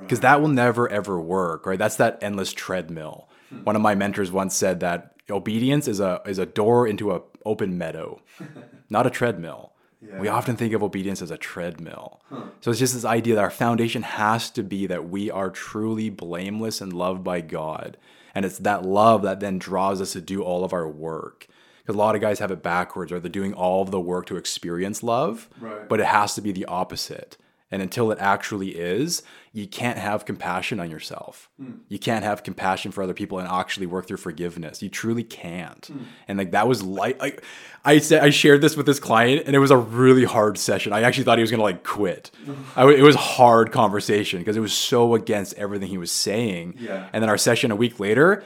Because 0.00 0.18
right. 0.18 0.22
that 0.22 0.40
will 0.40 0.48
never 0.48 0.88
ever 0.88 1.20
work, 1.20 1.66
right? 1.66 1.78
That's 1.78 1.96
that 1.96 2.18
endless 2.20 2.52
treadmill. 2.52 3.28
Hmm. 3.50 3.58
One 3.58 3.76
of 3.76 3.82
my 3.82 3.94
mentors 3.94 4.32
once 4.32 4.56
said 4.56 4.80
that 4.80 5.14
obedience 5.30 5.86
is 5.86 6.00
a 6.00 6.20
is 6.26 6.38
a 6.38 6.46
door 6.46 6.88
into 6.88 7.12
a 7.12 7.22
open 7.44 7.78
meadow, 7.78 8.20
not 8.90 9.06
a 9.06 9.10
treadmill. 9.10 9.72
Yeah. 10.00 10.18
We 10.18 10.28
often 10.28 10.56
think 10.56 10.72
of 10.72 10.82
obedience 10.82 11.22
as 11.22 11.30
a 11.30 11.36
treadmill. 11.36 12.20
Huh. 12.28 12.42
So 12.60 12.70
it's 12.70 12.80
just 12.80 12.94
this 12.94 13.04
idea 13.04 13.36
that 13.36 13.44
our 13.44 13.50
foundation 13.50 14.02
has 14.02 14.50
to 14.50 14.62
be 14.62 14.86
that 14.86 15.08
we 15.08 15.30
are 15.30 15.48
truly 15.48 16.10
blameless 16.10 16.80
and 16.80 16.92
loved 16.92 17.22
by 17.22 17.40
God. 17.40 17.96
And 18.34 18.44
it's 18.44 18.58
that 18.58 18.84
love 18.84 19.22
that 19.22 19.40
then 19.40 19.58
draws 19.58 20.00
us 20.00 20.12
to 20.14 20.20
do 20.20 20.42
all 20.42 20.64
of 20.64 20.72
our 20.72 20.88
work. 20.88 21.46
Because 21.82 21.94
a 21.94 21.98
lot 21.98 22.14
of 22.14 22.20
guys 22.20 22.38
have 22.38 22.50
it 22.50 22.62
backwards, 22.62 23.12
or 23.12 23.20
they're 23.20 23.30
doing 23.30 23.54
all 23.54 23.82
of 23.82 23.90
the 23.90 24.00
work 24.00 24.26
to 24.26 24.36
experience 24.36 25.02
love, 25.02 25.48
right. 25.60 25.88
but 25.88 26.00
it 26.00 26.06
has 26.06 26.34
to 26.36 26.40
be 26.40 26.52
the 26.52 26.64
opposite. 26.66 27.36
And 27.72 27.80
until 27.80 28.12
it 28.12 28.18
actually 28.20 28.76
is, 28.76 29.22
you 29.54 29.66
can't 29.66 29.96
have 29.96 30.26
compassion 30.26 30.78
on 30.78 30.90
yourself. 30.90 31.48
Mm. 31.60 31.78
You 31.88 31.98
can't 31.98 32.22
have 32.22 32.42
compassion 32.42 32.92
for 32.92 33.02
other 33.02 33.14
people 33.14 33.38
and 33.38 33.48
actually 33.48 33.86
work 33.86 34.06
through 34.06 34.18
forgiveness. 34.18 34.82
You 34.82 34.90
truly 34.90 35.24
can't. 35.24 35.80
Mm. 35.90 36.04
And 36.28 36.38
like 36.38 36.50
that 36.50 36.68
was 36.68 36.82
like, 36.82 37.18
like 37.18 37.42
I 37.82 37.98
said, 37.98 38.22
I 38.22 38.28
shared 38.28 38.60
this 38.60 38.76
with 38.76 38.84
this 38.84 39.00
client, 39.00 39.44
and 39.46 39.56
it 39.56 39.58
was 39.58 39.70
a 39.70 39.76
really 39.78 40.24
hard 40.24 40.58
session. 40.58 40.92
I 40.92 41.00
actually 41.00 41.24
thought 41.24 41.38
he 41.38 41.42
was 41.42 41.50
gonna 41.50 41.62
like 41.62 41.82
quit. 41.82 42.30
I, 42.76 42.86
it 42.90 43.02
was 43.02 43.16
hard 43.16 43.72
conversation 43.72 44.40
because 44.40 44.58
it 44.58 44.60
was 44.60 44.74
so 44.74 45.14
against 45.14 45.54
everything 45.54 45.88
he 45.88 45.98
was 45.98 46.12
saying. 46.12 46.76
Yeah. 46.78 47.08
And 47.14 47.22
then 47.22 47.30
our 47.30 47.38
session 47.38 47.70
a 47.70 47.76
week 47.76 47.98
later, 47.98 48.44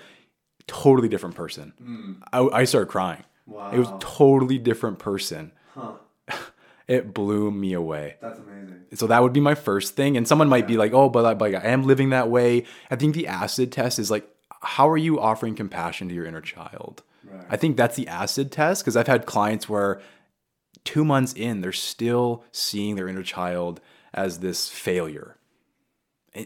totally 0.68 1.08
different 1.08 1.34
person. 1.34 1.72
Mm. 1.82 2.22
I, 2.32 2.60
I 2.60 2.64
started 2.64 2.86
crying. 2.86 3.24
Wow. 3.44 3.72
It 3.72 3.78
was 3.78 3.88
totally 3.98 4.58
different 4.58 5.00
person. 5.00 5.50
Huh 5.74 5.94
it 6.88 7.12
blew 7.12 7.50
me 7.50 7.72
away. 7.72 8.16
That's 8.20 8.38
amazing. 8.38 8.84
So 8.94 9.08
that 9.08 9.22
would 9.22 9.32
be 9.32 9.40
my 9.40 9.54
first 9.54 9.96
thing. 9.96 10.16
And 10.16 10.26
someone 10.26 10.48
might 10.48 10.64
yeah. 10.64 10.66
be 10.66 10.76
like, 10.76 10.92
"Oh, 10.92 11.08
but 11.08 11.40
like 11.40 11.54
I 11.54 11.68
am 11.68 11.82
living 11.82 12.10
that 12.10 12.30
way." 12.30 12.64
I 12.90 12.96
think 12.96 13.14
the 13.14 13.26
acid 13.26 13.72
test 13.72 13.98
is 13.98 14.10
like, 14.10 14.28
how 14.66 14.88
are 14.88 14.96
you 14.96 15.20
offering 15.20 15.54
compassion 15.54 16.08
to 16.08 16.14
your 16.14 16.26
inner 16.26 16.40
child? 16.40 17.02
Right. 17.24 17.46
I 17.48 17.56
think 17.56 17.76
that's 17.76 17.96
the 17.96 18.08
acid 18.08 18.52
test 18.52 18.82
because 18.82 18.96
I've 18.96 19.06
had 19.06 19.26
clients 19.26 19.68
where 19.68 20.00
two 20.84 21.04
months 21.04 21.32
in, 21.32 21.60
they're 21.60 21.72
still 21.72 22.44
seeing 22.52 22.96
their 22.96 23.08
inner 23.08 23.22
child 23.22 23.80
as 24.12 24.40
this 24.40 24.68
failure. 24.68 25.36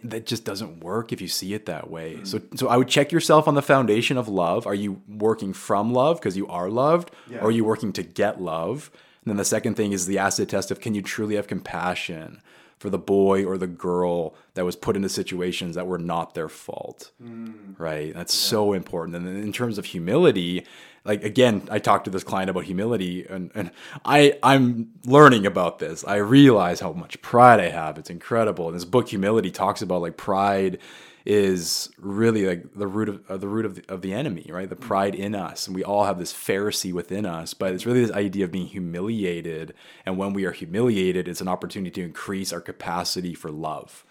that 0.04 0.26
just 0.26 0.44
doesn't 0.44 0.80
work 0.80 1.12
if 1.12 1.20
you 1.20 1.28
see 1.28 1.54
it 1.54 1.66
that 1.66 1.90
way. 1.90 2.14
Mm-hmm. 2.14 2.24
So, 2.24 2.40
so 2.54 2.68
I 2.68 2.76
would 2.76 2.88
check 2.88 3.10
yourself 3.10 3.48
on 3.48 3.54
the 3.54 3.62
foundation 3.62 4.16
of 4.16 4.28
love. 4.28 4.66
Are 4.66 4.74
you 4.74 5.02
working 5.08 5.52
from 5.52 5.92
love 5.92 6.20
because 6.20 6.36
you 6.36 6.46
are 6.46 6.70
loved, 6.70 7.10
yeah. 7.28 7.38
or 7.38 7.48
are 7.48 7.50
you 7.50 7.64
working 7.64 7.92
to 7.94 8.02
get 8.02 8.40
love? 8.40 8.90
And 9.24 9.30
then 9.30 9.36
the 9.36 9.44
second 9.44 9.74
thing 9.74 9.92
is 9.92 10.06
the 10.06 10.18
acid 10.18 10.48
test 10.48 10.70
of 10.70 10.80
can 10.80 10.94
you 10.94 11.02
truly 11.02 11.36
have 11.36 11.46
compassion 11.46 12.40
for 12.80 12.88
the 12.88 12.98
boy 12.98 13.44
or 13.44 13.58
the 13.58 13.66
girl 13.66 14.34
that 14.54 14.64
was 14.64 14.74
put 14.74 14.96
into 14.96 15.10
situations 15.10 15.76
that 15.76 15.86
were 15.86 15.98
not 15.98 16.32
their 16.32 16.48
fault. 16.48 17.12
Mm. 17.22 17.78
Right? 17.78 18.14
That's 18.14 18.34
yeah. 18.34 18.48
so 18.48 18.72
important. 18.72 19.16
And 19.16 19.28
in 19.28 19.52
terms 19.52 19.76
of 19.76 19.84
humility, 19.84 20.66
like 21.04 21.22
again, 21.22 21.68
I 21.70 21.78
talked 21.78 22.06
to 22.06 22.10
this 22.10 22.24
client 22.24 22.48
about 22.48 22.64
humility 22.64 23.26
and, 23.26 23.50
and 23.54 23.70
I 24.06 24.38
I'm 24.42 24.92
learning 25.04 25.44
about 25.44 25.78
this. 25.78 26.04
I 26.04 26.16
realize 26.16 26.80
how 26.80 26.92
much 26.92 27.20
pride 27.20 27.60
I 27.60 27.68
have. 27.68 27.98
It's 27.98 28.10
incredible. 28.10 28.68
And 28.68 28.74
this 28.74 28.86
book 28.86 29.10
Humility 29.10 29.50
talks 29.50 29.82
about 29.82 30.00
like 30.00 30.16
pride 30.16 30.78
is 31.24 31.90
really 31.98 32.46
like 32.46 32.74
the 32.74 32.86
root 32.86 33.08
of 33.08 33.30
uh, 33.30 33.36
the 33.36 33.48
root 33.48 33.66
of 33.66 33.74
the, 33.76 33.84
of 33.88 34.02
the 34.02 34.12
enemy, 34.12 34.46
right? 34.48 34.68
The 34.68 34.76
pride 34.76 35.14
in 35.14 35.34
us, 35.34 35.66
and 35.66 35.76
we 35.76 35.84
all 35.84 36.04
have 36.04 36.18
this 36.18 36.32
Pharisee 36.32 36.92
within 36.92 37.26
us. 37.26 37.54
But 37.54 37.74
it's 37.74 37.86
really 37.86 38.00
this 38.00 38.12
idea 38.12 38.44
of 38.44 38.52
being 38.52 38.66
humiliated, 38.66 39.74
and 40.06 40.16
when 40.16 40.32
we 40.32 40.44
are 40.44 40.52
humiliated, 40.52 41.28
it's 41.28 41.40
an 41.40 41.48
opportunity 41.48 41.90
to 41.90 42.02
increase 42.02 42.52
our 42.52 42.60
capacity 42.60 43.34
for 43.34 43.50
love. 43.50 44.04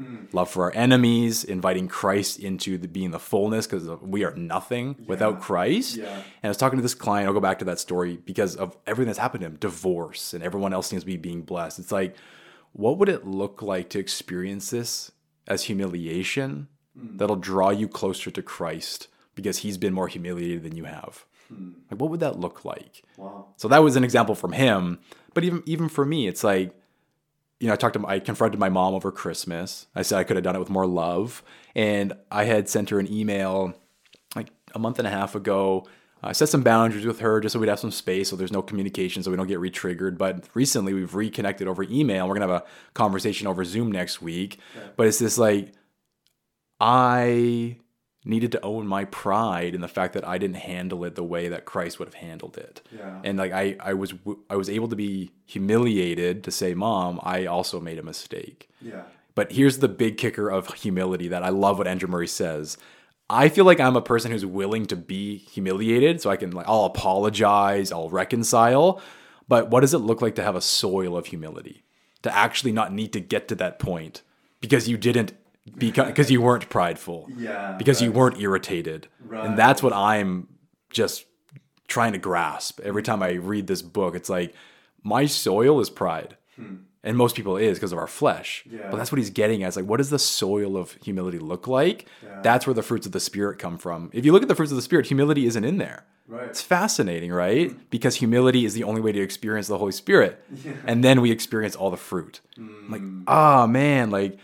Mm. 0.00 0.32
Love 0.32 0.50
for 0.50 0.64
our 0.64 0.72
enemies, 0.74 1.44
inviting 1.44 1.86
Christ 1.86 2.38
into 2.38 2.78
the, 2.78 2.88
being 2.88 3.10
the 3.10 3.18
fullness 3.18 3.66
because 3.66 3.86
we 4.00 4.24
are 4.24 4.34
nothing 4.34 4.96
yeah. 4.98 5.04
without 5.06 5.40
Christ. 5.40 5.96
Yeah. 5.96 6.14
And 6.14 6.44
I 6.44 6.48
was 6.48 6.56
talking 6.56 6.78
to 6.78 6.82
this 6.82 6.94
client, 6.94 7.28
I'll 7.28 7.34
go 7.34 7.40
back 7.40 7.58
to 7.58 7.66
that 7.66 7.78
story 7.78 8.16
because 8.16 8.56
of 8.56 8.76
everything 8.86 9.08
that's 9.08 9.18
happened 9.18 9.42
to 9.42 9.48
him 9.48 9.56
divorce, 9.56 10.32
and 10.32 10.42
everyone 10.42 10.72
else 10.72 10.86
seems 10.86 11.02
to 11.02 11.06
be 11.06 11.16
being 11.18 11.42
blessed. 11.42 11.78
It's 11.78 11.92
like, 11.92 12.16
what 12.72 12.96
would 12.98 13.10
it 13.10 13.26
look 13.26 13.60
like 13.60 13.90
to 13.90 13.98
experience 13.98 14.70
this 14.70 15.11
as 15.46 15.64
humiliation 15.64 16.68
mm. 16.98 17.18
that'll 17.18 17.36
draw 17.36 17.70
you 17.70 17.88
closer 17.88 18.30
to 18.30 18.42
Christ 18.42 19.08
because 19.34 19.58
he's 19.58 19.78
been 19.78 19.94
more 19.94 20.08
humiliated 20.08 20.62
than 20.62 20.76
you 20.76 20.84
have. 20.84 21.24
Mm. 21.52 21.74
Like 21.90 22.00
what 22.00 22.10
would 22.10 22.20
that 22.20 22.38
look 22.38 22.64
like? 22.64 23.02
Wow. 23.16 23.46
So 23.56 23.68
that 23.68 23.82
was 23.82 23.96
an 23.96 24.04
example 24.04 24.34
from 24.34 24.52
him, 24.52 24.98
but 25.34 25.44
even 25.44 25.62
even 25.66 25.88
for 25.88 26.04
me 26.04 26.26
it's 26.26 26.44
like 26.44 26.74
you 27.62 27.68
know, 27.68 27.74
I 27.74 27.76
talked 27.76 27.94
to 27.94 28.04
I 28.08 28.18
confronted 28.18 28.58
my 28.58 28.68
mom 28.68 28.92
over 28.92 29.12
Christmas. 29.12 29.86
I 29.94 30.02
said 30.02 30.18
I 30.18 30.24
could 30.24 30.36
have 30.36 30.42
done 30.42 30.56
it 30.56 30.58
with 30.58 30.68
more 30.68 30.86
love, 30.86 31.44
and 31.76 32.12
I 32.28 32.44
had 32.44 32.68
sent 32.68 32.90
her 32.90 32.98
an 32.98 33.10
email 33.10 33.74
like 34.34 34.48
a 34.74 34.80
month 34.80 34.98
and 34.98 35.06
a 35.06 35.10
half 35.12 35.36
ago 35.36 35.86
I 36.22 36.32
set 36.32 36.48
some 36.48 36.62
boundaries 36.62 37.04
with 37.04 37.20
her 37.20 37.40
just 37.40 37.52
so 37.52 37.58
we'd 37.58 37.68
have 37.68 37.80
some 37.80 37.90
space 37.90 38.28
so 38.28 38.36
there's 38.36 38.52
no 38.52 38.62
communication 38.62 39.22
so 39.22 39.30
we 39.30 39.36
don't 39.36 39.48
get 39.48 39.58
re-triggered. 39.58 40.18
But 40.18 40.44
recently 40.54 40.94
we've 40.94 41.14
reconnected 41.14 41.66
over 41.66 41.82
email. 41.82 42.28
We're 42.28 42.34
gonna 42.34 42.52
have 42.52 42.62
a 42.62 42.66
conversation 42.94 43.46
over 43.46 43.64
Zoom 43.64 43.90
next 43.90 44.22
week. 44.22 44.58
But 44.96 45.06
it's 45.06 45.18
this 45.18 45.38
like 45.38 45.72
I 46.80 47.76
needed 48.24 48.52
to 48.52 48.60
own 48.64 48.86
my 48.86 49.04
pride 49.04 49.74
in 49.74 49.80
the 49.80 49.88
fact 49.88 50.14
that 50.14 50.26
I 50.26 50.38
didn't 50.38 50.56
handle 50.56 51.04
it 51.04 51.16
the 51.16 51.24
way 51.24 51.48
that 51.48 51.64
Christ 51.64 51.98
would 51.98 52.06
have 52.06 52.14
handled 52.14 52.56
it. 52.56 52.80
Yeah. 52.96 53.20
And 53.24 53.38
like 53.38 53.52
I 53.52 53.76
I 53.80 53.94
was 53.94 54.14
I 54.48 54.56
was 54.56 54.70
able 54.70 54.88
to 54.88 54.96
be 54.96 55.32
humiliated 55.46 56.44
to 56.44 56.50
say, 56.50 56.74
"Mom, 56.74 57.18
I 57.22 57.46
also 57.46 57.80
made 57.80 57.98
a 57.98 58.02
mistake." 58.02 58.68
Yeah. 58.80 59.02
But 59.34 59.52
here's 59.52 59.78
the 59.78 59.88
big 59.88 60.18
kicker 60.18 60.50
of 60.50 60.72
humility 60.74 61.28
that 61.28 61.42
I 61.42 61.48
love 61.48 61.78
what 61.78 61.88
Andrew 61.88 62.08
Murray 62.08 62.28
says. 62.28 62.76
I 63.30 63.48
feel 63.48 63.64
like 63.64 63.80
I'm 63.80 63.96
a 63.96 64.02
person 64.02 64.30
who's 64.30 64.44
willing 64.44 64.86
to 64.86 64.96
be 64.96 65.38
humiliated, 65.38 66.20
so 66.20 66.30
I 66.30 66.36
can 66.36 66.50
like 66.50 66.68
I'll 66.68 66.84
apologize, 66.84 67.92
I'll 67.92 68.10
reconcile. 68.10 69.00
But 69.48 69.70
what 69.70 69.80
does 69.80 69.94
it 69.94 69.98
look 69.98 70.22
like 70.22 70.34
to 70.36 70.42
have 70.42 70.56
a 70.56 70.60
soil 70.60 71.16
of 71.16 71.26
humility? 71.26 71.84
To 72.22 72.34
actually 72.34 72.72
not 72.72 72.92
need 72.92 73.12
to 73.14 73.20
get 73.20 73.48
to 73.48 73.54
that 73.56 73.78
point 73.78 74.22
because 74.60 74.88
you 74.88 74.96
didn't 74.96 75.32
because 75.76 76.06
because 76.08 76.30
you 76.30 76.40
weren't 76.40 76.68
prideful. 76.68 77.28
Yeah, 77.36 77.72
Because 77.72 78.00
you 78.02 78.12
weren't 78.12 78.40
irritated. 78.40 79.08
Right. 79.24 79.44
And 79.44 79.58
that's 79.58 79.82
what 79.82 79.92
I'm 79.92 80.48
just 80.90 81.24
trying 81.88 82.12
to 82.12 82.18
grasp. 82.18 82.80
Every 82.80 83.02
time 83.02 83.22
I 83.22 83.32
read 83.32 83.66
this 83.66 83.82
book, 83.82 84.14
it's 84.14 84.28
like 84.28 84.54
my 85.02 85.26
soil 85.26 85.80
is 85.80 85.90
pride. 85.90 86.36
Hmm. 86.56 86.76
And 87.04 87.16
most 87.16 87.34
people 87.34 87.56
is 87.56 87.78
because 87.78 87.92
of 87.92 87.98
our 87.98 88.06
flesh. 88.06 88.64
Yeah. 88.70 88.88
But 88.90 88.96
that's 88.96 89.10
what 89.10 89.18
he's 89.18 89.30
getting 89.30 89.62
at. 89.64 89.68
It's 89.68 89.76
like, 89.76 89.86
what 89.86 89.96
does 89.96 90.10
the 90.10 90.18
soil 90.20 90.76
of 90.76 90.92
humility 91.02 91.38
look 91.40 91.66
like? 91.66 92.06
That's 92.42 92.66
where 92.66 92.74
the 92.74 92.82
fruits 92.82 93.06
of 93.06 93.12
the 93.12 93.20
spirit 93.20 93.58
come 93.58 93.76
from. 93.78 94.10
If 94.12 94.24
you 94.24 94.32
look 94.32 94.42
at 94.42 94.48
the 94.48 94.54
fruits 94.54 94.70
of 94.72 94.76
the 94.76 94.82
spirit, 94.82 95.06
humility 95.06 95.46
isn't 95.46 95.64
in 95.64 95.78
there. 95.78 96.04
Right. 96.28 96.46
It's 96.46 96.62
fascinating, 96.62 97.32
right? 97.32 97.70
Mm. 97.70 97.78
Because 97.90 98.14
humility 98.16 98.64
is 98.64 98.74
the 98.74 98.84
only 98.84 99.00
way 99.00 99.10
to 99.12 99.20
experience 99.20 99.66
the 99.66 99.78
Holy 99.78 99.92
Spirit. 99.92 100.42
And 100.86 101.02
then 101.02 101.20
we 101.20 101.30
experience 101.32 101.74
all 101.76 101.90
the 101.90 101.96
fruit. 101.96 102.40
I'm 102.56 102.90
like, 102.90 103.02
ah, 103.26 103.66
man, 103.66 104.10
like 104.10 104.38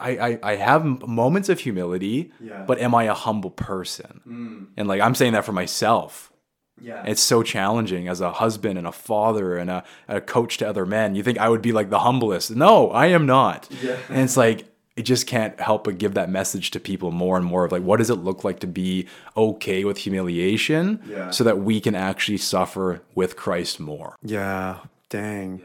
I, 0.00 0.10
I, 0.18 0.38
I 0.42 0.56
have 0.56 0.84
moments 0.84 1.48
of 1.48 1.60
humility, 1.60 2.32
Yeah. 2.40 2.64
but 2.66 2.78
am 2.80 2.94
I 2.94 3.04
a 3.04 3.14
humble 3.14 3.50
person? 3.50 4.20
Mm. 4.26 4.66
And 4.76 4.88
like, 4.88 5.00
I'm 5.00 5.14
saying 5.14 5.32
that 5.32 5.44
for 5.44 5.52
myself. 5.52 6.32
Yeah. 6.80 7.02
It's 7.06 7.22
so 7.22 7.42
challenging 7.42 8.08
as 8.08 8.20
a 8.20 8.32
husband 8.32 8.78
and 8.78 8.86
a 8.86 8.92
father 8.92 9.56
and 9.56 9.70
a, 9.70 9.84
a 10.08 10.20
coach 10.20 10.58
to 10.58 10.68
other 10.68 10.86
men. 10.86 11.14
You 11.14 11.22
think 11.22 11.38
I 11.38 11.48
would 11.48 11.62
be 11.62 11.72
like 11.72 11.90
the 11.90 12.00
humblest. 12.00 12.50
No, 12.54 12.90
I 12.90 13.06
am 13.06 13.26
not. 13.26 13.68
Yeah. 13.82 13.96
And 14.08 14.20
it's 14.20 14.36
like, 14.36 14.66
it 14.96 15.02
just 15.02 15.26
can't 15.28 15.58
help 15.60 15.84
but 15.84 15.98
give 15.98 16.14
that 16.14 16.28
message 16.28 16.72
to 16.72 16.80
people 16.80 17.12
more 17.12 17.36
and 17.36 17.46
more 17.46 17.64
of 17.64 17.70
like, 17.70 17.82
what 17.82 17.98
does 17.98 18.10
it 18.10 18.16
look 18.16 18.42
like 18.42 18.58
to 18.60 18.66
be 18.66 19.06
okay 19.36 19.84
with 19.84 19.98
humiliation 19.98 21.00
Yeah. 21.08 21.30
so 21.30 21.44
that 21.44 21.58
we 21.60 21.80
can 21.80 21.94
actually 21.94 22.38
suffer 22.38 23.00
with 23.14 23.36
Christ 23.36 23.78
more? 23.78 24.16
Yeah, 24.22 24.78
dang. 25.08 25.62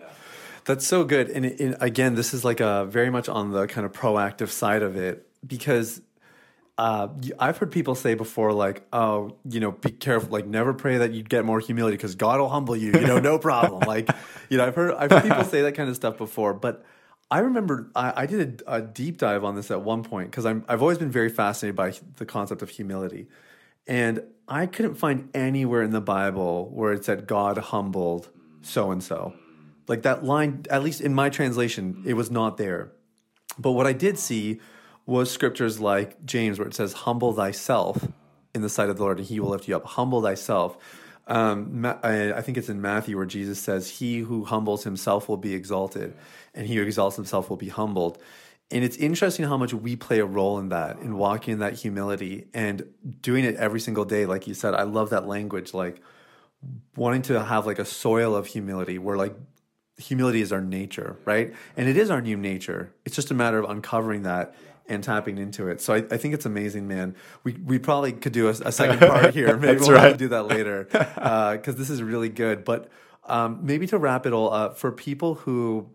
That's 0.65 0.85
so 0.85 1.03
good. 1.03 1.29
And, 1.29 1.45
and 1.45 1.75
again, 1.81 2.15
this 2.15 2.33
is 2.33 2.45
like 2.45 2.59
a 2.59 2.85
very 2.85 3.09
much 3.09 3.27
on 3.27 3.51
the 3.51 3.65
kind 3.67 3.85
of 3.85 3.91
proactive 3.91 4.49
side 4.49 4.81
of 4.83 4.95
it 4.95 5.27
because 5.45 6.01
uh, 6.77 7.07
I've 7.39 7.57
heard 7.57 7.71
people 7.71 7.93
say 7.95 8.15
before, 8.15 8.51
like, 8.51 8.85
oh, 8.91 9.37
you 9.47 9.59
know, 9.59 9.71
be 9.71 9.91
careful, 9.91 10.29
like, 10.29 10.47
never 10.47 10.73
pray 10.73 10.97
that 10.97 11.13
you'd 11.13 11.29
get 11.29 11.45
more 11.45 11.59
humility 11.59 11.97
because 11.97 12.15
God 12.15 12.39
will 12.39 12.49
humble 12.49 12.75
you, 12.75 12.91
you 12.93 13.07
know, 13.07 13.19
no 13.19 13.37
problem. 13.37 13.83
like, 13.87 14.09
you 14.49 14.57
know, 14.57 14.65
I've 14.65 14.75
heard, 14.75 14.95
I've 14.95 15.11
heard 15.11 15.23
people 15.23 15.43
say 15.43 15.61
that 15.61 15.75
kind 15.75 15.89
of 15.89 15.95
stuff 15.95 16.17
before, 16.17 16.53
but 16.53 16.83
I 17.33 17.39
remember 17.39 17.89
I, 17.95 18.13
I 18.15 18.25
did 18.27 18.61
a, 18.67 18.75
a 18.75 18.81
deep 18.81 19.17
dive 19.17 19.43
on 19.43 19.55
this 19.55 19.71
at 19.71 19.81
one 19.81 20.03
point 20.03 20.29
because 20.29 20.45
I'm 20.45 20.63
I've 20.67 20.83
always 20.83 20.99
been 20.99 21.09
very 21.09 21.29
fascinated 21.29 21.75
by 21.75 21.93
the 22.17 22.27
concept 22.27 22.61
of 22.61 22.69
humility, 22.69 23.27
and 23.87 24.21
I 24.47 24.67
couldn't 24.67 24.95
find 24.95 25.29
anywhere 25.33 25.81
in 25.81 25.89
the 25.89 26.01
Bible 26.01 26.69
where 26.69 26.93
it 26.93 27.05
said 27.05 27.25
God 27.25 27.57
humbled 27.57 28.29
so 28.61 28.91
and 28.91 29.03
so. 29.03 29.33
Like 29.87 30.03
that 30.03 30.23
line, 30.23 30.65
at 30.69 30.83
least 30.83 31.01
in 31.01 31.15
my 31.15 31.29
translation, 31.29 32.03
it 32.05 32.13
was 32.13 32.29
not 32.29 32.57
there. 32.57 32.91
But 33.57 33.71
what 33.71 33.87
I 33.87 33.93
did 33.93 34.19
see 34.19 34.59
was 35.05 35.29
scriptures 35.31 35.79
like 35.79 36.25
James, 36.25 36.59
where 36.59 36.67
it 36.67 36.73
says, 36.73 36.93
Humble 36.93 37.33
thyself 37.33 38.07
in 38.53 38.61
the 38.61 38.69
sight 38.69 38.89
of 38.89 38.97
the 38.97 39.03
Lord, 39.03 39.19
and 39.19 39.27
he 39.27 39.39
will 39.39 39.49
lift 39.49 39.67
you 39.67 39.75
up. 39.75 39.85
Humble 39.85 40.21
thyself. 40.21 40.77
Um, 41.27 41.85
I, 41.85 42.33
I 42.33 42.41
think 42.41 42.57
it's 42.57 42.69
in 42.69 42.81
Matthew 42.81 43.17
where 43.17 43.25
Jesus 43.25 43.59
says, 43.59 43.89
He 43.89 44.19
who 44.19 44.45
humbles 44.45 44.83
himself 44.83 45.27
will 45.27 45.37
be 45.37 45.53
exalted, 45.53 46.13
and 46.53 46.67
he 46.67 46.75
who 46.75 46.83
exalts 46.83 47.15
himself 47.15 47.49
will 47.49 47.57
be 47.57 47.69
humbled. 47.69 48.17
And 48.71 48.83
it's 48.83 48.97
interesting 48.97 49.45
how 49.45 49.57
much 49.57 49.73
we 49.73 49.95
play 49.95 50.19
a 50.19 50.25
role 50.25 50.57
in 50.57 50.69
that, 50.69 50.97
in 50.99 51.17
walking 51.17 51.53
in 51.53 51.59
that 51.59 51.73
humility 51.73 52.47
and 52.53 52.91
doing 53.21 53.45
it 53.45 53.55
every 53.55 53.79
single 53.79 54.05
day. 54.05 54.25
Like 54.25 54.47
you 54.47 54.53
said, 54.53 54.73
I 54.73 54.83
love 54.83 55.11
that 55.11 55.27
language, 55.27 55.73
like 55.73 56.01
wanting 56.95 57.21
to 57.23 57.43
have 57.43 57.65
like 57.65 57.77
a 57.77 57.85
soil 57.85 58.35
of 58.35 58.47
humility 58.47 58.97
where 58.97 59.17
like 59.17 59.35
humility 59.97 60.41
is 60.41 60.51
our 60.51 60.61
nature, 60.61 61.17
right? 61.25 61.53
And 61.77 61.87
it 61.87 61.97
is 61.97 62.09
our 62.09 62.21
new 62.21 62.37
nature. 62.37 62.91
It's 63.05 63.15
just 63.15 63.29
a 63.29 63.33
matter 63.35 63.59
of 63.59 63.69
uncovering 63.69 64.23
that 64.23 64.55
and 64.87 65.03
tapping 65.03 65.37
into 65.37 65.67
it. 65.67 65.81
So 65.81 65.93
I, 65.93 65.97
I 65.97 66.17
think 66.17 66.33
it's 66.33 66.45
amazing, 66.45 66.87
man. 66.87 67.15
We 67.43 67.53
we 67.53 67.79
probably 67.79 68.11
could 68.11 68.33
do 68.33 68.47
a, 68.47 68.51
a 68.51 68.71
second 68.71 68.99
part 68.99 69.33
here. 69.33 69.57
Maybe 69.57 69.79
we'll 69.79 69.91
have 69.91 70.01
to 70.01 70.09
right. 70.09 70.17
do 70.17 70.27
that 70.29 70.47
later 70.47 70.83
because 71.55 71.75
this 71.75 71.89
is 71.89 72.01
really 72.01 72.29
good. 72.29 72.65
But 72.65 72.89
um, 73.25 73.59
maybe 73.61 73.87
to 73.87 73.97
wrap 73.97 74.25
it 74.25 74.33
all 74.33 74.51
up, 74.51 74.77
for 74.77 74.91
people 74.91 75.35
who 75.35 75.89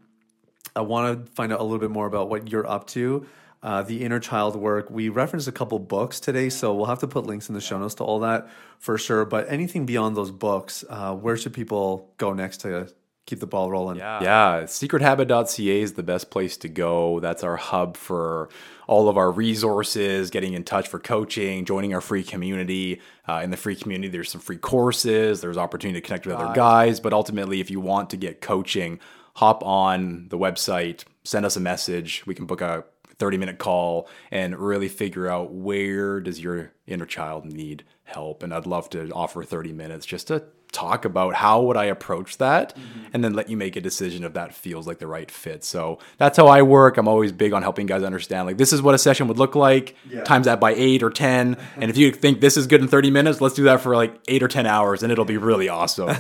I 0.75 0.81
want 0.81 1.27
to 1.27 1.33
find 1.33 1.53
out 1.53 1.61
a 1.61 1.63
little 1.63 1.79
bit 1.79 1.91
more 1.91 2.07
about 2.07 2.29
what 2.29 2.51
you're 2.51 2.69
up 2.69 2.87
to. 2.89 3.27
Uh, 3.61 3.83
the 3.83 4.05
inner 4.05 4.21
child 4.21 4.55
work. 4.55 4.89
We 4.89 5.09
referenced 5.09 5.49
a 5.49 5.53
couple 5.53 5.81
books 5.81 6.21
today, 6.21 6.49
so 6.49 6.73
we'll 6.73 6.87
have 6.87 7.01
to 7.01 7.09
put 7.09 7.27
links 7.27 7.49
in 7.49 7.57
the 7.57 7.61
show 7.61 7.77
notes 7.77 7.97
to 7.97 8.05
all 8.05 8.21
that 8.21 8.49
for 8.79 8.97
sure. 8.97 9.25
But 9.25 9.51
anything 9.51 9.85
beyond 9.85 10.17
those 10.17 10.31
books, 10.31 10.85
uh, 10.89 11.17
where 11.17 11.37
should 11.37 11.55
people 11.55 12.15
go 12.19 12.33
next 12.33 12.59
to 12.59 12.89
keep 13.29 13.41
the 13.41 13.47
ball 13.47 13.71
rolling? 13.71 13.99
Yeah. 13.99 14.23
Yeah. 14.23 14.63
Secrethabit.ca 14.65 15.81
is 15.81 15.93
the 15.93 16.03
best 16.03 16.31
place 16.31 16.57
to 16.59 16.69
go. 16.69 17.21
That's 17.21 17.45
our 17.45 17.57
hub 17.57 17.97
for 17.97 18.49
all 18.87 19.09
of 19.09 19.19
our 19.19 19.31
resources, 19.31 20.31
getting 20.31 20.55
in 20.55 20.65
touch 20.65 20.89
for 20.89 20.99
coaching, 20.99 21.65
joining 21.65 21.95
our 21.95 22.01
free 22.01 22.25
community. 22.25 23.01
Uh, 23.29 23.41
in 23.45 23.51
the 23.51 23.57
free 23.57 23.77
community, 23.77 24.09
there's 24.09 24.31
some 24.31 24.41
free 24.41 24.57
courses, 24.57 25.43
there's 25.43 25.59
opportunity 25.59 26.01
to 26.01 26.07
connect 26.07 26.27
with 26.27 26.37
other 26.37 26.55
guys. 26.55 26.99
But 26.99 27.13
ultimately, 27.13 27.61
if 27.61 27.71
you 27.71 27.81
want 27.81 28.11
to 28.11 28.17
get 28.17 28.41
coaching, 28.41 28.99
hop 29.37 29.63
on 29.63 30.29
the 30.31 30.39
website, 30.39 31.05
send 31.25 31.45
us 31.45 31.57
a 31.57 31.61
message. 31.61 32.25
We 32.27 32.35
can 32.35 32.47
book 32.47 32.63
a 32.63 32.85
30 33.19 33.37
minute 33.37 33.59
call 33.59 34.09
and 34.31 34.59
really 34.59 34.89
figure 34.89 35.29
out 35.29 35.53
where 35.53 36.21
does 36.21 36.41
your 36.41 36.73
inner 36.87 37.07
child 37.07 37.45
need 37.45 37.85
help 38.05 38.43
and 38.45 38.55
i'd 38.55 38.65
love 38.65 38.89
to 38.89 39.11
offer 39.11 39.43
30 39.43 39.73
minutes 39.73 40.07
just 40.07 40.29
to 40.29 40.45
talk 40.73 41.05
about 41.05 41.35
how 41.35 41.63
would 41.63 41.77
i 41.77 41.85
approach 41.85 42.39
that 42.39 42.77
and 43.13 43.25
then 43.25 43.33
let 43.33 43.49
you 43.49 43.57
make 43.57 43.77
a 43.77 43.81
decision 43.81 44.25
if 44.25 44.35
that 44.35 44.55
feels 44.55 44.87
like 44.87 44.99
the 44.99 45.07
right 45.07 45.31
fit 45.31 45.65
so 45.65 45.99
that's 46.19 46.37
how 46.37 46.47
i 46.47 46.63
work 46.63 46.97
i'm 46.97 47.09
always 47.09 47.33
big 47.33 47.53
on 47.53 47.63
helping 47.63 47.87
guys 47.87 48.03
understand 48.03 48.47
like 48.47 48.59
this 48.59 48.73
is 48.73 48.83
what 48.83 48.95
a 48.95 48.99
session 48.99 49.29
would 49.29 49.39
look 49.39 49.55
like 49.55 49.97
times 50.25 50.47
that 50.47 50.61
by 50.61 50.75
8 50.75 51.03
or 51.03 51.11
10 51.11 51.57
and 51.77 51.91
if 51.91 51.97
you 51.97 52.13
think 52.13 52.41
this 52.41 52.57
is 52.57 52.67
good 52.67 52.81
in 52.81 52.89
30 52.89 53.11
minutes 53.11 53.41
let's 53.41 53.55
do 53.55 53.65
that 53.65 53.81
for 53.81 53.97
like 53.97 54.15
8 54.29 54.43
or 54.43 54.49
10 54.49 54.67
hours 54.67 55.03
and 55.03 55.11
it'll 55.11 55.25
be 55.25 55.39
really 55.39 55.69
awesome 55.69 56.09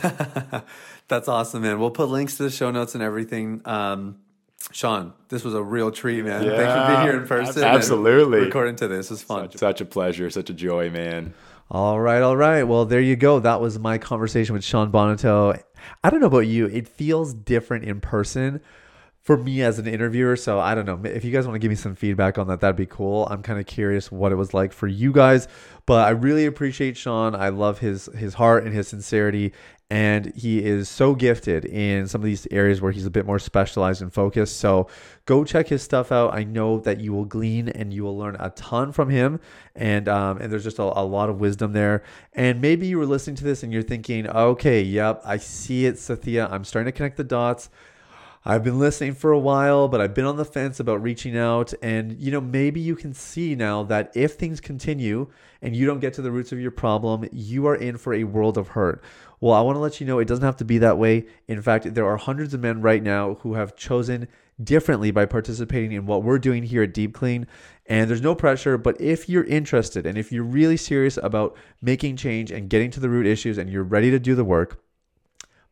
That's 1.09 1.26
awesome, 1.26 1.62
man. 1.62 1.80
We'll 1.80 1.90
put 1.90 2.11
links 2.11 2.36
to 2.36 2.44
the 2.44 2.51
show 2.51 2.70
notes 2.70 2.94
and 2.94 3.03
everything. 3.03 3.62
Um, 3.64 4.18
Shawn, 4.72 5.14
this 5.28 5.42
was 5.42 5.55
a 5.55 5.62
real 5.62 5.90
treat, 5.90 6.22
man. 6.22 6.42
Thanks 6.42 6.72
for 6.74 6.86
being 6.86 7.01
here 7.03 7.20
in 7.20 7.26
person. 7.26 7.64
Absolutely. 7.64 8.40
Recording 8.40 8.76
to 8.76 8.88
this 8.88 9.11
is 9.11 9.22
fun. 9.22 9.51
such 9.57 9.80
a 9.80 9.86
pleasure 9.86 10.28
such 10.28 10.51
a 10.51 10.53
joy 10.53 10.90
man 10.90 11.32
All 11.71 12.01
right, 12.01 12.23
all 12.23 12.37
right. 12.37 12.62
Well, 12.62 12.87
there 12.87 13.01
you 13.01 13.14
go. 13.14 13.41
That 13.41 13.61
was 13.61 13.79
my 13.79 13.99
conversation 13.99 14.55
with 14.55 14.64
Shawn 14.64 14.91
Bonneteau. 14.91 15.55
I 16.03 16.11
don't 16.11 16.21
know 16.21 16.27
about 16.27 16.47
you, 16.47 16.66
it 16.66 16.89
feels 16.89 17.35
different 17.35 17.85
in 17.85 18.01
person 18.01 18.62
for 19.21 19.37
me 19.37 19.61
as 19.61 19.79
an 19.79 19.87
interviewer. 19.87 20.37
So 20.37 20.59
I 20.59 20.75
don't 20.75 20.87
know 20.87 20.99
if 21.05 21.23
you 21.23 21.31
guys 21.31 21.47
want 21.47 21.57
to 21.57 21.59
give 21.59 21.69
me 21.69 21.75
some 21.75 21.95
feedback 21.95 22.39
on 22.39 22.47
that, 22.47 22.61
that'd 22.61 22.77
be 22.77 22.87
cool. 22.87 23.27
I'm 23.31 23.43
kind 23.43 23.61
of 23.61 23.66
curious 23.66 24.11
what 24.11 24.33
it 24.33 24.37
was 24.37 24.55
like 24.55 24.73
for 24.73 24.87
you 24.87 25.12
guys, 25.12 25.47
but 25.85 26.07
I 26.07 26.11
really 26.11 26.47
appreciate 26.47 26.97
Sean. 26.97 27.35
I 27.35 27.51
love 27.51 27.81
his 27.81 28.07
his 28.16 28.33
heart 28.33 28.64
and 28.64 28.75
his 28.75 28.89
sincerity, 28.89 29.53
and 29.91 30.34
he 30.36 30.62
is 30.62 30.89
so 30.89 31.14
gifted 31.14 31.64
in 31.64 32.07
some 32.09 32.20
of 32.20 32.26
these 32.26 32.47
areas 32.51 32.80
where 32.80 32.93
he's 32.93 33.07
a 33.07 33.11
bit 33.11 33.24
more 33.24 33.39
specialized 33.39 34.03
and 34.03 34.12
focused. 34.12 34.59
So 34.59 34.86
go 35.24 35.45
check 35.45 35.68
his 35.68 35.82
stuff 35.82 36.12
out. 36.12 36.34
I 36.34 36.45
know 36.45 36.78
that 36.80 37.01
you 37.01 37.14
will 37.14 37.24
glean 37.24 37.70
and 37.70 37.93
you 37.93 38.05
will 38.05 38.16
learn 38.16 38.36
a 38.39 38.51
ton 38.51 38.93
from 38.93 39.09
him, 39.09 39.41
and 39.74 40.09
um, 40.09 40.39
and 40.39 40.53
there's 40.53 40.64
just 40.64 40.78
a, 40.78 40.82
a 40.82 41.05
lot 41.05 41.30
of 41.30 41.41
wisdom 41.41 41.72
there. 41.72 42.03
And 42.34 42.61
maybe 42.61 42.86
you 42.86 42.99
were 42.99 43.07
listening 43.07 43.36
to 43.36 43.45
this 43.45 43.62
and 43.62 43.72
you're 43.72 43.82
thinking, 43.82 44.28
okay, 44.28 44.82
yep, 44.82 45.22
I 45.24 45.39
see 45.39 45.86
it, 45.86 45.95
Sathiya. 45.95 46.51
I'm 46.53 46.64
starting 46.64 46.93
to 46.93 46.97
connect 46.97 47.16
the 47.16 47.24
dots. 47.24 47.70
I've 48.45 48.64
been 48.64 48.78
listening 48.78 49.14
for 49.14 49.32
a 49.32 49.39
while, 49.39 49.89
but 49.89 50.01
I've 50.01 50.14
been 50.14 50.24
on 50.24 50.36
the 50.36 50.45
fence 50.45 50.80
about 50.80 51.03
reaching 51.03 51.36
out. 51.36 51.74
And, 51.82 52.18
you 52.18 52.30
know, 52.30 52.41
maybe 52.41 52.80
you 52.80 52.97
can 52.97 53.12
see 53.12 53.55
now 53.55 53.82
that 53.84 54.12
if 54.14 54.34
things 54.34 54.61
continue 54.61 55.28
and 55.61 55.74
you 55.74 55.86
don't 55.86 55.99
get 55.99 56.14
to 56.14 56.22
the 56.22 56.30
roots 56.30 56.53
of 56.53 56.61
your 56.61 56.70
problem, 56.70 57.28
you 57.32 57.66
are 57.66 57.74
in 57.74 57.99
for 57.99 58.14
a 58.14 58.24
world 58.24 58.57
of 58.57 58.68
hurt. 58.68 59.03
Well, 59.41 59.55
I 59.55 59.61
want 59.61 59.76
to 59.76 59.80
let 59.80 60.01
you 60.01 60.07
know 60.07 60.18
it 60.18 60.26
doesn't 60.26 60.45
have 60.45 60.57
to 60.57 60.64
be 60.64 60.78
that 60.78 60.99
way. 60.99 61.26
In 61.47 61.62
fact, 61.62 61.95
there 61.95 62.07
are 62.07 62.16
hundreds 62.16 62.55
of 62.55 62.61
men 62.61 62.80
right 62.80 63.03
now 63.03 63.34
who 63.34 63.55
have 63.55 63.76
chosen 63.76 64.28
differently 64.62 65.11
by 65.11 65.26
participating 65.26 65.93
in 65.93 66.07
what 66.07 66.22
we're 66.24 66.39
doing 66.39 66.64
here 66.64 66.82
at 66.82 66.93
Deep 66.95 67.14
Clean. 67.14 67.47
And 67.86 68.11
there's 68.11 68.20
no 68.20 68.34
pressure, 68.34 68.76
but 68.76 69.01
if 69.01 69.28
you're 69.28 69.45
interested 69.45 70.07
and 70.07 70.18
if 70.18 70.32
you're 70.32 70.45
really 70.45 70.76
serious 70.76 71.16
about 71.22 71.57
making 71.80 72.16
change 72.16 72.51
and 72.51 72.68
getting 72.68 72.91
to 72.91 73.01
the 73.01 73.09
root 73.09 73.26
issues 73.26 73.59
and 73.59 73.70
you're 73.70 73.84
ready 73.84 74.11
to 74.11 74.18
do 74.18 74.34
the 74.34 74.45
work, 74.45 74.82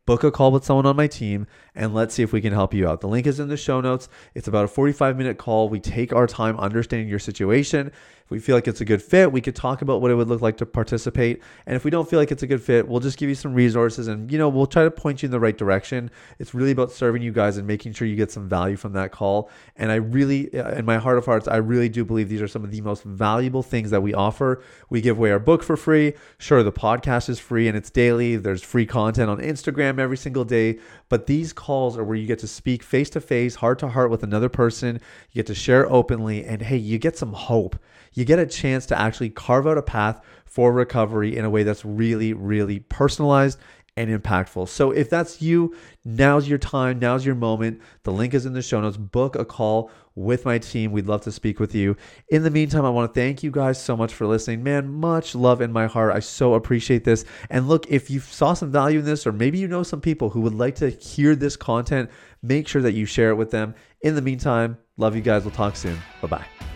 book 0.07 0.23
a 0.23 0.31
call 0.31 0.53
with 0.53 0.65
someone 0.65 0.87
on 0.87 0.95
my 0.95 1.09
team 1.09 1.49
and 1.75 1.93
let's 1.93 2.15
see 2.15 2.23
if 2.23 2.33
we 2.33 2.41
can 2.41 2.53
help 2.53 2.73
you 2.73 2.89
out. 2.89 3.01
The 3.01 3.09
link 3.09 3.27
is 3.27 3.41
in 3.41 3.49
the 3.49 3.57
show 3.57 3.81
notes. 3.81 4.09
It's 4.35 4.49
about 4.49 4.65
a 4.65 4.69
45 4.69 5.19
minute 5.19 5.37
call. 5.37 5.69
We 5.69 5.81
take 5.81 6.13
our 6.13 6.29
time 6.29 6.57
understanding 6.59 7.09
your 7.09 7.19
situation. 7.19 7.91
If 8.27 8.33
we 8.33 8.41
feel 8.41 8.57
like 8.57 8.67
it's 8.67 8.81
a 8.81 8.85
good 8.85 9.01
fit, 9.01 9.31
we 9.31 9.41
could 9.41 9.55
talk 9.55 9.83
about 9.83 10.01
what 10.01 10.11
it 10.11 10.17
would 10.17 10.27
look 10.27 10.41
like 10.41 10.57
to 10.57 10.67
participate. 10.67 11.41
And 11.65 11.77
if 11.77 11.85
we 11.85 11.93
don't 11.93 12.11
feel 12.11 12.19
like 12.19 12.33
it's 12.33 12.43
a 12.43 12.47
good 12.49 12.61
fit, 12.61 12.89
we'll 12.89 12.99
just 12.99 13.19
give 13.19 13.29
you 13.29 13.37
some 13.37 13.55
resources 13.55 14.09
and, 14.09 14.33
you 14.33 14.37
know, 14.37 14.49
we'll 14.49 14.67
try 14.67 14.83
to 14.83 14.91
point 14.91 15.23
you 15.23 15.29
in 15.29 15.31
the 15.31 15.39
right 15.39 15.57
direction. 15.57 16.11
It's 16.41 16.53
really 16.53 16.73
about 16.73 16.91
serving 16.91 17.23
you 17.23 17.31
guys 17.31 17.57
and 17.57 17.69
making 17.69 17.93
sure 17.93 18.09
you 18.09 18.17
get 18.17 18.33
some 18.33 18.49
value 18.49 18.75
from 18.75 18.95
that 18.95 19.13
call. 19.13 19.49
And 19.77 19.93
I 19.93 19.97
really, 19.97 20.53
uh, 20.59 20.73
in 20.73 20.85
my 20.85 20.99
heart 20.99 21.19
of 21.19 21.25
hearts, 21.25 21.47
I 21.47 21.59
really 21.59 21.89
do 21.89 22.05
believe 22.05 22.29
these 22.29 22.43
are 22.43 22.49
some 22.49 22.65
of 22.65 22.73
the 22.73 22.81
most 22.81 23.05
valuable 23.05 23.63
things 23.63 23.91
that 23.91 24.01
we 24.01 24.13
offer. 24.13 24.61
We 24.91 25.01
give 25.01 25.19
away 25.19 25.31
our 25.31 25.39
book 25.39 25.63
for 25.63 25.77
free. 25.77 26.15
Sure, 26.39 26.65
the 26.65 26.73
podcast 26.73 27.29
is 27.29 27.39
free 27.39 27.69
and 27.69 27.77
it's 27.77 27.91
daily. 27.91 28.35
There's 28.35 28.61
free 28.61 28.87
content 28.87 29.31
on 29.31 29.39
Instagram 29.39 30.01
every 30.01 30.17
single 30.17 30.45
day. 30.45 30.81
But 31.09 31.27
these 31.27 31.53
calls 31.53 31.97
are 31.97 32.03
where 32.03 32.17
you 32.17 32.27
get 32.27 32.41
to 32.41 32.49
speak 32.49 32.83
face 32.83 33.09
to 33.11 33.21
face, 33.21 33.55
heart 33.55 33.79
to 33.79 33.89
heart 33.89 34.11
with 34.11 34.25
another 34.25 34.49
person. 34.49 35.01
You 35.31 35.39
get 35.39 35.47
to 35.47 35.55
share 35.55 35.89
openly. 35.89 36.45
And 36.45 36.63
hey, 36.63 36.77
you 36.77 36.99
get 36.99 37.17
some 37.17 37.33
hope 37.33 37.77
you 38.17 38.25
get 38.25 38.41
a 38.41 38.47
chance 38.47 38.87
to 38.87 38.99
actually 38.99 39.29
carve 39.31 39.67
out 39.67 39.79
a 39.79 39.83
path 39.83 40.21
for 40.47 40.73
recovery 40.73 41.37
in 41.37 41.45
a 41.45 41.51
way 41.51 41.63
that's 41.63 41.85
really, 41.85 42.33
really 42.33 42.81
personalized 42.81 43.59
and 43.97 44.11
impactful. 44.11 44.69
So 44.69 44.91
if 44.91 45.09
that's 45.09 45.41
you, 45.41 45.75
now's 46.05 46.49
your 46.49 46.59
time, 46.59 46.99
now's 46.99 47.25
your 47.25 47.35
moment. 47.35 47.81
The 48.03 48.13
link 48.13 48.35
is 48.35 48.47
in 48.47 48.53
the 48.53 48.63
show 48.63 48.81
notes. 48.81 48.97
Book 48.97 49.37
a 49.37 49.45
call 49.45 49.91
with 50.15 50.45
my 50.45 50.59
team. 50.59 50.93
We'd 50.93 51.07
love 51.07 51.23
to 51.23 51.33
speak 51.33 51.61
with 51.61 51.75
you. 51.75 51.97
In 52.31 52.43
the 52.43 52.51
meantime, 52.51 52.85
I 52.85 52.91
want 52.91 53.13
to 53.13 53.21
thank 53.21 53.43
you 53.43 53.51
guys 53.51 53.83
so 53.83 53.97
much 53.97 54.15
for 54.15 54.27
listening. 54.27 54.63
Man, 54.63 54.89
much 54.89 55.35
love 55.35 55.61
in 55.61 55.73
my 55.73 55.87
heart. 55.87 56.15
I 56.15 56.21
so 56.21 56.55
appreciate 56.55 57.05
this. 57.05 57.25
And 57.51 57.69
look, 57.69 57.87
if 57.91 58.11
you 58.11 58.21
saw 58.21 58.55
some 58.55 58.73
value 58.73 58.99
in 58.99 59.05
this, 59.05 59.27
or 59.27 59.33
maybe 59.33 59.59
you 59.59 59.69
know 59.69 59.83
some 59.83 60.01
people 60.01 60.31
who 60.31 60.41
would 60.41 60.55
like 60.55 60.77
to 60.77 60.91
hear 60.91 61.37
this 61.37 61.57
content, 61.57 62.11
make 62.43 62.67
sure 62.67 62.83
that 62.83 62.93
you 62.93 63.05
share 63.05 63.31
it 63.31 63.37
with 63.37 63.51
them. 63.51 63.75
In 64.03 64.15
the 64.15 64.23
meantime, 64.23 64.79
love 64.97 65.17
you 65.17 65.23
guys. 65.23 65.45
We'll 65.45 65.55
talk 65.55 65.77
soon. 65.77 65.99
Bye 66.23 66.29
bye. 66.29 66.76